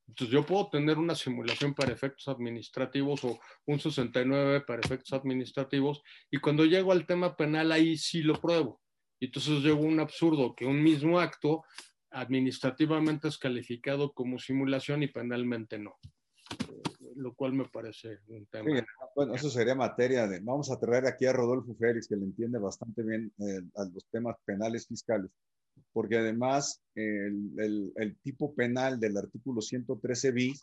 Entonces 0.08 0.32
yo 0.32 0.46
puedo 0.46 0.70
tener 0.70 0.96
una 0.98 1.14
simulación 1.14 1.74
para 1.74 1.92
efectos 1.92 2.28
administrativos 2.28 3.24
o 3.24 3.38
un 3.66 3.78
69 3.78 4.62
para 4.62 4.80
efectos 4.80 5.12
administrativos 5.12 6.02
y 6.30 6.38
cuando 6.38 6.64
llego 6.64 6.92
al 6.92 7.06
tema 7.06 7.36
penal 7.36 7.72
ahí 7.72 7.96
sí 7.98 8.22
lo 8.22 8.40
pruebo. 8.40 8.80
Y 9.20 9.26
entonces 9.26 9.62
llego 9.62 9.80
a 9.80 9.88
un 9.88 10.00
absurdo 10.00 10.54
que 10.54 10.66
un 10.66 10.82
mismo 10.82 11.20
acto 11.20 11.64
administrativamente 12.10 13.28
es 13.28 13.38
calificado 13.38 14.12
como 14.12 14.38
simulación 14.38 15.02
y 15.02 15.08
penalmente 15.08 15.78
no. 15.78 15.96
Lo 17.16 17.34
cual 17.34 17.52
me 17.52 17.68
parece 17.68 18.18
un 18.28 18.46
tema. 18.46 18.84
bueno, 19.14 19.34
eso 19.34 19.50
sería 19.50 19.74
materia 19.74 20.26
de... 20.26 20.40
Vamos 20.40 20.70
a 20.70 20.78
traer 20.78 21.06
aquí 21.06 21.26
a 21.26 21.32
Rodolfo 21.32 21.74
Félix, 21.74 22.08
que 22.08 22.16
le 22.16 22.24
entiende 22.24 22.58
bastante 22.58 23.02
bien 23.02 23.32
eh, 23.38 23.60
a 23.76 23.84
los 23.84 24.04
temas 24.10 24.36
penales 24.44 24.86
fiscales 24.86 25.30
porque 25.92 26.18
además 26.18 26.82
el, 26.94 27.92
el, 27.96 28.16
tipo 28.18 28.54
penal 28.54 28.98
del 28.98 29.16
artículo 29.16 29.60
113 29.60 30.32
bis, 30.32 30.62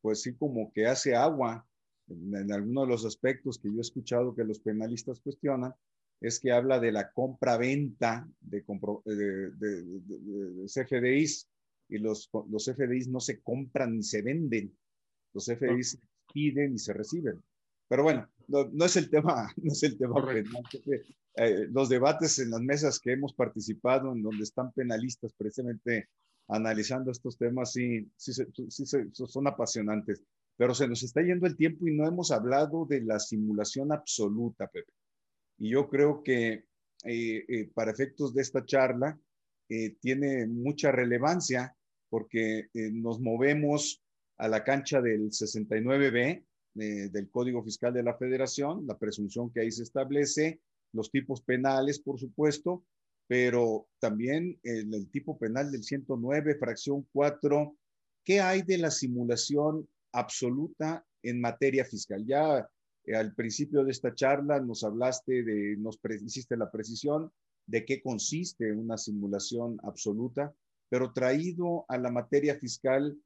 pues 0.00 0.22
sí 0.22 0.34
como 0.34 0.72
que 0.72 0.86
hace 0.86 1.14
agua 1.14 1.66
en, 2.08 2.34
en 2.34 2.52
algunos 2.52 2.86
de 2.86 2.92
los 2.92 3.04
aspectos 3.04 3.58
que 3.58 3.68
yo 3.68 3.78
he 3.78 3.80
escuchado 3.80 4.34
que 4.34 4.44
los 4.44 4.60
penalistas 4.60 5.20
cuestionan, 5.20 5.74
es 6.20 6.40
que 6.40 6.52
habla 6.52 6.80
de 6.80 6.92
la 6.92 7.12
compra-venta 7.12 8.28
de, 8.40 8.64
de, 9.04 9.50
de, 9.54 10.66
CFDIs 10.66 11.48
y 11.88 11.98
los, 11.98 12.28
los 12.48 12.64
CFDIs 12.64 13.08
no 13.08 13.20
se 13.20 13.40
compran 13.40 13.96
ni 13.96 14.02
se 14.02 14.22
venden, 14.22 14.76
los 15.38 15.46
CFDIs 15.46 15.90
se 15.90 15.98
piden 16.32 16.74
y 16.74 16.78
se 16.78 16.92
reciben. 16.92 17.42
Pero 17.88 18.02
bueno, 18.02 18.28
no, 18.48 18.84
es 18.84 18.96
el 18.96 19.08
tema, 19.08 19.50
no 19.56 19.72
es 19.72 19.82
el 19.82 19.96
tema 19.96 20.14
penal. 20.26 20.62
Eh, 21.36 21.68
los 21.70 21.88
debates 21.88 22.38
en 22.40 22.50
las 22.50 22.60
mesas 22.60 22.98
que 22.98 23.12
hemos 23.12 23.32
participado, 23.32 24.12
en 24.12 24.22
donde 24.22 24.42
están 24.42 24.72
penalistas 24.72 25.32
precisamente 25.34 26.08
analizando 26.48 27.10
estos 27.10 27.36
temas, 27.38 27.72
sí, 27.72 28.10
sí, 28.16 28.32
sí, 28.68 28.84
son 29.12 29.46
apasionantes. 29.46 30.22
Pero 30.56 30.74
se 30.74 30.88
nos 30.88 31.02
está 31.04 31.22
yendo 31.22 31.46
el 31.46 31.56
tiempo 31.56 31.86
y 31.86 31.94
no 31.94 32.06
hemos 32.06 32.32
hablado 32.32 32.84
de 32.84 33.02
la 33.02 33.20
simulación 33.20 33.92
absoluta, 33.92 34.66
Pepe. 34.66 34.92
Y 35.58 35.70
yo 35.70 35.88
creo 35.88 36.22
que 36.22 36.64
eh, 37.04 37.44
eh, 37.48 37.70
para 37.72 37.92
efectos 37.92 38.34
de 38.34 38.42
esta 38.42 38.64
charla 38.64 39.18
tiene 40.00 40.46
mucha 40.46 40.90
relevancia 40.90 41.76
porque 42.08 42.68
nos 42.72 43.20
movemos 43.20 44.02
a 44.38 44.48
la 44.48 44.64
cancha 44.64 45.00
del 45.00 45.30
69B 45.30 46.44
del 46.74 47.30
Código 47.30 47.62
Fiscal 47.64 47.92
de 47.92 48.04
la 48.04 48.16
Federación, 48.16 48.86
la 48.86 48.96
presunción 48.96 49.50
que 49.50 49.60
ahí 49.60 49.70
se 49.70 49.82
establece, 49.82 50.60
los 50.92 51.10
tipos 51.10 51.42
penales, 51.42 51.98
por 51.98 52.20
supuesto, 52.20 52.84
pero 53.26 53.88
también 53.98 54.58
el, 54.62 54.94
el 54.94 55.10
tipo 55.10 55.36
penal 55.38 55.72
del 55.72 55.82
109, 55.82 56.54
fracción 56.54 57.06
4. 57.12 57.76
¿Qué 58.24 58.40
hay 58.40 58.62
de 58.62 58.78
la 58.78 58.90
simulación 58.90 59.88
absoluta 60.12 61.04
en 61.22 61.40
materia 61.40 61.84
fiscal? 61.84 62.24
Ya 62.24 62.68
eh, 63.08 63.16
al 63.16 63.34
principio 63.34 63.84
de 63.84 63.90
esta 63.90 64.14
charla 64.14 64.60
nos 64.60 64.84
hablaste 64.84 65.42
de, 65.42 65.76
nos 65.78 65.98
hiciste 66.20 66.56
la 66.56 66.70
precisión 66.70 67.32
de 67.66 67.84
qué 67.84 68.02
consiste 68.02 68.72
una 68.72 68.98
simulación 68.98 69.78
absoluta, 69.82 70.54
pero 70.88 71.12
traído 71.12 71.84
a 71.88 71.98
la 71.98 72.10
materia 72.10 72.54
fiscal, 72.58 73.16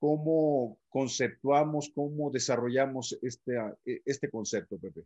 ¿cómo 0.00 0.78
conceptuamos, 0.88 1.92
cómo 1.94 2.30
desarrollamos 2.30 3.16
este, 3.22 3.56
este 4.04 4.30
concepto, 4.30 4.78
Pepe? 4.78 5.02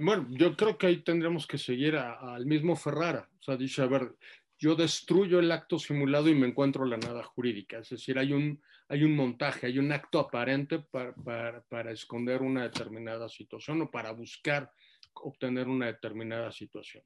bueno, 0.00 0.26
yo 0.30 0.56
creo 0.56 0.76
que 0.76 0.88
ahí 0.88 0.96
tendremos 1.02 1.46
que 1.46 1.58
seguir 1.58 1.96
al 1.96 2.44
mismo 2.44 2.74
Ferrara. 2.74 3.30
O 3.38 3.42
sea, 3.42 3.56
dice, 3.56 3.82
a 3.82 3.86
ver, 3.86 4.16
yo 4.58 4.74
destruyo 4.74 5.38
el 5.38 5.52
acto 5.52 5.78
simulado 5.78 6.28
y 6.28 6.34
me 6.34 6.48
encuentro 6.48 6.84
la 6.84 6.96
nada 6.96 7.22
jurídica. 7.22 7.78
Es 7.78 7.90
decir, 7.90 8.18
hay 8.18 8.32
un, 8.32 8.60
hay 8.88 9.04
un 9.04 9.14
montaje, 9.14 9.66
hay 9.66 9.78
un 9.78 9.92
acto 9.92 10.18
aparente 10.18 10.80
para, 10.80 11.14
para, 11.14 11.62
para 11.62 11.92
esconder 11.92 12.42
una 12.42 12.64
determinada 12.64 13.28
situación 13.28 13.82
o 13.82 13.90
para 13.90 14.10
buscar 14.10 14.70
obtener 15.14 15.68
una 15.68 15.86
determinada 15.86 16.50
situación. 16.50 17.04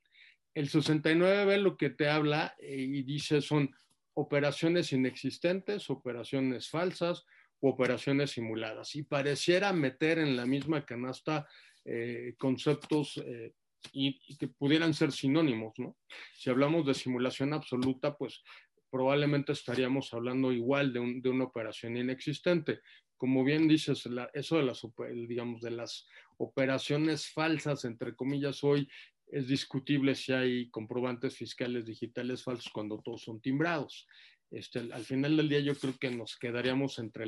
El 0.54 0.68
69B 0.68 1.58
lo 1.58 1.76
que 1.76 1.90
te 1.90 2.08
habla 2.08 2.54
eh, 2.58 2.76
y 2.76 3.02
dice 3.02 3.40
son 3.40 3.70
operaciones 4.14 4.92
inexistentes, 4.92 5.90
operaciones 5.90 6.68
falsas 6.68 7.24
o 7.60 7.70
operaciones 7.70 8.32
simuladas. 8.32 8.94
Y 8.96 9.02
pareciera 9.02 9.72
meter 9.72 10.18
en 10.18 10.36
la 10.36 10.46
misma 10.46 10.84
canasta 10.84 11.46
eh, 11.84 12.34
conceptos 12.38 13.16
eh, 13.24 13.54
y, 13.92 14.36
que 14.36 14.48
pudieran 14.48 14.94
ser 14.94 15.12
sinónimos, 15.12 15.74
¿no? 15.78 15.96
Si 16.34 16.50
hablamos 16.50 16.86
de 16.86 16.94
simulación 16.94 17.54
absoluta, 17.54 18.16
pues 18.16 18.42
probablemente 18.90 19.52
estaríamos 19.52 20.12
hablando 20.12 20.52
igual 20.52 20.92
de, 20.92 21.00
una 21.00 21.44
operación 21.44 21.96
inexistente. 21.96 22.80
Como 23.16 23.44
bien 23.44 23.68
dices, 23.68 24.08
eso 24.32 24.56
de 24.56 24.62
las, 24.62 24.82
digamos, 25.28 25.60
de 25.60 25.70
las 25.70 26.06
operaciones 26.38 27.28
falsas, 27.28 27.84
entre 27.84 28.14
comillas, 28.14 28.64
hoy 28.64 28.88
es 29.32 29.46
discutible 29.46 30.14
si 30.14 30.32
hay 30.32 30.70
comprobantes 30.70 31.36
fiscales 31.36 31.86
digitales 31.86 32.42
falsos 32.42 32.70
cuando 32.72 33.00
todos 33.00 33.22
son 33.22 33.40
timbrados. 33.40 34.06
Este, 34.50 34.80
al 34.80 35.04
final 35.04 35.36
del 35.36 35.48
día 35.48 35.60
yo 35.60 35.74
creo 35.76 35.96
que 35.96 36.10
nos 36.10 36.36
quedaríamos 36.36 36.98
entre, 36.98 37.24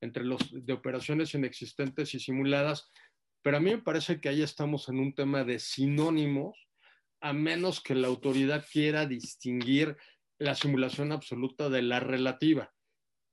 entre 0.00 0.24
los 0.24 0.40
de 0.52 0.72
operaciones 0.72 1.34
inexistentes 1.34 2.14
y 2.14 2.20
simuladas, 2.20 2.90
pero 3.42 3.56
a 3.56 3.60
mí 3.60 3.70
me 3.70 3.82
parece 3.82 4.20
que 4.20 4.28
ahí 4.28 4.42
estamos 4.42 4.88
en 4.88 5.00
un 5.00 5.14
tema 5.14 5.44
de 5.44 5.58
sinónimos, 5.58 6.56
a 7.20 7.32
menos 7.32 7.82
que 7.82 7.94
la 7.94 8.08
autoridad 8.08 8.64
quiera 8.70 9.06
distinguir 9.06 9.96
la 10.38 10.54
simulación 10.54 11.12
absoluta 11.12 11.68
de 11.68 11.82
la 11.82 12.00
relativa. 12.00 12.72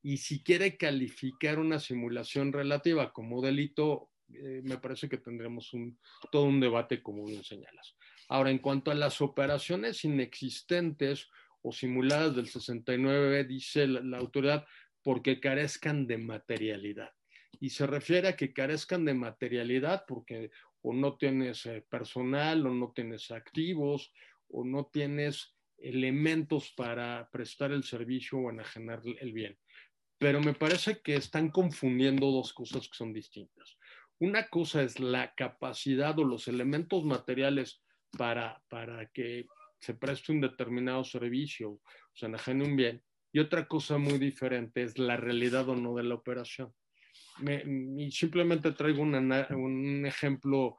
Y 0.04 0.18
si 0.18 0.44
quiere 0.44 0.78
calificar 0.78 1.60
una 1.60 1.80
simulación 1.80 2.54
relativa 2.54 3.14
como 3.14 3.42
delito, 3.42 4.11
eh, 4.36 4.62
me 4.64 4.78
parece 4.78 5.10
que 5.10 5.18
tendremos 5.18 5.74
un, 5.74 6.00
todo 6.32 6.44
un 6.44 6.60
debate 6.60 7.02
como 7.02 7.26
bien 7.26 7.44
señalas. 7.44 7.96
Ahora, 8.30 8.52
en 8.52 8.60
cuanto 8.60 8.92
a 8.92 8.96
las 8.96 9.22
operaciones 9.22 10.04
inexistentes 10.06 11.30
o 11.62 11.72
simuladas 11.72 12.36
del 12.36 12.48
69, 12.48 13.44
dice 13.46 13.88
la 13.88 14.18
autoridad, 14.18 14.66
porque 15.04 15.40
carezcan 15.40 16.08
de 16.08 16.18
materialidad 16.18 17.12
y 17.60 17.70
se 17.70 17.86
refiere 17.86 18.28
a 18.28 18.36
que 18.36 18.54
carezcan 18.54 19.06
de 19.06 19.14
materialidad 19.14 20.06
porque 20.08 20.52
o 20.82 20.94
no 20.94 21.18
tienes 21.18 21.66
eh, 21.68 21.86
personal 21.88 22.66
o 22.66 22.74
no 22.74 22.92
tienes 22.92 23.30
activos 23.32 24.12
o 24.50 24.66
no 24.66 24.90
tienes 24.92 25.56
elementos 25.78 26.74
para 26.76 27.30
prestar 27.32 27.72
el 27.72 27.84
servicio 27.84 28.40
o 28.40 28.50
enajenar 28.50 29.02
el 29.20 29.32
bien. 29.32 29.58
Pero 30.18 30.40
me 30.42 30.54
parece 30.54 31.02
que 31.02 31.16
están 31.16 31.50
confundiendo 31.50 32.32
dos 32.32 32.54
cosas 32.54 32.88
que 32.88 32.96
son 32.96 33.14
distintas. 33.14 33.78
Una 34.22 34.48
cosa 34.48 34.84
es 34.84 35.00
la 35.00 35.34
capacidad 35.36 36.18
o 36.18 36.24
los 36.24 36.48
elementos 36.48 37.04
materiales 37.04 37.84
para, 38.18 38.62
para 38.70 39.08
que 39.08 39.48
se 39.80 39.94
preste 39.94 40.32
un 40.32 40.42
determinado 40.42 41.04
servicio 41.04 41.72
o 41.72 41.82
se 42.14 42.28
enajene 42.28 42.64
un 42.64 42.76
bien. 42.76 43.04
Y 43.34 43.40
otra 43.40 43.68
cosa 43.68 43.98
muy 43.98 44.18
diferente 44.18 44.84
es 44.84 44.98
la 44.98 45.18
realidad 45.18 45.68
o 45.68 45.76
no 45.76 45.96
de 45.96 46.04
la 46.04 46.16
operación 46.16 46.74
y 47.98 48.12
simplemente 48.12 48.72
traigo 48.72 49.02
un 49.02 50.06
ejemplo 50.06 50.78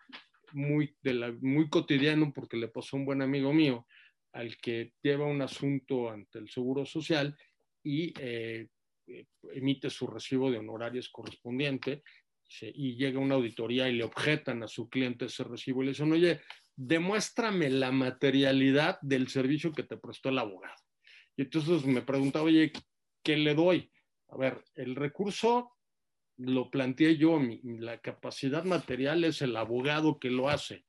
muy, 0.53 0.95
de 1.03 1.15
la, 1.15 1.33
muy 1.41 1.69
cotidiano 1.69 2.33
porque 2.33 2.57
le 2.57 2.69
pasó 2.69 2.97
a 2.97 3.01
un 3.01 3.07
buen 3.07 3.23
amigo 3.23 3.53
mío 3.53 3.87
al 4.33 4.57
que 4.57 4.93
lleva 5.03 5.27
un 5.27 5.43
asunto 5.43 6.11
ante 6.11 6.39
el 6.39 6.49
Seguro 6.49 6.87
Social 6.87 7.37
y 7.83 8.15
eh, 8.19 8.69
eh, 9.07 9.27
emite 9.53 9.91
su 9.91 10.07
recibo 10.07 10.51
de 10.51 10.59
honorarios 10.59 11.11
correspondiente 11.11 12.03
y 12.61 12.97
llega 12.97 13.19
una 13.19 13.37
auditoría 13.37 13.89
y 13.89 13.95
le 13.95 14.05
objetan 14.05 14.63
a 14.63 14.69
su 14.69 14.89
cliente 14.89 15.27
ese 15.27 15.45
recibo 15.45 15.83
y 15.83 15.87
le 15.87 15.93
dicen, 15.93 16.13
oye, 16.13 16.41
demuéstrame 16.77 17.71
la 17.71 17.93
materialidad 17.93 18.99
del 19.03 19.29
servicio 19.29 19.73
que 19.73 19.83
te 19.83 19.97
prestó 19.97 20.29
el 20.29 20.39
abogado. 20.39 20.77
Y 21.37 21.43
entonces 21.43 21.85
me 21.85 22.03
preguntaba, 22.03 22.45
oye, 22.45 22.73
¿qué 23.23 23.37
le 23.37 23.55
doy? 23.55 23.91
A 24.29 24.37
ver, 24.37 24.63
el 24.75 24.97
recurso 24.97 25.73
lo 26.39 26.71
planteé 26.71 27.17
yo, 27.17 27.39
la 27.63 27.99
capacidad 27.99 28.65
material 28.65 29.25
es 29.25 29.43
el 29.43 29.57
abogado 29.57 30.19
que 30.19 30.31
lo 30.31 30.49
hace. 30.49 30.85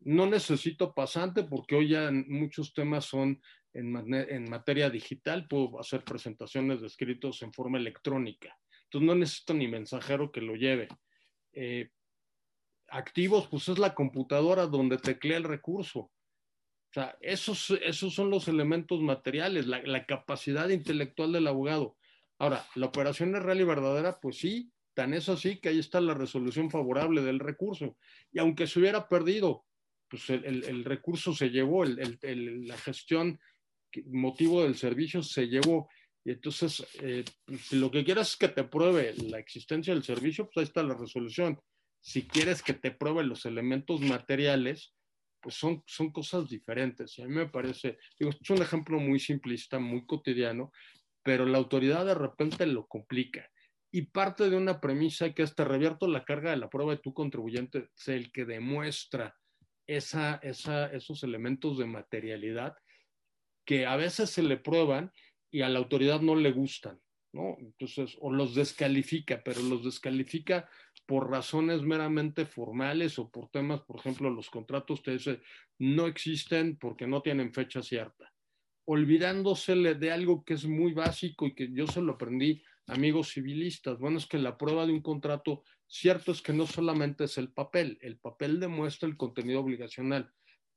No 0.00 0.26
necesito 0.26 0.92
pasante 0.92 1.44
porque 1.44 1.76
hoy 1.76 1.88
ya 1.88 2.10
muchos 2.10 2.74
temas 2.74 3.06
son 3.06 3.40
en, 3.72 4.44
materia 4.50 4.90
digital, 4.90 5.48
puedo 5.48 5.80
hacer 5.80 6.04
presentaciones 6.04 6.80
de 6.80 6.86
escritos 6.86 7.42
en 7.42 7.52
forma 7.52 7.78
electrónica. 7.78 8.56
Entonces 8.94 9.06
no 9.08 9.14
necesito 9.16 9.54
ni 9.54 9.66
mensajero 9.66 10.30
que 10.30 10.40
lo 10.40 10.54
lleve. 10.54 10.86
Eh, 11.52 11.90
activos, 12.88 13.48
pues 13.48 13.68
es 13.68 13.78
la 13.78 13.92
computadora 13.92 14.66
donde 14.66 14.98
teclea 14.98 15.36
el 15.36 15.42
recurso. 15.42 15.98
O 15.98 16.92
sea, 16.92 17.16
esos, 17.20 17.70
esos 17.82 18.14
son 18.14 18.30
los 18.30 18.46
elementos 18.46 19.00
materiales, 19.00 19.66
la 19.66 20.06
capacidad 20.06 20.68
intelectual 20.68 21.32
del 21.32 21.48
abogado. 21.48 21.96
Ahora, 22.38 22.64
¿la 22.76 22.86
operación 22.86 23.34
es 23.34 23.42
real 23.42 23.60
y 23.60 23.64
verdadera? 23.64 24.20
Pues 24.20 24.38
sí, 24.38 24.70
tan 24.94 25.12
es 25.12 25.28
así 25.28 25.58
que 25.58 25.70
ahí 25.70 25.80
está 25.80 26.00
la 26.00 26.14
resolución 26.14 26.70
favorable 26.70 27.20
del 27.22 27.40
recurso. 27.40 27.96
Y 28.30 28.38
aunque 28.38 28.68
se 28.68 28.78
hubiera 28.78 29.08
perdido, 29.08 29.64
pues 30.08 30.30
el, 30.30 30.84
recurso 30.84 31.34
se 31.34 31.50
llevó, 31.50 31.84
la 31.84 32.76
gestión, 32.76 33.40
motivo 34.06 34.62
del 34.62 34.76
servicio 34.76 35.20
se 35.24 35.48
llevó. 35.48 35.88
Y 36.24 36.32
entonces, 36.32 36.86
eh, 37.02 37.24
si 37.60 37.76
lo 37.76 37.90
que 37.90 38.04
quieres 38.04 38.30
es 38.30 38.36
que 38.36 38.48
te 38.48 38.64
pruebe 38.64 39.14
la 39.28 39.38
existencia 39.38 39.92
del 39.92 40.02
servicio, 40.02 40.46
pues 40.46 40.56
ahí 40.56 40.64
está 40.64 40.82
la 40.82 40.94
resolución. 40.94 41.60
Si 42.00 42.26
quieres 42.26 42.62
que 42.62 42.72
te 42.72 42.90
pruebe 42.90 43.24
los 43.24 43.44
elementos 43.44 44.00
materiales, 44.00 44.94
pues 45.40 45.56
son, 45.56 45.82
son 45.86 46.10
cosas 46.10 46.48
diferentes. 46.48 47.18
Y 47.18 47.22
a 47.22 47.26
mí 47.26 47.34
me 47.34 47.48
parece, 47.48 47.98
digo, 48.18 48.30
es 48.40 48.50
un 48.50 48.62
ejemplo 48.62 48.98
muy 48.98 49.20
simplista, 49.20 49.78
muy 49.78 50.06
cotidiano, 50.06 50.72
pero 51.22 51.44
la 51.44 51.58
autoridad 51.58 52.06
de 52.06 52.14
repente 52.14 52.66
lo 52.66 52.86
complica. 52.86 53.46
Y 53.92 54.06
parte 54.06 54.48
de 54.48 54.56
una 54.56 54.80
premisa 54.80 55.34
que 55.34 55.46
te 55.46 55.64
revierto 55.64 56.08
la 56.08 56.24
carga 56.24 56.50
de 56.50 56.56
la 56.56 56.70
prueba 56.70 56.92
de 56.92 57.00
tu 57.00 57.12
contribuyente, 57.12 57.90
es 57.94 58.08
el 58.08 58.32
que 58.32 58.46
demuestra 58.46 59.36
esa, 59.86 60.36
esa, 60.36 60.86
esos 60.86 61.22
elementos 61.22 61.78
de 61.78 61.86
materialidad 61.86 62.74
que 63.66 63.86
a 63.86 63.96
veces 63.96 64.30
se 64.30 64.42
le 64.42 64.56
prueban 64.56 65.12
y 65.54 65.62
a 65.62 65.68
la 65.68 65.78
autoridad 65.78 66.20
no 66.20 66.34
le 66.34 66.50
gustan, 66.50 67.00
¿no? 67.32 67.56
Entonces, 67.60 68.16
o 68.20 68.32
los 68.32 68.56
descalifica, 68.56 69.40
pero 69.44 69.62
los 69.62 69.84
descalifica 69.84 70.68
por 71.06 71.30
razones 71.30 71.82
meramente 71.82 72.44
formales 72.44 73.20
o 73.20 73.30
por 73.30 73.50
temas, 73.50 73.82
por 73.82 74.00
ejemplo, 74.00 74.30
los 74.30 74.50
contratos 74.50 75.04
te 75.04 75.12
dice 75.12 75.42
no 75.78 76.08
existen 76.08 76.76
porque 76.76 77.06
no 77.06 77.22
tienen 77.22 77.54
fecha 77.54 77.82
cierta, 77.82 78.32
olvidándosele 78.84 79.94
de 79.94 80.10
algo 80.10 80.44
que 80.44 80.54
es 80.54 80.66
muy 80.66 80.92
básico 80.92 81.46
y 81.46 81.54
que 81.54 81.70
yo 81.72 81.86
se 81.86 82.02
lo 82.02 82.14
aprendí 82.14 82.60
amigos 82.88 83.28
civilistas. 83.28 84.00
Bueno, 84.00 84.18
es 84.18 84.26
que 84.26 84.38
la 84.38 84.58
prueba 84.58 84.86
de 84.86 84.92
un 84.92 85.02
contrato, 85.02 85.62
cierto 85.86 86.32
es 86.32 86.42
que 86.42 86.52
no 86.52 86.66
solamente 86.66 87.24
es 87.24 87.38
el 87.38 87.52
papel, 87.52 87.96
el 88.00 88.18
papel 88.18 88.58
demuestra 88.58 89.08
el 89.08 89.16
contenido 89.16 89.60
obligacional, 89.60 90.32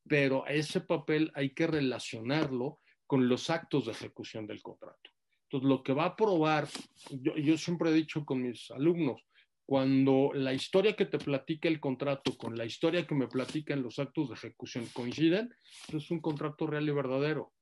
pero 0.07 0.45
a 0.45 0.51
ese 0.51 0.81
papel 0.81 1.31
hay 1.33 1.55
que 1.55 1.65
relacionarlo 1.65 2.79
con 3.07 3.27
los 3.27 3.49
actos 3.49 3.85
de 3.85 3.93
ejecución 3.93 4.45
del 4.45 4.61
contrato. 4.61 5.09
Entonces, 5.43 5.69
lo 5.69 5.81
que 5.81 5.93
va 5.93 6.05
a 6.05 6.15
probar, 6.15 6.67
yo, 7.09 7.35
yo 7.37 7.57
siempre 7.57 7.89
he 7.89 7.93
dicho 7.93 8.25
con 8.25 8.41
mis 8.41 8.69
alumnos, 8.71 9.25
cuando 9.65 10.31
la 10.33 10.53
historia 10.53 10.95
que 10.95 11.05
te 11.05 11.17
platica 11.17 11.67
el 11.67 11.81
contrato 11.81 12.37
con 12.37 12.57
la 12.57 12.65
historia 12.65 13.05
que 13.05 13.15
me 13.15 13.27
platican 13.27 13.81
los 13.81 13.99
actos 13.99 14.29
de 14.29 14.35
ejecución 14.35 14.85
coinciden, 14.93 15.53
es 15.93 16.09
un 16.09 16.21
contrato 16.21 16.67
real 16.67 16.87
y 16.87 16.91
verdadero. 16.91 17.53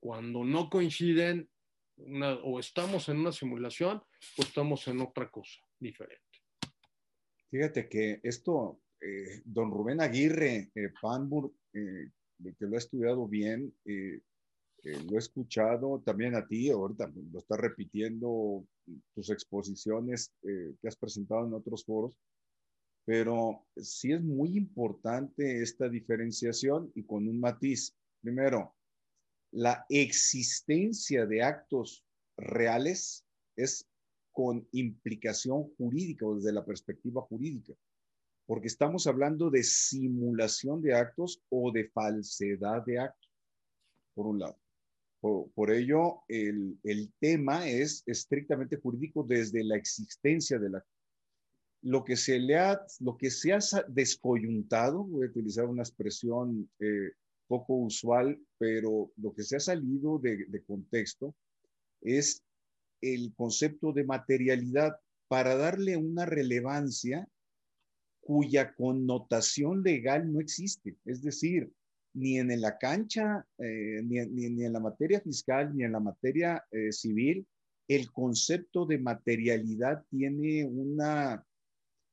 Cuando 0.00 0.44
no 0.44 0.68
coinciden, 0.68 1.48
o 2.42 2.58
estamos 2.58 3.08
en 3.08 3.18
una 3.18 3.32
simulación 3.32 3.98
o 3.98 4.42
estamos 4.42 4.86
en 4.88 5.00
otra 5.00 5.30
cosa 5.30 5.60
diferente. 5.78 6.22
Fíjate 7.48 7.88
que 7.88 8.20
esto, 8.22 8.80
eh, 9.00 9.42
don 9.44 9.70
Rubén 9.70 10.00
Aguirre, 10.00 10.70
eh, 10.74 10.92
Panbur, 11.00 11.52
eh, 11.72 12.10
que 12.58 12.66
lo 12.66 12.74
ha 12.74 12.78
estudiado 12.78 13.26
bien, 13.28 13.72
eh, 14.86 15.02
lo 15.10 15.16
he 15.16 15.18
escuchado 15.18 16.00
también 16.04 16.36
a 16.36 16.46
ti, 16.46 16.70
ahorita 16.70 17.10
lo 17.32 17.38
estás 17.40 17.58
repitiendo 17.58 18.64
tus 19.14 19.30
exposiciones 19.30 20.32
que 20.42 20.86
has 20.86 20.96
presentado 20.96 21.44
en 21.44 21.54
otros 21.54 21.84
foros, 21.84 22.16
pero 23.04 23.66
sí 23.76 24.12
es 24.12 24.22
muy 24.22 24.56
importante 24.56 25.60
esta 25.60 25.88
diferenciación 25.88 26.92
y 26.94 27.04
con 27.04 27.26
un 27.26 27.40
matiz. 27.40 27.96
Primero, 28.20 28.76
la 29.50 29.84
existencia 29.88 31.26
de 31.26 31.42
actos 31.42 32.04
reales 32.36 33.24
es 33.56 33.88
con 34.32 34.68
implicación 34.72 35.74
jurídica 35.76 36.26
o 36.26 36.36
desde 36.36 36.52
la 36.52 36.64
perspectiva 36.64 37.22
jurídica, 37.22 37.72
porque 38.46 38.66
estamos 38.66 39.06
hablando 39.06 39.50
de 39.50 39.62
simulación 39.62 40.82
de 40.82 40.94
actos 40.94 41.42
o 41.48 41.72
de 41.72 41.88
falsedad 41.88 42.84
de 42.84 42.98
actos, 42.98 43.32
por 44.14 44.26
un 44.26 44.38
lado. 44.40 44.58
Por, 45.54 45.72
ello, 45.72 46.22
el, 46.28 46.78
tema 47.18 47.68
es 47.68 48.02
estrictamente 48.06 48.76
jurídico 48.76 49.24
desde 49.24 49.64
la 49.64 49.76
existencia 49.76 50.58
del 50.58 50.76
acto. 50.76 50.90
Lo 51.82 52.04
que 52.04 52.16
se 52.16 52.38
le 52.38 52.56
ha, 52.56 52.80
lo 53.00 53.16
que 53.16 53.30
se 53.30 53.52
ha 53.52 53.58
descoyuntado, 53.88 55.04
voy 55.04 55.26
a 55.26 55.30
utilizar 55.30 55.66
una 55.66 55.82
expresión 55.82 56.70
eh, 56.78 57.12
poco 57.48 57.74
usual, 57.74 58.38
pero 58.58 59.10
lo 59.16 59.32
que 59.34 59.42
se 59.42 59.56
ha 59.56 59.60
salido 59.60 60.18
de, 60.18 60.46
de 60.46 60.62
contexto 60.64 61.34
es 62.00 62.42
el 63.00 63.34
concepto 63.34 63.92
de 63.92 64.04
materialidad 64.04 64.96
para 65.28 65.56
darle 65.56 65.96
una 65.96 66.24
relevancia 66.24 67.28
cuya 68.20 68.74
connotación 68.74 69.82
legal 69.82 70.32
no 70.32 70.40
existe. 70.40 70.96
Es 71.04 71.22
decir, 71.22 71.72
ni 72.16 72.38
en 72.38 72.60
la 72.60 72.78
cancha, 72.78 73.46
eh, 73.58 74.00
ni, 74.02 74.18
en 74.18 74.72
la 74.72 74.80
materia 74.80 75.20
fiscal, 75.20 75.76
ni 75.76 75.84
en 75.84 75.92
la 75.92 76.00
materia 76.00 76.64
eh, 76.70 76.90
civil, 76.90 77.46
el 77.88 78.10
concepto 78.10 78.86
de 78.86 78.98
materialidad 78.98 80.02
tiene 80.10 80.64
una, 80.64 81.44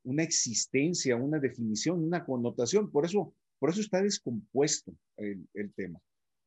una 0.03 0.23
existencia, 0.23 1.15
una 1.15 1.39
definición, 1.39 2.03
una 2.03 2.25
connotación. 2.25 2.91
Por 2.91 3.05
eso, 3.05 3.33
por 3.59 3.69
eso 3.69 3.79
está 3.79 4.01
descompuesto 4.01 4.93
el, 5.15 5.47
el 5.53 5.73
tema. 5.73 5.99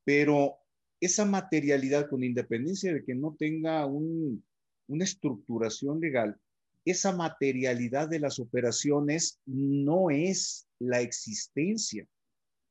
Pero 0.04 0.56
esa 1.00 1.24
materialidad, 1.24 2.10
con 2.10 2.22
independencia 2.22 2.92
de 2.92 3.04
que 3.04 3.14
no 3.14 3.36
tenga 3.38 3.86
una 3.86 5.04
estructuración 5.04 5.98
legal, 5.98 6.38
esa 6.84 7.16
materialidad 7.16 8.08
de 8.08 8.20
las 8.20 8.38
operaciones 8.38 9.40
no 9.46 10.10
es 10.10 10.68
la 10.78 11.00
existencia 11.00 12.06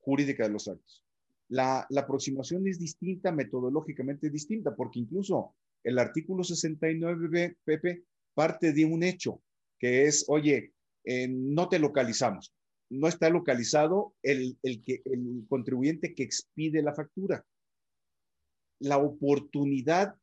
jurídica 0.06 0.44
de 0.44 0.54
los 0.54 0.68
actos. 0.68 1.04
La, 1.50 1.88
aproximación 1.98 2.68
es 2.68 2.80
distinta, 2.80 3.32
metodológicamente 3.32 4.30
distinta, 4.30 4.76
porque 4.76 5.00
incluso 5.00 5.56
el 5.84 6.00
artículo 6.00 6.44
69, 6.44 7.58
Pepe, 7.64 8.04
parte 8.34 8.72
de 8.72 8.86
un 8.86 9.04
hecho, 9.04 9.42
que 9.80 10.06
es, 10.06 10.26
oye, 10.28 10.74
eh, 11.04 11.28
no 11.28 11.68
te 11.68 11.80
localizamos. 11.80 12.54
No 12.90 13.08
está 13.08 13.30
localizado 13.30 14.14
el, 14.22 14.58
que, 14.62 15.02
el 15.06 15.46
contribuyente 15.50 16.14
que 16.14 16.24
expide 16.24 16.82
la 16.82 16.94
factura. 16.94 17.46
La 18.80 18.98
oportunidad 18.98 20.16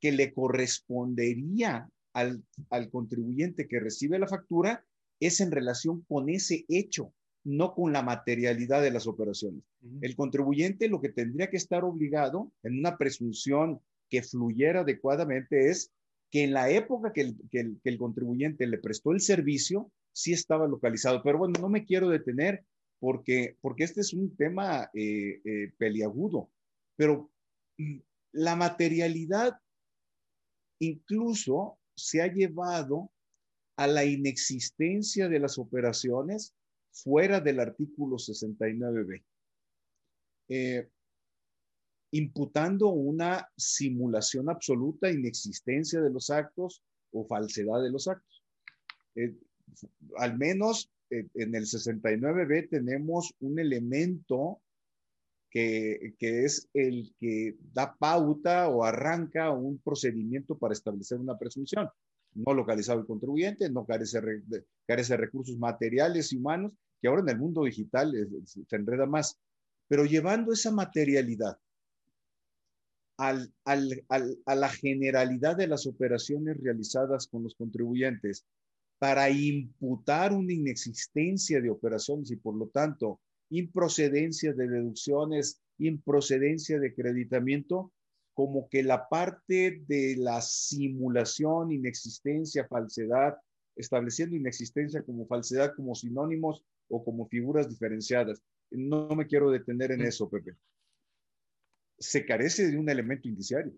que 0.00 0.12
le 0.12 0.32
correspondería 0.32 1.88
al, 2.12 2.44
al 2.70 2.90
contribuyente 2.90 3.68
que 3.68 3.80
recibe 3.80 4.18
la 4.18 4.26
factura 4.26 4.84
es 5.20 5.40
en 5.40 5.50
relación 5.50 6.02
con 6.02 6.28
ese 6.28 6.64
hecho 6.68 7.12
no 7.44 7.74
con 7.74 7.92
la 7.92 8.02
materialidad 8.02 8.82
de 8.82 8.90
las 8.90 9.06
operaciones. 9.06 9.62
El 10.00 10.16
contribuyente 10.16 10.88
lo 10.88 11.00
que 11.00 11.08
tendría 11.08 11.50
que 11.50 11.56
estar 11.56 11.84
obligado 11.84 12.52
en 12.62 12.78
una 12.78 12.98
presunción 12.98 13.80
que 14.10 14.22
fluyera 14.22 14.80
adecuadamente 14.80 15.70
es 15.70 15.92
que 16.30 16.44
en 16.44 16.52
la 16.52 16.70
época 16.70 17.12
que 17.12 17.34
el, 17.52 17.98
contribuyente 17.98 18.66
le 18.66 18.78
prestó 18.78 19.12
el 19.12 19.20
servicio, 19.20 19.90
sí 20.12 20.32
estaba 20.32 20.66
localizado. 20.66 21.22
Pero 21.22 21.38
bueno, 21.38 21.54
no 21.60 21.68
me 21.68 21.84
quiero 21.84 22.08
detener 22.10 22.64
porque, 22.98 23.56
porque 23.60 23.84
este 23.84 24.00
es 24.00 24.12
un 24.12 24.36
tema 24.36 24.90
eh, 24.94 25.40
eh, 25.44 25.72
peliagudo. 25.78 26.50
Pero 26.96 27.30
mm, 27.78 27.98
la 28.32 28.56
materialidad 28.56 29.58
incluso 30.80 31.78
se 31.96 32.22
ha 32.22 32.32
llevado 32.32 33.10
a 33.76 33.86
la 33.86 34.04
inexistencia 34.04 35.28
de 35.28 35.38
las 35.38 35.58
operaciones 35.58 36.54
fuera 36.90 37.40
del 37.40 37.60
artículo 37.60 38.16
69b, 38.16 39.22
eh, 40.48 40.88
imputando 42.12 42.88
una 42.88 43.48
simulación 43.56 44.48
absoluta, 44.48 45.10
inexistencia 45.10 46.00
de 46.00 46.10
los 46.10 46.30
actos 46.30 46.82
o 47.12 47.26
falsedad 47.26 47.82
de 47.82 47.90
los 47.90 48.08
actos. 48.08 48.42
Eh, 49.14 49.34
al 50.16 50.38
menos 50.38 50.90
eh, 51.10 51.26
en 51.34 51.54
el 51.54 51.64
69b 51.64 52.70
tenemos 52.70 53.34
un 53.40 53.58
elemento 53.58 54.60
que, 55.50 56.14
que, 56.18 56.44
es 56.44 56.68
el 56.74 57.14
que 57.18 57.56
da 57.72 57.94
pauta 57.96 58.68
o 58.68 58.84
arranca 58.84 59.50
un 59.50 59.78
procedimiento 59.78 60.58
para 60.58 60.74
establecer 60.74 61.18
una 61.18 61.38
presunción 61.38 61.88
no 62.46 62.54
localizado 62.54 63.00
el 63.00 63.06
contribuyente, 63.06 63.70
no 63.70 63.84
carece, 63.84 64.20
carece 64.86 65.12
de 65.14 65.16
recursos 65.16 65.58
materiales 65.58 66.32
y 66.32 66.36
humanos, 66.36 66.72
que 67.00 67.08
ahora 67.08 67.22
en 67.22 67.28
el 67.30 67.38
mundo 67.38 67.64
digital 67.64 68.12
se 68.44 68.76
enreda 68.76 69.06
más. 69.06 69.38
Pero 69.88 70.04
llevando 70.04 70.52
esa 70.52 70.70
materialidad 70.70 71.58
al, 73.16 73.52
al, 73.64 74.04
a 74.46 74.54
la 74.54 74.68
generalidad 74.68 75.56
de 75.56 75.66
las 75.66 75.86
operaciones 75.86 76.56
realizadas 76.60 77.26
con 77.26 77.42
los 77.42 77.54
contribuyentes 77.54 78.44
para 78.98 79.30
imputar 79.30 80.32
una 80.32 80.52
inexistencia 80.52 81.60
de 81.60 81.70
operaciones 81.70 82.30
y 82.30 82.36
por 82.36 82.56
lo 82.56 82.68
tanto 82.68 83.20
improcedencia 83.50 84.52
de 84.52 84.68
deducciones, 84.68 85.60
improcedencia 85.78 86.78
de 86.78 86.88
acreditamiento, 86.88 87.92
como 88.38 88.68
que 88.68 88.84
la 88.84 89.08
parte 89.08 89.82
de 89.88 90.14
la 90.16 90.40
simulación, 90.40 91.72
inexistencia, 91.72 92.68
falsedad, 92.68 93.36
estableciendo 93.74 94.36
inexistencia 94.36 95.02
como 95.02 95.26
falsedad 95.26 95.74
como 95.74 95.96
sinónimos 95.96 96.62
o 96.86 97.04
como 97.04 97.26
figuras 97.26 97.68
diferenciadas. 97.68 98.40
No 98.70 99.08
me 99.08 99.26
quiero 99.26 99.50
detener 99.50 99.90
en 99.90 100.02
mm. 100.02 100.06
eso, 100.06 100.30
Pepe. 100.30 100.54
Se 101.98 102.24
carece 102.24 102.70
de 102.70 102.78
un 102.78 102.88
elemento 102.88 103.26
indiciario. 103.26 103.72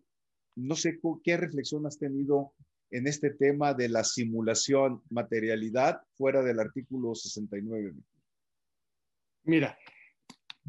no 0.57 0.77
sé 0.77 1.01
qué 1.25 1.39
reflexión 1.39 1.87
has 1.87 1.99
tenido 1.99 2.53
en 2.91 3.07
este 3.07 3.31
tema 3.31 3.73
de 3.73 3.89
la 3.89 4.05
simulación 4.05 5.01
materialidad 5.09 6.03
fuera 6.19 6.43
del 6.43 6.61
artículo 6.61 7.15
69. 7.15 7.95
Mira, 9.45 9.79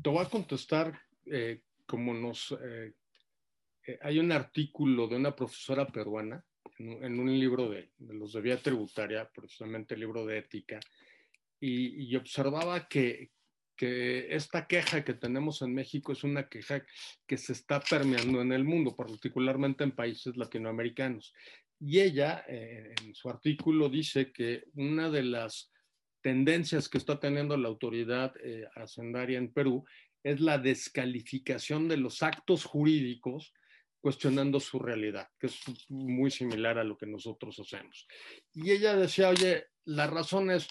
te 0.02 0.10
voy 0.10 0.26
a 0.26 0.30
contestar 0.30 0.98
eh, 1.26 1.60
como 1.86 2.14
nos... 2.14 2.54
Eh, 2.54 2.94
eh, 2.94 3.01
hay 4.02 4.20
un 4.20 4.32
artículo 4.32 5.08
de 5.08 5.16
una 5.16 5.36
profesora 5.36 5.88
peruana 5.88 6.44
en, 6.78 7.20
un 7.20 7.40
libro 7.40 7.70
de, 7.70 7.92
los 8.00 8.34
de 8.34 8.42
vía 8.42 8.58
tributaria, 8.58 9.30
precisamente 9.34 9.94
el 9.94 10.00
libro 10.02 10.26
de 10.26 10.40
ética, 10.40 10.80
y, 11.60 12.16
observaba 12.16 12.88
que, 12.88 13.30
que, 13.76 14.34
esta 14.34 14.66
queja 14.66 15.04
que 15.04 15.14
tenemos 15.14 15.62
en 15.62 15.76
México 15.76 16.12
es 16.12 16.24
una 16.24 16.50
queja 16.50 16.84
que 17.28 17.38
se 17.38 17.54
está 17.54 17.80
permeando 17.80 18.42
en 18.42 18.52
el 18.52 18.64
mundo, 18.64 18.96
particularmente 18.96 19.84
en 19.84 19.92
países 19.92 20.36
latinoamericanos. 20.38 21.34
Y 21.80 22.00
ella, 22.00 22.44
en 22.48 23.14
su 23.14 23.30
artículo, 23.30 23.90
dice 23.90 24.32
que 24.32 24.64
una 24.74 25.10
de 25.10 25.24
las 25.24 25.72
tendencias 26.22 26.88
que 26.88 26.98
está 26.98 27.20
teniendo 27.20 27.58
la 27.58 27.68
autoridad 27.68 28.34
eh, 28.44 28.66
hacendaria 28.76 29.38
en 29.38 29.52
Perú 29.52 29.84
es 30.24 30.40
la 30.40 30.58
descalificación 30.58 31.88
de 31.88 31.98
los 31.98 32.22
actos 32.22 32.66
jurídicos 32.66 33.54
cuestionando 34.02 34.60
su 34.60 34.80
realidad, 34.80 35.30
que 35.40 35.48
es 35.48 35.60
muy 35.90 36.32
similar 36.32 36.78
a 36.78 36.84
lo 36.84 36.98
que 36.98 37.06
nosotros 37.06 37.60
hacemos. 37.60 38.08
Y 38.54 38.72
ella 38.72 38.96
decía, 38.96 39.30
oye, 39.30 39.68
la 39.86 40.08
razón 40.08 40.52
es 40.52 40.68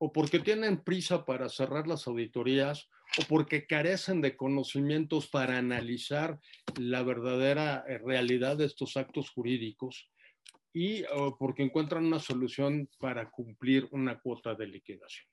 o 0.00 0.12
porque 0.12 0.38
tienen 0.38 0.84
prisa 0.84 1.24
para 1.24 1.48
cerrar 1.48 1.88
las 1.88 2.06
auditorías 2.06 2.88
o 3.18 3.22
porque 3.28 3.66
carecen 3.66 4.20
de 4.20 4.36
conocimientos 4.36 5.28
para 5.28 5.58
analizar 5.58 6.38
la 6.78 7.02
verdadera 7.02 7.84
eh, 7.88 7.98
realidad 7.98 8.56
de 8.56 8.66
estos 8.66 8.96
actos 8.96 9.30
jurídicos 9.30 10.10
y 10.72 11.02
porque 11.38 11.64
encuentran 11.64 12.04
una 12.06 12.20
solución 12.20 12.88
para 13.00 13.30
cumplir 13.30 13.88
una 13.90 14.20
cuota 14.20 14.54
de 14.54 14.66
liquidación. 14.68 15.26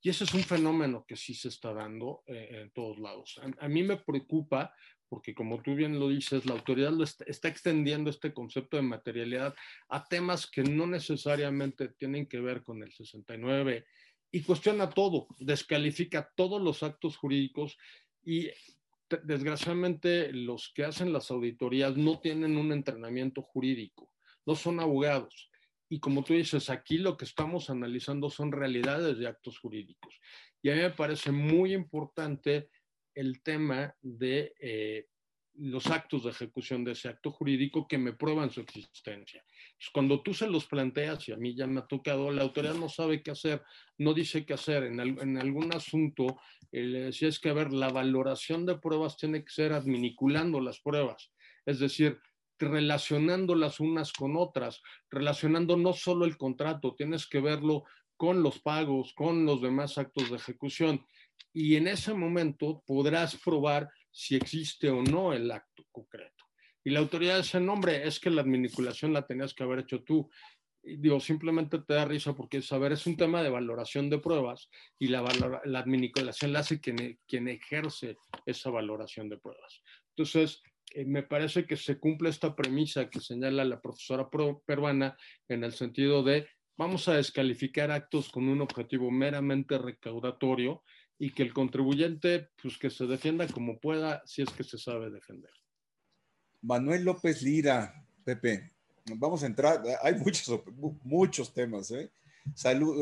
Y 0.00 0.10
ese 0.10 0.24
es 0.24 0.34
un 0.34 0.42
fenómeno 0.42 1.04
que 1.06 1.16
sí 1.16 1.34
se 1.34 1.48
está 1.48 1.72
dando 1.72 2.22
eh, 2.26 2.62
en 2.62 2.70
todos 2.70 2.98
lados. 2.98 3.40
A, 3.58 3.68
mí 3.68 3.82
me 3.82 3.96
preocupa 3.96 4.72
porque 5.08 5.34
como 5.34 5.62
tú 5.62 5.74
bien 5.74 5.98
lo 5.98 6.08
dices, 6.08 6.46
la 6.46 6.52
autoridad 6.52 6.92
está, 7.26 7.48
extendiendo 7.48 8.10
este 8.10 8.32
concepto 8.32 8.76
de 8.76 8.82
materialidad 8.82 9.54
a 9.88 10.04
temas 10.04 10.46
que 10.46 10.62
no 10.62 10.86
necesariamente 10.86 11.88
tienen 11.88 12.26
que 12.26 12.40
ver 12.40 12.62
con 12.62 12.82
el 12.82 12.92
69 12.92 13.84
y 14.30 14.42
cuestiona 14.42 14.90
todo, 14.90 15.26
descalifica 15.38 16.30
todos 16.36 16.60
los 16.60 16.82
actos 16.82 17.16
jurídicos 17.16 17.78
y 18.22 18.48
desgraciadamente 19.24 20.32
los 20.32 20.70
que 20.74 20.84
hacen 20.84 21.12
las 21.12 21.30
auditorías 21.30 21.96
no 21.96 22.20
tienen 22.20 22.58
un 22.58 22.72
entrenamiento 22.72 23.40
jurídico, 23.42 24.10
no 24.44 24.54
son 24.54 24.80
abogados. 24.80 25.50
Y 25.88 26.00
como 26.00 26.22
tú 26.22 26.34
dices, 26.34 26.68
aquí 26.68 26.98
lo 26.98 27.16
que 27.16 27.24
estamos 27.24 27.70
analizando 27.70 28.28
son 28.28 28.52
realidades 28.52 29.16
de 29.16 29.26
actos 29.26 29.58
jurídicos. 29.58 30.14
Y 30.60 30.68
a 30.68 30.74
mí 30.74 30.82
me 30.82 30.90
parece 30.90 31.32
muy 31.32 31.72
importante 31.72 32.68
el 33.18 33.42
tema 33.42 33.92
de 34.00 34.54
eh, 34.60 35.06
los 35.54 35.88
actos 35.88 36.22
de 36.22 36.30
ejecución 36.30 36.84
de 36.84 36.92
ese 36.92 37.08
acto 37.08 37.32
jurídico 37.32 37.88
que 37.88 37.98
me 37.98 38.12
prueban 38.12 38.50
su 38.50 38.60
existencia. 38.60 39.44
cuando 39.92 40.22
tú 40.22 40.32
se 40.32 40.46
los 40.46 40.66
planteas, 40.66 41.28
y 41.28 41.32
a 41.32 41.36
mí 41.36 41.56
ya 41.56 41.66
me 41.66 41.80
ha 41.80 41.86
tocado, 41.86 42.30
la 42.30 42.42
autoridad 42.42 42.74
no 42.74 42.88
sabe 42.88 43.22
qué 43.22 43.32
hacer, 43.32 43.62
no 43.98 44.14
dice 44.14 44.46
qué 44.46 44.54
hacer. 44.54 44.84
En, 44.84 45.00
algún 45.36 45.74
asunto, 45.74 46.38
eh, 46.70 47.10
si 47.12 47.26
es 47.26 47.40
que, 47.40 47.48
a 47.48 47.54
ver, 47.54 47.72
la 47.72 47.88
valoración 47.88 48.64
de 48.66 48.78
pruebas 48.78 49.16
tiene 49.16 49.44
que 49.44 49.50
ser 49.50 49.72
adminiculando 49.72 50.60
las 50.60 50.80
pruebas. 50.80 51.32
Es 51.66 51.80
decir, 51.80 52.20
relacionándolas 52.56 53.80
unas 53.80 54.12
con 54.12 54.36
otras, 54.36 54.80
relacionando 55.10 55.76
no 55.76 55.92
solo 55.92 56.24
el 56.24 56.36
contrato, 56.36 56.94
tienes 56.94 57.26
que 57.26 57.40
verlo 57.40 57.84
con 58.16 58.42
los 58.42 58.60
pagos, 58.60 59.12
con 59.14 59.44
los 59.44 59.60
demás 59.60 59.96
actos 59.98 60.30
de 60.30 60.36
ejecución. 60.36 61.04
Y 61.52 61.76
en 61.76 61.88
ese 61.88 62.14
momento 62.14 62.82
podrás 62.86 63.36
probar 63.36 63.90
si 64.10 64.36
existe 64.36 64.90
o 64.90 65.02
no 65.02 65.32
el 65.32 65.50
acto 65.50 65.84
concreto. 65.90 66.44
Y 66.84 66.90
la 66.90 67.00
autoridad 67.00 67.38
dice, 67.38 67.60
no, 67.60 67.74
hombre, 67.74 68.06
es 68.06 68.20
que 68.20 68.30
la 68.30 68.42
adminiculación 68.42 69.12
la 69.12 69.26
tenías 69.26 69.54
que 69.54 69.62
haber 69.62 69.80
hecho 69.80 70.02
tú. 70.02 70.30
Y 70.82 70.96
digo, 70.96 71.20
simplemente 71.20 71.78
te 71.80 71.94
da 71.94 72.04
risa 72.04 72.34
porque, 72.34 72.62
saber, 72.62 72.92
es 72.92 73.06
un 73.06 73.16
tema 73.16 73.42
de 73.42 73.50
valoración 73.50 74.08
de 74.08 74.18
pruebas 74.18 74.70
y 74.98 75.08
la, 75.08 75.22
la 75.64 75.78
adminiculación 75.80 76.52
la 76.52 76.60
hace 76.60 76.80
quien, 76.80 77.18
quien 77.26 77.48
ejerce 77.48 78.16
esa 78.46 78.70
valoración 78.70 79.28
de 79.28 79.38
pruebas. 79.38 79.82
Entonces, 80.16 80.62
eh, 80.94 81.04
me 81.04 81.22
parece 81.22 81.66
que 81.66 81.76
se 81.76 81.98
cumple 81.98 82.30
esta 82.30 82.56
premisa 82.56 83.10
que 83.10 83.20
señala 83.20 83.64
la 83.64 83.80
profesora 83.80 84.28
peruana 84.64 85.16
en 85.48 85.64
el 85.64 85.72
sentido 85.72 86.22
de 86.22 86.48
vamos 86.76 87.08
a 87.08 87.14
descalificar 87.14 87.90
actos 87.90 88.30
con 88.30 88.48
un 88.48 88.60
objetivo 88.60 89.10
meramente 89.10 89.76
recaudatorio 89.78 90.82
y 91.18 91.32
que 91.32 91.42
el 91.42 91.52
contribuyente, 91.52 92.48
pues 92.62 92.78
que 92.78 92.90
se 92.90 93.06
defienda 93.06 93.46
como 93.48 93.80
pueda, 93.80 94.22
si 94.24 94.42
es 94.42 94.50
que 94.50 94.64
se 94.64 94.78
sabe 94.78 95.10
defender. 95.10 95.50
Manuel 96.62 97.04
López 97.04 97.42
Lira, 97.42 98.06
Pepe, 98.24 98.72
vamos 99.16 99.42
a 99.42 99.46
entrar, 99.46 99.82
hay 100.02 100.14
muchos, 100.14 100.60
muchos 101.02 101.52
temas, 101.52 101.90
¿eh? 101.90 102.10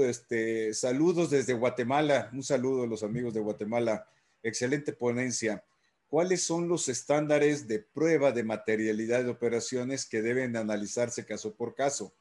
este, 0.08 0.74
saludos 0.74 1.30
desde 1.30 1.54
Guatemala, 1.54 2.30
un 2.32 2.42
saludo 2.42 2.84
a 2.84 2.86
los 2.86 3.02
amigos 3.02 3.34
de 3.34 3.40
Guatemala, 3.40 4.08
excelente 4.42 4.92
ponencia. 4.92 5.64
¿Cuáles 6.08 6.42
son 6.42 6.68
los 6.68 6.88
estándares 6.88 7.66
de 7.66 7.80
prueba 7.80 8.32
de 8.32 8.44
materialidad 8.44 9.24
de 9.24 9.30
operaciones 9.30 10.06
que 10.06 10.22
deben 10.22 10.56
analizarse 10.56 11.26
caso 11.26 11.54
por 11.54 11.74
caso? 11.74 12.14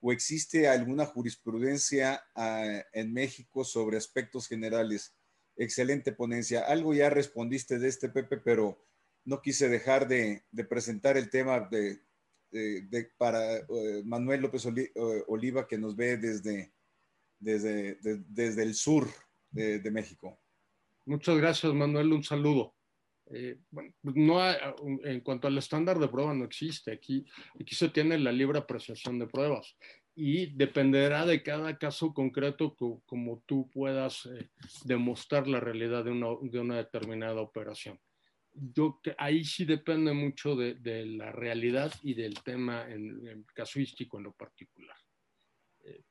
¿O 0.00 0.12
existe 0.12 0.68
alguna 0.68 1.06
jurisprudencia 1.06 2.24
ah, 2.34 2.82
en 2.92 3.12
México 3.12 3.64
sobre 3.64 3.96
aspectos 3.96 4.48
generales? 4.48 5.14
Excelente 5.58 6.12
ponencia. 6.12 6.62
Algo 6.62 6.94
ya 6.94 7.10
respondiste 7.10 7.78
de 7.78 7.88
este, 7.88 8.08
Pepe, 8.08 8.38
pero 8.38 8.78
no 9.24 9.42
quise 9.42 9.68
dejar 9.68 10.08
de, 10.08 10.42
presentar 10.68 11.18
el 11.18 11.28
tema 11.28 11.68
de, 11.70 12.00
para 13.18 13.56
eh, 13.56 14.02
Manuel 14.04 14.40
López 14.40 14.64
eh, 14.66 14.90
Oliva, 15.26 15.66
que 15.66 15.76
nos 15.76 15.94
ve 15.96 16.16
desde, 16.16 16.72
desde, 17.38 17.98
desde 18.00 18.62
el 18.62 18.74
sur 18.74 19.06
de 19.50 19.90
México. 19.90 20.38
Muchas 21.04 21.36
gracias, 21.38 21.72
Manuel. 21.74 22.12
Un 22.12 22.22
saludo. 22.22 22.74
Eh, 23.30 23.58
bueno, 23.70 23.92
pues 24.00 24.16
no 24.16 24.40
en 25.04 25.20
cuanto 25.20 25.48
al 25.48 25.58
estándar 25.58 25.98
de 25.98 26.08
prueba 26.08 26.32
no 26.34 26.44
existe. 26.44 26.92
Aquí, 26.92 27.26
aquí 27.60 27.74
se 27.74 27.90
tiene 27.90 28.18
la 28.18 28.32
libre 28.32 28.58
apreciación 28.58 29.18
de 29.18 29.26
pruebas 29.26 29.76
y 30.20 30.46
dependerá 30.46 31.24
de 31.24 31.44
cada 31.44 31.78
caso 31.78 32.12
concreto 32.12 32.74
como 33.06 33.44
tú 33.46 33.70
puedas 33.70 34.26
eh, 34.26 34.48
demostrar 34.84 35.46
la 35.46 35.60
realidad 35.60 36.04
de 36.04 36.10
una, 36.10 36.26
de 36.42 36.58
una, 36.58 36.76
determinada 36.76 37.40
operación. 37.40 38.00
Yo, 38.52 39.00
ahí 39.16 39.44
sí 39.44 39.64
depende 39.64 40.12
mucho 40.12 40.56
de, 40.56 40.74
de 40.74 41.06
la 41.06 41.30
realidad 41.30 41.94
y 42.02 42.14
del 42.14 42.42
tema 42.42 42.84
en, 42.90 43.46
casuístico 43.54 44.18
en 44.18 44.24
lo 44.24 44.32
particular. 44.32 44.96
Eh, 45.84 46.02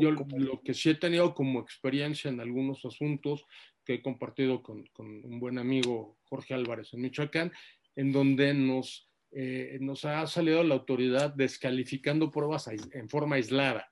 yo 0.00 0.10
lo 0.10 0.62
que 0.62 0.72
sí 0.72 0.88
he 0.88 0.94
tenido 0.94 1.34
como 1.34 1.60
experiencia 1.60 2.30
en 2.30 2.40
algunos 2.40 2.82
asuntos 2.86 3.44
que 3.84 3.94
he 3.94 4.02
compartido 4.02 4.62
con, 4.62 4.88
un 4.96 5.38
buen 5.38 5.58
amigo 5.58 6.16
Jorge 6.24 6.54
Álvarez 6.54 6.94
en 6.94 7.02
Michoacán, 7.02 7.52
en 7.94 8.10
donde 8.10 8.54
nos, 8.54 9.09
eh, 9.32 9.78
nos 9.80 10.04
ha 10.04 10.26
salido 10.26 10.62
la 10.64 10.74
autoridad 10.74 11.32
descalificando 11.34 12.30
pruebas 12.30 12.68
en 12.68 13.08
forma 13.08 13.36
aislada. 13.36 13.90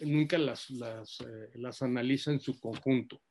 Nunca 0.00 0.38
las, 0.38 0.70
las, 0.70 1.20
eh, 1.20 1.50
las 1.54 1.82
analiza 1.82 2.30
en 2.30 2.40
su 2.40 2.58
conjunto. 2.58 3.22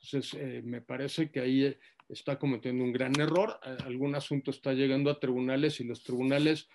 Entonces, 0.00 0.34
eh, 0.40 0.62
me 0.64 0.80
parece 0.80 1.30
que 1.30 1.40
ahí 1.40 1.76
está 2.08 2.38
cometiendo 2.38 2.84
un 2.84 2.92
gran 2.92 3.18
error. 3.20 3.58
Algún 3.84 4.14
asunto 4.14 4.50
está 4.50 4.72
llegando 4.72 5.10
a 5.10 5.20
tribunales 5.20 5.80
y 5.80 5.84
los 5.84 6.02
tribunales 6.02 6.68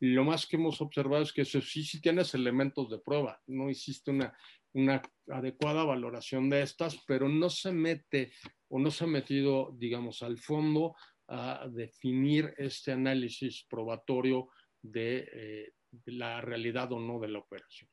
lo 0.00 0.24
más 0.24 0.46
que 0.46 0.56
hemos 0.56 0.80
observado 0.80 1.22
es 1.22 1.32
que 1.32 1.44
sí, 1.44 1.60
sí 1.62 2.00
tienes 2.00 2.34
elementos 2.34 2.90
de 2.90 2.98
prueba, 2.98 3.40
no 3.46 3.70
existe 3.70 4.10
una, 4.10 4.36
una 4.72 5.00
adecuada 5.28 5.84
valoración 5.84 6.50
de 6.50 6.62
estas, 6.62 7.02
pero 7.06 7.28
no 7.28 7.48
se 7.48 7.72
mete 7.72 8.32
o 8.68 8.78
no 8.78 8.90
se 8.90 9.04
ha 9.04 9.06
metido, 9.06 9.74
digamos, 9.78 10.22
al 10.22 10.38
fondo 10.38 10.94
a 11.28 11.68
definir 11.70 12.54
este 12.58 12.92
análisis 12.92 13.66
probatorio 13.68 14.48
de, 14.82 15.28
eh, 15.32 15.72
la 16.06 16.40
realidad 16.40 16.92
o 16.92 16.98
no 16.98 17.20
de 17.20 17.28
la 17.28 17.38
operación. 17.38 17.88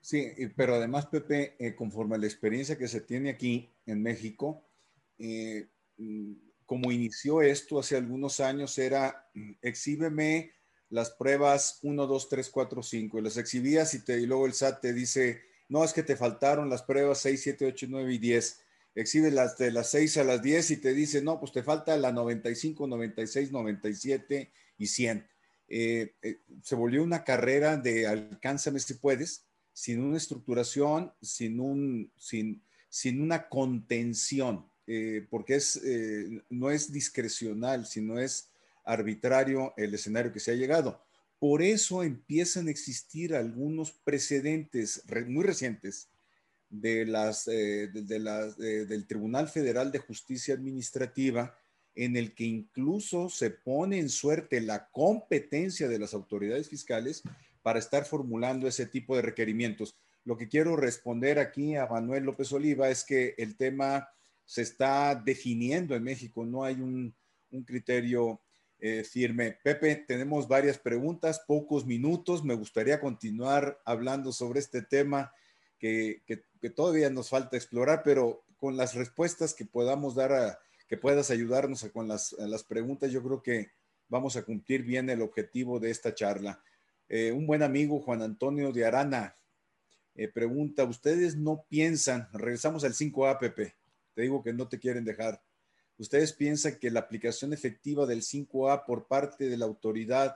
Sí, 0.00 0.32
pero 0.56 0.74
además, 0.74 1.06
Pepe, 1.06 1.56
eh, 1.58 1.74
conforme 1.74 2.16
a 2.16 2.18
la 2.18 2.26
experiencia 2.26 2.78
que 2.78 2.88
se 2.88 3.02
tiene 3.02 3.30
aquí 3.30 3.70
en 3.86 4.02
México, 4.02 4.66
eh, 5.18 5.68
mm, 5.98 6.32
como 6.64 6.90
inició 6.90 7.42
esto 7.42 7.78
hace 7.78 7.96
algunos 7.96 8.40
años, 8.40 8.78
era 8.78 9.28
mm, 9.34 9.52
exhíbeme 9.62 10.52
las 10.88 11.10
pruebas 11.10 11.78
1, 11.82 12.06
2, 12.06 12.28
3, 12.28 12.50
4, 12.50 12.82
5, 12.82 13.18
y 13.18 13.22
las 13.22 13.36
exhibías 13.36 13.94
y, 13.94 14.04
te, 14.04 14.18
y 14.18 14.26
luego 14.26 14.46
el 14.46 14.54
SAT 14.54 14.80
te 14.80 14.92
dice, 14.92 15.42
no, 15.68 15.84
es 15.84 15.92
que 15.92 16.02
te 16.02 16.16
faltaron 16.16 16.68
las 16.68 16.82
pruebas 16.82 17.18
6, 17.18 17.42
7, 17.42 17.66
8, 17.66 17.86
9 17.88 18.14
y 18.14 18.18
10. 18.18 18.60
Exhibe 19.00 19.30
las 19.30 19.56
de 19.58 19.70
las 19.70 19.90
6 19.90 20.18
a 20.18 20.24
las 20.24 20.42
10 20.42 20.70
y 20.72 20.76
te 20.78 20.92
dice, 20.94 21.22
no, 21.22 21.38
pues 21.40 21.52
te 21.52 21.62
falta 21.62 21.96
la 21.96 22.12
95, 22.12 22.86
96, 22.86 23.52
97 23.52 24.52
y 24.78 24.86
100. 24.86 25.26
eh, 25.68 26.14
eh, 26.22 26.40
se 26.62 26.74
volvió 26.74 27.02
una 27.02 27.24
carrera 27.24 27.76
de 27.76 28.06
alcánzame 28.06 28.80
si 28.80 28.94
puedes, 28.94 29.46
sin 29.72 30.02
una 30.02 30.16
estructuración, 30.16 31.12
sin, 31.22 31.60
un, 31.60 32.12
sin, 32.16 32.62
sin 32.88 33.22
una 33.22 33.48
contención, 33.48 34.66
eh, 34.86 35.26
porque 35.30 35.54
es, 35.54 35.80
no 36.50 36.70
es 36.70 36.92
discrecional, 36.92 37.86
sino 37.86 38.18
es 38.18 38.50
arbitrario 38.84 39.72
el 39.76 39.94
escenario 39.94 40.32
que 40.32 40.40
se 40.40 40.50
ha 40.50 40.56
llegado. 40.56 41.00
Por 41.38 41.62
eso 41.62 42.02
empiezan 42.02 42.66
a 42.66 42.70
existir 42.70 43.34
algunos 43.34 43.92
precedentes 43.92 45.02
muy 45.26 45.44
recientes 45.44 46.09
de 46.70 47.04
las, 47.04 47.46
las, 47.46 48.56
del 48.56 49.06
Tribunal 49.06 49.48
Federal 49.48 49.92
de 49.92 49.98
Justicia 49.98 50.54
Administrativa 50.54 51.54
en 51.94 52.16
el 52.16 52.34
que 52.34 52.44
incluso 52.44 53.28
se 53.28 53.50
pone 53.50 53.98
en 53.98 54.08
suerte 54.08 54.60
la 54.60 54.88
competencia 54.90 55.88
de 55.88 55.98
las 55.98 56.14
autoridades 56.14 56.68
fiscales 56.68 57.22
para 57.62 57.78
estar 57.78 58.04
formulando 58.04 58.66
ese 58.68 58.86
tipo 58.86 59.16
de 59.16 59.22
requerimientos. 59.22 59.96
Lo 60.24 60.36
que 60.36 60.48
quiero 60.48 60.76
responder 60.76 61.38
aquí 61.38 61.76
a 61.76 61.86
Manuel 61.86 62.24
López 62.24 62.52
Oliva 62.52 62.88
es 62.88 63.04
que 63.04 63.34
el 63.38 63.56
tema 63.56 64.08
se 64.44 64.62
está 64.62 65.14
definiendo 65.14 65.94
en 65.94 66.02
México, 66.02 66.44
no 66.44 66.64
hay 66.64 66.74
un, 66.74 67.14
criterio 67.66 68.40
eh, 68.78 69.02
firme. 69.02 69.58
Pepe, 69.62 69.96
tenemos 69.96 70.46
varias 70.46 70.78
preguntas, 70.78 71.42
pocos 71.46 71.84
minutos, 71.84 72.44
me 72.44 72.54
gustaría 72.54 73.00
continuar 73.00 73.80
hablando 73.84 74.32
sobre 74.32 74.60
este 74.60 74.82
tema 74.82 75.32
que, 75.78 76.22
que 76.26 76.44
todavía 76.68 77.08
nos 77.08 77.30
falta 77.30 77.56
explorar, 77.56 78.02
pero 78.04 78.44
con 78.58 78.76
las 78.76 78.94
respuestas 78.94 79.54
que 79.54 79.64
podamos 79.64 80.14
dar 80.14 80.32
a, 80.32 80.58
que 80.90 80.96
puedas 80.96 81.30
ayudarnos 81.30 81.84
con 81.92 82.08
las, 82.08 82.34
preguntas. 82.68 83.12
Yo 83.12 83.22
creo 83.22 83.40
que 83.40 83.70
vamos 84.08 84.36
a 84.36 84.42
cumplir 84.42 84.82
bien 84.82 85.08
el 85.08 85.22
objetivo 85.22 85.78
de 85.78 85.88
esta 85.90 86.12
charla. 86.12 86.62
Eh, 87.08 87.30
un 87.30 87.46
buen 87.46 87.62
amigo, 87.62 88.00
Juan 88.00 88.22
Antonio 88.22 88.72
de 88.72 88.84
Arana, 88.84 89.36
eh, 90.16 90.26
pregunta, 90.26 90.82
¿ustedes 90.82 91.36
no 91.36 91.64
piensan, 91.68 92.28
regresamos 92.32 92.82
al 92.82 92.94
5A, 92.94 93.38
te 94.14 94.22
digo 94.22 94.42
que 94.42 94.52
no 94.52 94.68
te 94.68 94.80
quieren 94.80 95.04
dejar, 95.04 95.40
¿ustedes 95.96 96.32
piensan 96.32 96.80
que 96.80 96.90
la 96.90 97.00
aplicación 97.00 97.52
efectiva 97.52 98.04
del 98.04 98.22
5A 98.22 98.84
por 98.84 99.06
parte 99.06 99.48
de 99.48 99.56
la 99.56 99.66
autoridad 99.66 100.34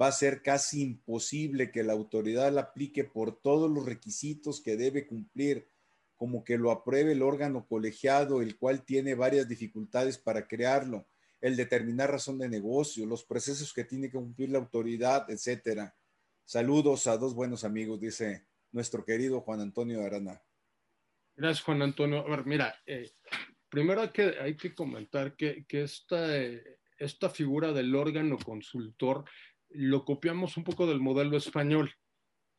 va 0.00 0.08
a 0.08 0.12
ser 0.12 0.42
casi 0.42 0.82
imposible 0.82 1.70
que 1.70 1.82
la 1.82 1.92
autoridad 1.92 2.52
la 2.52 2.62
aplique 2.62 3.04
por 3.04 3.40
todos 3.40 3.70
los 3.70 3.86
requisitos 3.86 4.60
que 4.60 4.76
debe 4.76 5.06
cumplir 5.06 5.68
como 6.16 6.42
que 6.42 6.58
lo 6.58 6.72
apruebe 6.72 7.12
el 7.12 7.22
órgano 7.22 7.66
colegiado, 7.66 8.42
el 8.42 8.58
cual 8.58 8.84
tiene 8.84 9.14
varias 9.14 9.48
dificultades 9.48 10.18
para 10.18 10.48
crearlo, 10.48 11.06
el 11.40 11.54
determinar 11.56 12.10
razón 12.10 12.38
de 12.38 12.48
negocio, 12.48 13.06
los 13.06 13.24
procesos 13.24 13.72
que 13.72 13.84
tiene 13.84 14.08
que 14.08 14.18
cumplir 14.18 14.50
la 14.50 14.58
autoridad, 14.58 15.30
etcétera. 15.30 15.94
Saludos 16.44 17.06
a 17.06 17.16
dos 17.16 17.34
buenos 17.34 17.62
amigos, 17.62 18.00
dice 18.00 18.48
nuestro 18.72 19.04
querido 19.04 19.40
Juan 19.42 19.60
Antonio 19.60 20.02
Arana. 20.04 20.42
Gracias, 21.36 21.64
Juan 21.64 21.82
Antonio. 21.82 22.26
A 22.26 22.30
ver, 22.30 22.44
mira, 22.46 22.74
eh, 22.84 23.12
primero 23.68 24.00
hay 24.00 24.10
que, 24.10 24.34
hay 24.40 24.56
que 24.56 24.74
comentar 24.74 25.36
que, 25.36 25.64
eh, 25.70 26.78
esta 26.98 27.30
figura 27.30 27.72
del 27.72 27.94
órgano 27.94 28.36
consultor 28.38 29.24
lo 29.70 30.04
copiamos 30.04 30.56
un 30.56 30.64
poco 30.64 30.86
del 30.86 31.00
modelo 31.00 31.36
español. 31.36 31.92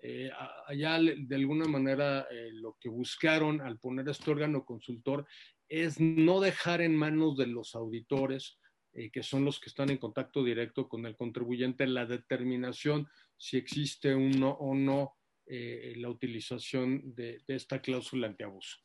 Eh, 0.01 0.30
allá 0.68 0.97
de 0.99 1.36
alguna 1.36 1.66
manera 1.66 2.26
eh, 2.32 2.51
lo 2.53 2.78
que 2.80 2.88
buscaron 2.88 3.60
al 3.60 3.80
poner 3.80 4.07
este 4.07 4.32
órgano 4.32 4.64
consultor 4.64 5.28
es 5.68 5.99
no 5.99 6.39
dejar 6.39 6.82
en 6.82 6.95
manos 6.95 7.36
de 7.36 7.47
los 7.47 7.76
auditores, 7.76 8.57
eh, 8.93 9.12
que 9.12 9.24
son 9.24 9.43
los 9.43 9.60
que 9.60 9.70
están 9.70 9.89
en 9.89 9.97
contacto 9.97 10.43
directo 10.43 10.88
con 10.88 11.05
el 11.05 11.18
contribuyente, 11.18 11.86
la 11.86 12.05
determinación 12.05 13.07
si 13.38 13.57
existe 13.57 14.16
uno 14.16 14.51
o 14.51 14.76
no 14.76 15.16
la 15.51 16.10
utilización 16.10 17.16
de, 17.16 17.41
esta 17.47 17.82
cláusula 17.82 18.28
antiabuso, 18.28 18.78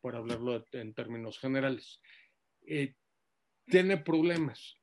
por 0.00 0.14
hablarlo 0.14 0.64
en 0.70 0.94
términos 0.94 1.40
generales 1.40 2.00
tiene 3.66 3.96
problemas. 3.96 4.76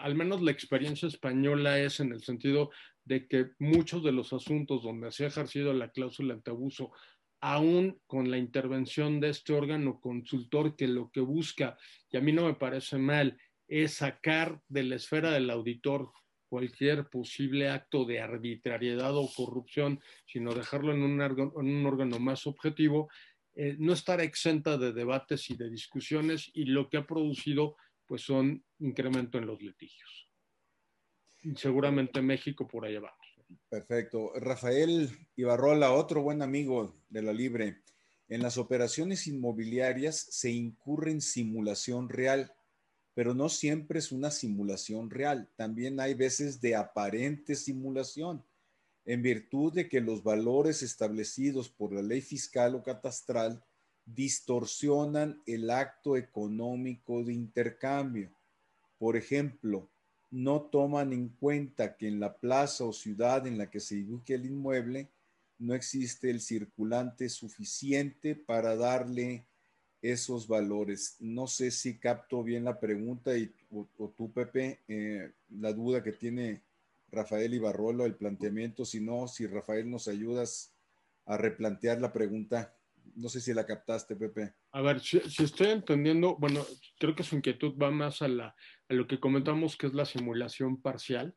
al 0.00 0.14
menos 0.14 0.42
la 0.42 0.50
experiencia 0.50 1.08
española 1.08 1.78
es 1.78 2.00
en 2.00 2.12
el 2.12 2.22
sentido 2.22 2.70
de 3.04 3.26
que 3.26 3.50
muchos 3.58 4.02
de 4.02 4.12
los 4.12 4.32
asuntos 4.32 4.82
donde 4.82 5.10
se 5.12 5.24
ha 5.24 5.28
ejercido 5.28 5.72
la 5.72 5.90
cláusula 5.90 6.38
abuso, 6.46 6.92
aún 7.40 8.00
con 8.06 8.30
la 8.30 8.38
intervención 8.38 9.20
de 9.20 9.30
este 9.30 9.52
órgano 9.52 10.00
consultor 10.00 10.76
que 10.76 10.86
lo 10.86 11.10
que 11.10 11.20
busca, 11.20 11.76
y 12.10 12.16
a 12.16 12.20
mí 12.20 12.32
no 12.32 12.46
me 12.46 12.54
parece 12.54 12.98
mal, 12.98 13.36
es 13.66 13.94
sacar 13.94 14.60
de 14.68 14.84
la 14.84 14.96
esfera 14.96 15.32
del 15.32 15.50
auditor 15.50 16.12
cualquier 16.52 17.08
posible 17.08 17.70
acto 17.70 18.04
de 18.04 18.20
arbitrariedad 18.20 19.16
o 19.16 19.26
corrupción, 19.34 20.00
sino 20.26 20.52
dejarlo 20.52 20.92
en 20.92 21.02
un, 21.02 21.86
órgano, 21.86 22.18
más 22.18 22.46
objetivo, 22.46 23.08
eh, 23.54 23.76
no 23.78 23.92
estar 23.92 24.20
exenta 24.20 24.78
de 24.78 24.92
debates 24.92 25.50
y 25.50 25.56
de 25.56 25.70
discusiones 25.70 26.50
y 26.54 26.64
lo 26.66 26.88
que 26.88 26.96
ha 26.98 27.06
producido 27.06 27.76
pues 28.06 28.22
son 28.22 28.64
incremento 28.78 29.38
en 29.38 29.46
los 29.46 29.60
litigios 29.60 30.22
seguramente 31.56 32.22
México 32.22 32.66
por 32.66 32.84
allá 32.84 33.00
va. 33.00 33.14
Perfecto. 33.68 34.32
Rafael 34.36 35.10
Ibarrola, 35.36 35.92
otro 35.92 36.22
buen 36.22 36.42
amigo 36.42 36.94
de 37.08 37.22
la 37.22 37.32
Libre. 37.32 37.82
En 38.28 38.42
las 38.42 38.56
operaciones 38.56 39.26
inmobiliarias 39.26 40.16
se 40.16 40.50
incurre 40.50 41.10
en 41.10 41.20
simulación 41.20 42.08
real, 42.08 42.52
pero 43.14 43.34
no 43.34 43.48
siempre 43.48 43.98
es 43.98 44.10
una 44.10 44.30
simulación 44.30 45.10
real. 45.10 45.50
También 45.56 46.00
hay 46.00 46.14
veces 46.14 46.60
de 46.60 46.76
aparente 46.76 47.54
simulación, 47.54 48.42
en 49.04 49.22
virtud 49.22 49.72
de 49.72 49.88
que 49.88 50.00
los 50.00 50.22
valores 50.22 50.82
establecidos 50.82 51.68
por 51.68 51.92
la 51.92 52.02
ley 52.02 52.20
fiscal 52.20 52.74
o 52.74 52.82
catastral 52.82 53.64
distorsionan 54.04 55.40
el 55.46 55.70
acto 55.70 56.16
económico 56.16 57.24
de 57.24 57.32
intercambio. 57.32 58.30
Por 58.98 59.16
ejemplo, 59.16 59.88
no 60.30 60.62
toman 60.62 61.12
en 61.12 61.28
cuenta 61.28 61.96
que 61.96 62.08
en 62.08 62.20
la 62.20 62.36
plaza 62.36 62.84
o 62.84 62.92
ciudad 62.92 63.46
en 63.46 63.58
la 63.58 63.70
que 63.70 63.80
se 63.80 64.02
ubique 64.02 64.34
el 64.34 64.46
inmueble 64.46 65.10
no 65.58 65.74
existe 65.74 66.30
el 66.30 66.40
circulante 66.40 67.28
suficiente 67.28 68.34
para 68.34 68.74
darle 68.74 69.46
esos 70.00 70.48
valores. 70.48 71.16
No 71.20 71.46
sé 71.46 71.70
si 71.70 71.98
capto 71.98 72.42
bien 72.42 72.64
la 72.64 72.80
pregunta 72.80 73.36
y, 73.36 73.54
o, 73.70 73.86
tú, 74.16 74.32
Pepe, 74.32 74.80
eh, 74.88 75.30
la 75.50 75.72
duda 75.72 76.02
que 76.02 76.12
tiene 76.12 76.62
Rafael 77.12 77.52
Ibarrolo, 77.52 78.06
el 78.06 78.16
planteamiento, 78.16 78.84
si 78.84 79.00
no, 79.00 79.28
si 79.28 79.46
Rafael 79.46 79.88
nos 79.90 80.08
ayudas 80.08 80.74
a 81.26 81.36
replantear 81.36 82.00
la 82.00 82.12
pregunta. 82.12 82.74
No 83.14 83.28
sé 83.28 83.40
si 83.40 83.52
la 83.52 83.66
captaste, 83.66 84.16
Pepe. 84.16 84.54
A 84.72 84.80
ver, 84.80 85.00
si, 85.00 85.18
estoy 85.18 85.68
entendiendo, 85.68 86.36
bueno, 86.36 86.64
creo 86.98 87.14
que 87.14 87.22
su 87.22 87.36
inquietud 87.36 87.76
va 87.76 87.90
más 87.90 88.22
a, 88.22 88.28
la, 88.28 88.56
a 88.88 88.94
lo 88.94 89.06
que 89.06 89.20
comentamos 89.20 89.76
que 89.76 89.86
es 89.86 89.94
la 89.94 90.06
simulación 90.06 90.80
parcial, 90.80 91.36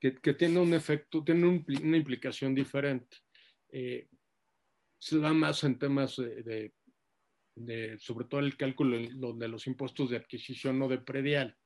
que, 0.00 0.12
tiene 0.34 0.60
un 0.60 0.74
efecto, 0.74 1.24
tiene 1.24 1.46
una 1.46 1.96
implicación 1.96 2.54
diferente. 2.54 3.16
Eh, 3.70 4.08
se 5.00 5.18
da 5.18 5.32
más 5.32 5.64
en 5.64 5.78
temas 5.78 6.16
de, 6.16 6.72
de, 7.56 7.98
sobre 7.98 8.26
todo 8.26 8.40
el 8.40 8.56
cálculo 8.56 8.96
de 8.96 9.48
los 9.48 9.66
impuestos 9.66 10.10
de 10.10 10.16
adquisición 10.16 10.80
o 10.82 10.88
de 10.88 10.98
predial. 10.98 11.56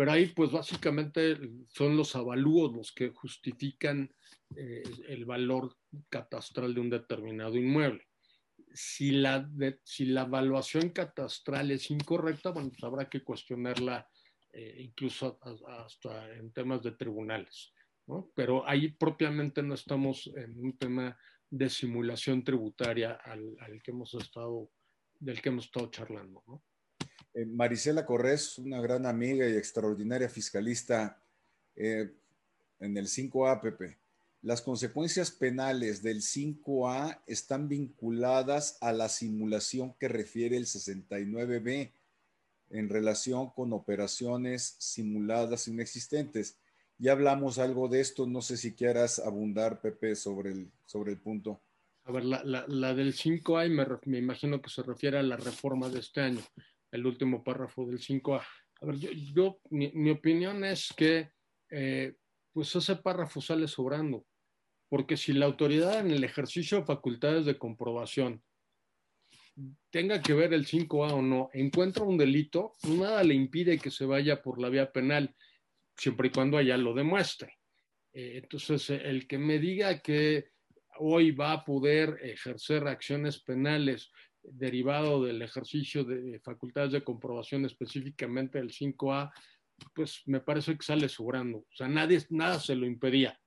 Pero 0.00 0.12
ahí, 0.12 0.28
pues 0.28 0.50
básicamente 0.50 1.36
son 1.68 1.94
los 1.94 2.16
avalúos 2.16 2.72
los 2.72 2.90
que 2.90 3.10
justifican 3.10 4.10
eh, 4.56 4.82
el 5.08 5.26
valor 5.26 5.76
catastral 6.08 6.72
de 6.72 6.80
un 6.80 6.88
determinado 6.88 7.54
inmueble. 7.58 8.08
Si 8.72 9.10
la, 9.10 9.46
si 9.84 10.06
la 10.06 10.22
evaluación 10.22 10.88
catastral 10.88 11.70
es 11.70 11.90
incorrecta, 11.90 12.48
bueno, 12.48 12.70
pues 12.70 12.82
habrá 12.82 13.10
que 13.10 13.22
cuestionarla 13.22 14.08
eh, 14.54 14.76
incluso 14.78 15.38
hasta 15.68 16.32
en 16.32 16.50
temas 16.50 16.82
de 16.82 16.92
tribunales. 16.92 17.74
¿no? 18.06 18.32
Pero 18.34 18.66
ahí 18.66 18.92
propiamente 18.92 19.62
no 19.62 19.74
estamos 19.74 20.32
en 20.34 20.58
un 20.64 20.78
tema 20.78 21.14
de 21.50 21.68
simulación 21.68 22.42
tributaria 22.42 23.20
al, 23.22 23.54
al 23.60 23.82
que 23.82 23.90
hemos 23.90 24.14
estado, 24.14 24.70
del 25.18 25.42
que 25.42 25.50
hemos 25.50 25.66
estado 25.66 25.90
charlando. 25.90 26.42
¿no? 26.46 26.62
Eh, 27.32 27.46
Marisela 27.46 28.04
Corrés, 28.04 28.58
una 28.58 28.80
gran 28.80 29.06
amiga 29.06 29.48
y 29.48 29.56
extraordinaria 29.56 30.28
fiscalista 30.28 31.22
eh, 31.76 32.10
en 32.80 32.96
el 32.96 33.06
5APP. 33.06 33.96
Las 34.42 34.62
consecuencias 34.62 35.30
penales 35.30 36.02
del 36.02 36.22
5A 36.22 37.20
están 37.26 37.68
vinculadas 37.68 38.78
a 38.80 38.92
la 38.92 39.08
simulación 39.08 39.94
que 40.00 40.08
refiere 40.08 40.56
el 40.56 40.64
69B 40.64 41.92
en 42.70 42.88
relación 42.88 43.50
con 43.50 43.72
operaciones 43.74 44.76
simuladas 44.78 45.68
inexistentes. 45.68 46.56
Ya 46.98 47.12
hablamos 47.12 47.58
algo 47.58 47.88
de 47.88 48.00
esto, 48.00 48.26
no 48.26 48.40
sé 48.40 48.56
si 48.56 48.72
quieras 48.72 49.18
abundar, 49.18 49.80
Pepe, 49.80 50.16
sobre 50.16 50.52
el, 50.52 50.70
sobre 50.86 51.12
el 51.12 51.18
punto. 51.18 51.60
A 52.04 52.12
ver, 52.12 52.24
la, 52.24 52.42
la, 52.66 52.94
del 52.94 53.14
5A, 53.14 53.68
me, 53.68 53.86
me, 54.10 54.18
imagino 54.18 54.60
que 54.60 54.70
se 54.70 54.82
refiere 54.82 55.18
a 55.18 55.22
la 55.22 55.36
reforma 55.36 55.88
de 55.90 56.00
este 56.00 56.22
año 56.22 56.40
el 56.92 57.06
último 57.06 57.42
párrafo 57.44 57.86
del 57.86 57.98
5A. 58.00 58.42
A 58.82 58.86
ver, 58.86 58.96
yo, 58.96 59.60
mi, 59.70 60.10
opinión 60.10 60.64
es 60.64 60.92
que 60.96 61.30
eh, 61.70 62.14
pues 62.52 62.74
ese 62.74 62.96
párrafo 62.96 63.40
sale 63.40 63.68
sobrando. 63.68 64.26
Porque 64.88 65.16
si 65.16 65.32
la 65.32 65.46
autoridad 65.46 66.00
en 66.00 66.10
el 66.10 66.24
ejercicio 66.24 66.78
de 66.78 66.84
facultades 66.84 67.44
de 67.44 67.58
comprobación 67.58 68.42
tenga 69.90 70.20
que 70.20 70.32
ver 70.32 70.52
el 70.52 70.66
5A 70.66 71.12
o 71.12 71.22
no, 71.22 71.50
encuentra 71.52 72.04
un 72.04 72.16
delito, 72.16 72.74
nada 72.84 73.22
le 73.22 73.34
impide 73.34 73.78
que 73.78 73.90
se 73.90 74.04
vaya 74.04 74.42
por 74.42 74.60
la 74.60 74.68
vía 74.68 74.90
penal, 74.90 75.34
siempre 75.96 76.28
y 76.28 76.30
cuando 76.30 76.56
allá 76.56 76.76
lo 76.76 76.94
demuestre. 76.94 77.58
Eh, 78.12 78.40
entonces, 78.42 78.90
el 78.90 79.26
que 79.28 79.38
me 79.38 79.58
diga 79.58 80.00
que 80.00 80.50
hoy 80.98 81.30
va 81.30 81.52
a 81.52 81.64
poder 81.64 82.18
ejercer 82.22 82.86
acciones 82.86 83.42
penales 83.42 84.10
derivado 84.42 85.22
del 85.24 85.42
ejercicio 85.42 86.04
de 86.04 86.40
facultades 86.40 86.92
de 86.92 87.04
comprobación 87.04 87.64
específicamente 87.64 88.58
del 88.58 88.70
5A, 88.70 89.32
pues 89.94 90.22
me 90.26 90.40
parece 90.40 90.76
que 90.76 90.82
sale 90.82 91.08
sobrando. 91.08 91.58
O 91.58 91.76
sea, 91.76 91.88
nadie, 91.88 92.24
nada 92.30 92.58
se 92.60 92.74
lo 92.74 92.86
impedía. 92.86 93.38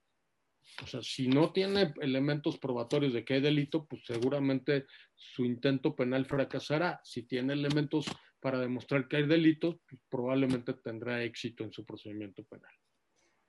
O 0.82 0.88
sea, 0.88 1.02
si 1.02 1.28
no 1.28 1.52
tiene 1.52 1.94
elementos 2.02 2.58
probatorios 2.58 3.14
de 3.14 3.24
que 3.24 3.36
hay 3.36 3.42
delito, 3.42 3.86
pues 3.86 4.04
seguramente 4.06 4.86
su 5.16 5.46
intento 5.46 5.96
penal 5.96 6.26
fracasará. 6.26 7.00
Si 7.04 7.24
tiene 7.24 7.54
elementos 7.54 8.06
para 8.40 8.60
demostrar 8.60 9.08
que 9.08 9.18
hay 9.18 9.28
delito, 9.28 9.82
pues 9.88 10.02
probablemente 10.10 10.74
tendrá 10.74 11.24
éxito 11.24 11.64
en 11.64 11.72
su 11.72 11.86
procedimiento 11.86 12.44
penal. 12.46 12.72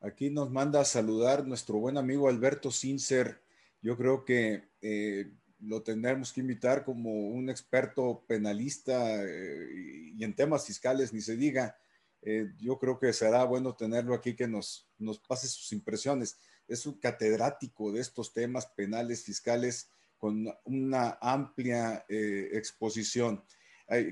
Aquí 0.01 0.29
nos 0.29 0.51
manda 0.51 0.81
a 0.81 0.85
saludar 0.85 1.47
nuestro 1.47 1.79
buen 1.79 1.97
amigo 1.97 2.29
Alberto 2.29 2.71
Sincer. 2.71 3.43
Yo 3.81 3.97
creo 3.97 4.25
que 4.25 4.69
eh, 4.83 5.33
lo 5.67 5.83
tendremos 5.83 6.33
que 6.33 6.41
invitar 6.41 6.85
como 6.85 7.29
un 7.29 7.49
experto 7.49 8.25
penalista 8.27 9.23
eh, 9.25 10.13
y 10.17 10.25
en 10.25 10.35
temas 10.35 10.67
fiscales, 10.67 11.13
ni 11.13 11.21
se 11.21 11.37
diga. 11.37 11.77
Eh, 12.23 12.53
yo 12.59 12.79
creo 12.79 12.99
que 12.99 13.13
será 13.13 13.45
bueno 13.45 13.75
tenerlo 13.75 14.15
aquí 14.15 14.35
que 14.35 14.49
nos, 14.49 14.89
nos 14.99 15.19
pase 15.19 15.49
sus 15.49 15.73
impresiones. 15.73 16.39
Es 16.67 16.87
un 16.87 16.95
catedrático 16.95 17.93
de 17.93 18.01
estos 18.01 18.33
temas 18.33 18.67
penales, 18.67 19.25
fiscales, 19.25 19.89
con 20.17 20.47
una 20.65 21.19
amplia 21.21 22.07
eh, 22.09 22.51
exposición, 22.53 23.45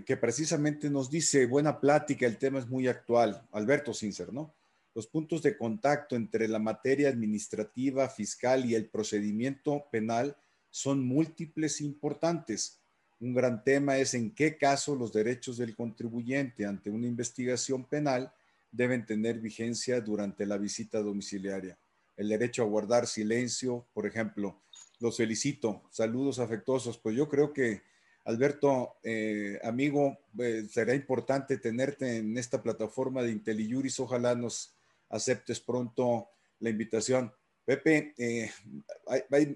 que 0.04 0.18
precisamente 0.18 0.90
nos 0.90 1.08
dice, 1.08 1.46
buena 1.46 1.80
plática, 1.80 2.26
el 2.26 2.36
tema 2.36 2.58
es 2.58 2.68
muy 2.68 2.88
actual. 2.88 3.48
Alberto 3.52 3.94
Sincer, 3.94 4.30
¿no? 4.30 4.54
Los 4.94 5.06
puntos 5.06 5.42
de 5.42 5.56
contacto 5.56 6.14
entre 6.14 6.46
la 6.46 6.58
materia 6.58 7.08
administrativa, 7.08 8.10
fiscal 8.10 8.66
y 8.66 8.74
el 8.74 8.90
procedimiento 8.90 9.86
penal 9.90 10.36
son 10.72 11.06
múltiples 11.06 11.80
e 11.80 11.84
importantes 11.84 12.82
un 13.22 13.34
gran 13.34 13.62
tema 13.62 13.98
es 13.98 14.14
en 14.14 14.32
qué 14.32 14.58
caso 14.58 14.96
los 14.96 15.12
derechos 15.12 15.56
del 15.56 15.76
contribuyente 15.76 16.66
ante 16.66 16.90
una 16.90 17.06
investigación 17.06 17.84
penal 17.84 18.32
deben 18.72 19.06
tener 19.06 19.38
vigencia 19.38 20.00
durante 20.00 20.44
la 20.44 20.58
visita 20.58 21.00
domiciliaria. 21.00 21.78
El 22.16 22.30
derecho 22.30 22.64
a 22.64 22.66
guardar 22.66 23.06
silencio, 23.06 23.86
por 23.94 24.06
ejemplo. 24.06 24.60
Los 24.98 25.18
felicito. 25.18 25.84
Saludos 25.92 26.40
afectuosos. 26.40 26.98
Pues 26.98 27.14
yo 27.14 27.28
creo 27.28 27.52
que, 27.52 27.82
Alberto, 28.24 28.96
eh, 29.04 29.60
amigo, 29.62 30.18
eh, 30.40 30.66
será 30.68 30.92
importante 30.92 31.58
tenerte 31.58 32.16
en 32.16 32.36
esta 32.36 32.60
plataforma 32.60 33.22
de 33.22 33.30
IntelliJuris. 33.30 34.00
Ojalá 34.00 34.34
nos 34.34 34.74
aceptes 35.08 35.60
pronto 35.60 36.26
la 36.58 36.70
invitación. 36.70 37.32
Pepe, 37.64 38.14
eh, 38.18 38.50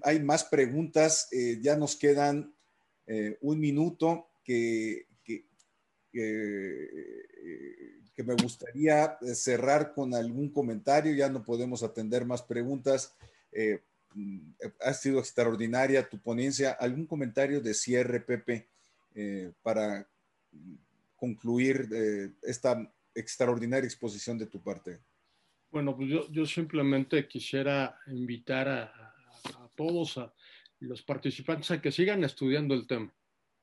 hay, 0.03 0.19
más 0.21 0.45
preguntas. 0.45 1.29
ya 1.61 1.75
nos 1.75 1.95
quedan 1.95 2.53
eh, 3.07 3.37
un 3.41 3.59
minuto 3.59 4.27
que, 4.43 5.07
que, 5.23 5.45
me 8.25 8.33
gustaría 8.33 9.17
cerrar 9.33 9.93
con 9.93 10.13
algún 10.13 10.49
comentario. 10.49 11.13
Ya 11.13 11.29
no 11.29 11.43
podemos 11.43 11.83
atender 11.83 12.25
más 12.25 12.41
preguntas. 12.41 13.15
Eh, 13.51 13.79
ha 14.81 14.93
sido 14.93 15.19
extraordinaria 15.19 16.09
tu 16.09 16.19
ponencia. 16.19 16.71
¿Algún 16.71 17.05
comentario 17.05 17.61
de 17.61 17.73
cierre, 17.73 18.19
Pepe, 18.19 18.67
eh, 19.15 19.51
para 19.61 20.09
concluir 21.15 21.87
esta 22.41 22.91
extraordinaria 23.13 23.85
exposición 23.85 24.37
de 24.37 24.47
tu 24.47 24.61
parte? 24.61 24.99
Bueno, 25.69 25.95
pues 25.95 26.09
yo, 26.31 26.45
simplemente 26.45 27.27
quisiera 27.27 27.99
invitar 28.07 28.69
a, 28.69 28.83
a 28.83 29.69
todos 29.75 30.17
a, 30.17 30.33
los 30.79 31.01
participantes 31.01 31.71
a 31.71 31.81
que 31.81 31.91
sigan 31.91 32.23
estudiando 32.23 32.73
el 32.75 32.87
tema. 32.87 33.13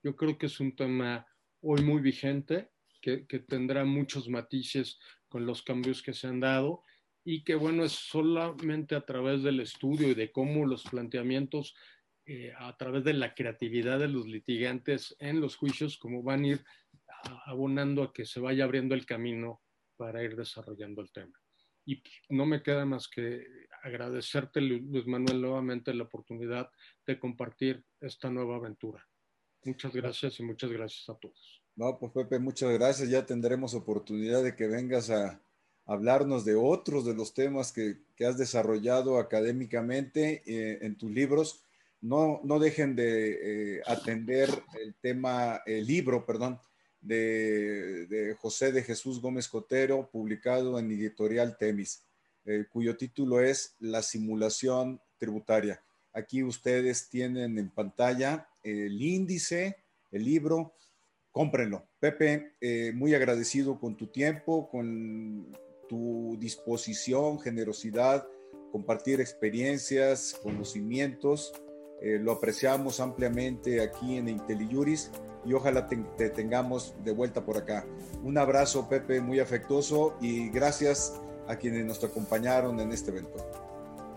Yo 0.03 0.17
creo 0.17 0.37
que 0.37 0.47
es 0.47 0.61
un 0.61 0.75
tema 0.75 1.27
hoy 1.61 1.83
muy 1.83 2.01
vigente, 2.03 2.71
que, 3.01 3.39
tendrá 3.41 3.85
muchos 3.85 4.29
matices 4.29 4.99
con 5.29 5.45
los 5.45 5.63
cambios 5.63 6.03
que 6.03 6.15
se 6.15 6.27
han 6.27 6.41
dado 6.41 6.83
y 7.23 7.45
que 7.45 7.55
bueno, 7.55 7.85
es 7.85 7.93
solamente 7.93 8.95
a 8.95 9.05
través 9.05 9.43
del 9.43 9.61
estudio 9.61 10.09
y 10.09 10.15
de 10.15 10.33
cómo 10.33 10.67
los 10.67 10.85
planteamientos, 10.85 11.75
eh, 12.27 12.53
a 12.57 12.75
través 12.79 13.05
de 13.05 13.13
la 13.13 13.35
creatividad 13.35 13.99
de 13.99 14.09
los 14.09 14.27
litigantes 14.27 15.15
en 15.19 15.41
los 15.41 15.57
juicios, 15.57 15.99
como 15.99 16.23
van 16.23 16.45
a 16.45 16.49
ir 16.49 16.65
abonando 17.47 18.03
a 18.03 18.13
que 18.13 18.25
se 18.25 18.41
vaya 18.41 18.65
abriendo 18.65 18.95
el 18.95 19.05
camino 19.05 19.63
para 19.97 20.23
ir 20.23 20.35
desarrollando 20.37 21.03
el 21.03 21.13
tema. 21.13 21.44
Y 21.87 22.03
no 22.31 22.47
me 22.47 22.63
queda 22.63 22.85
más 22.85 23.09
que 23.09 23.47
agradecerte, 23.83 24.61
Luis 24.61 25.07
Manuel, 25.07 25.41
nuevamente 25.41 25.93
la 25.93 26.05
oportunidad 26.05 26.71
de 27.07 27.19
compartir 27.19 27.85
esta 28.01 28.31
nueva 28.31 28.57
aventura. 28.57 29.07
Muchas 29.65 29.93
gracias 29.93 30.41
y 30.41 30.43
muchas 30.43 30.71
gracias 30.71 31.09
a 31.09 31.15
todos. 31.15 31.63
No, 31.77 31.99
pues 31.99 32.13
Pepe, 32.13 32.39
muchas 32.39 32.73
gracias. 32.73 33.09
Ya 33.09 33.27
tendremos 33.27 33.75
oportunidad 33.75 34.43
de 34.43 34.55
que 34.55 34.69
vengas 34.69 35.11
a 35.11 35.41
hablarnos 35.87 36.45
de 36.45 36.55
otros 36.55 37.05
de 37.05 37.15
los 37.15 37.35
temas 37.35 37.73
que, 37.73 37.99
que 38.17 38.27
has 38.27 38.39
desarrollado 38.39 39.19
académicamente 39.19 40.43
eh, 40.47 40.79
en 40.83 40.97
tus 40.97 41.11
libros. 41.11 41.65
No, 42.01 42.41
no 42.45 42.59
dejen 42.59 42.95
de 42.97 43.77
eh, 43.77 43.83
atender 43.87 44.49
el 44.81 44.95
tema, 44.95 45.63
el 45.67 45.87
libro, 45.87 46.25
perdón, 46.25 46.61
de, 47.05 48.37
José 48.41 48.73
de 48.73 48.83
Jesús 48.83 49.21
Gómez 49.21 49.49
Cotero, 49.49 50.09
publicado 50.11 50.79
en 50.79 50.91
editorial 50.91 51.57
Temis, 51.59 52.03
eh, 52.45 52.65
cuyo 52.71 52.97
título 52.97 53.41
es 53.41 53.77
La 53.79 54.03
simulación 54.03 55.01
tributaria. 55.19 55.83
Aquí 56.13 56.43
ustedes 56.43 57.09
tienen 57.09 57.59
en 57.59 57.71
pantalla 57.71 58.49
el 58.63 59.01
índice, 59.01 59.77
el 60.11 60.25
libro, 60.25 60.75
cómprenlo. 61.33 61.89
Pepe, 61.99 62.53
eh, 62.61 62.93
muy 62.95 63.15
agradecido 63.15 63.81
con 63.81 63.97
tu 63.97 64.07
tiempo, 64.07 64.69
con 64.71 65.57
tu 65.89 66.37
disposición, 66.39 67.41
generosidad, 67.41 68.27
compartir 68.71 69.21
experiencias, 69.21 70.39
conocimientos. 70.43 71.53
Eh, 72.01 72.19
lo 72.21 72.33
apreciamos 72.33 73.01
ampliamente 73.01 73.83
aquí 73.83 74.17
en 74.17 74.29
IntelliJuris 74.29 75.11
y 75.45 75.53
ojalá 75.53 75.87
te, 75.87 76.31
tengamos 76.31 76.95
de 77.05 77.13
vuelta 77.13 77.45
por 77.45 77.57
acá. 77.57 77.87
Un 78.23 78.39
abrazo, 78.39 78.89
Pepe, 78.89 79.21
muy 79.21 79.41
afectuoso 79.41 80.17
y 80.21 80.49
gracias 80.51 81.21
a 81.49 81.57
quienes 81.57 81.85
nos 81.85 82.03
acompañaron 82.03 82.81
en 82.81 82.93
este 82.93 83.11
evento. 83.11 83.37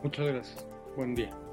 Muchas 0.04 0.26
gracias. 0.26 0.66
Buen 0.96 1.16
día. 1.16 1.47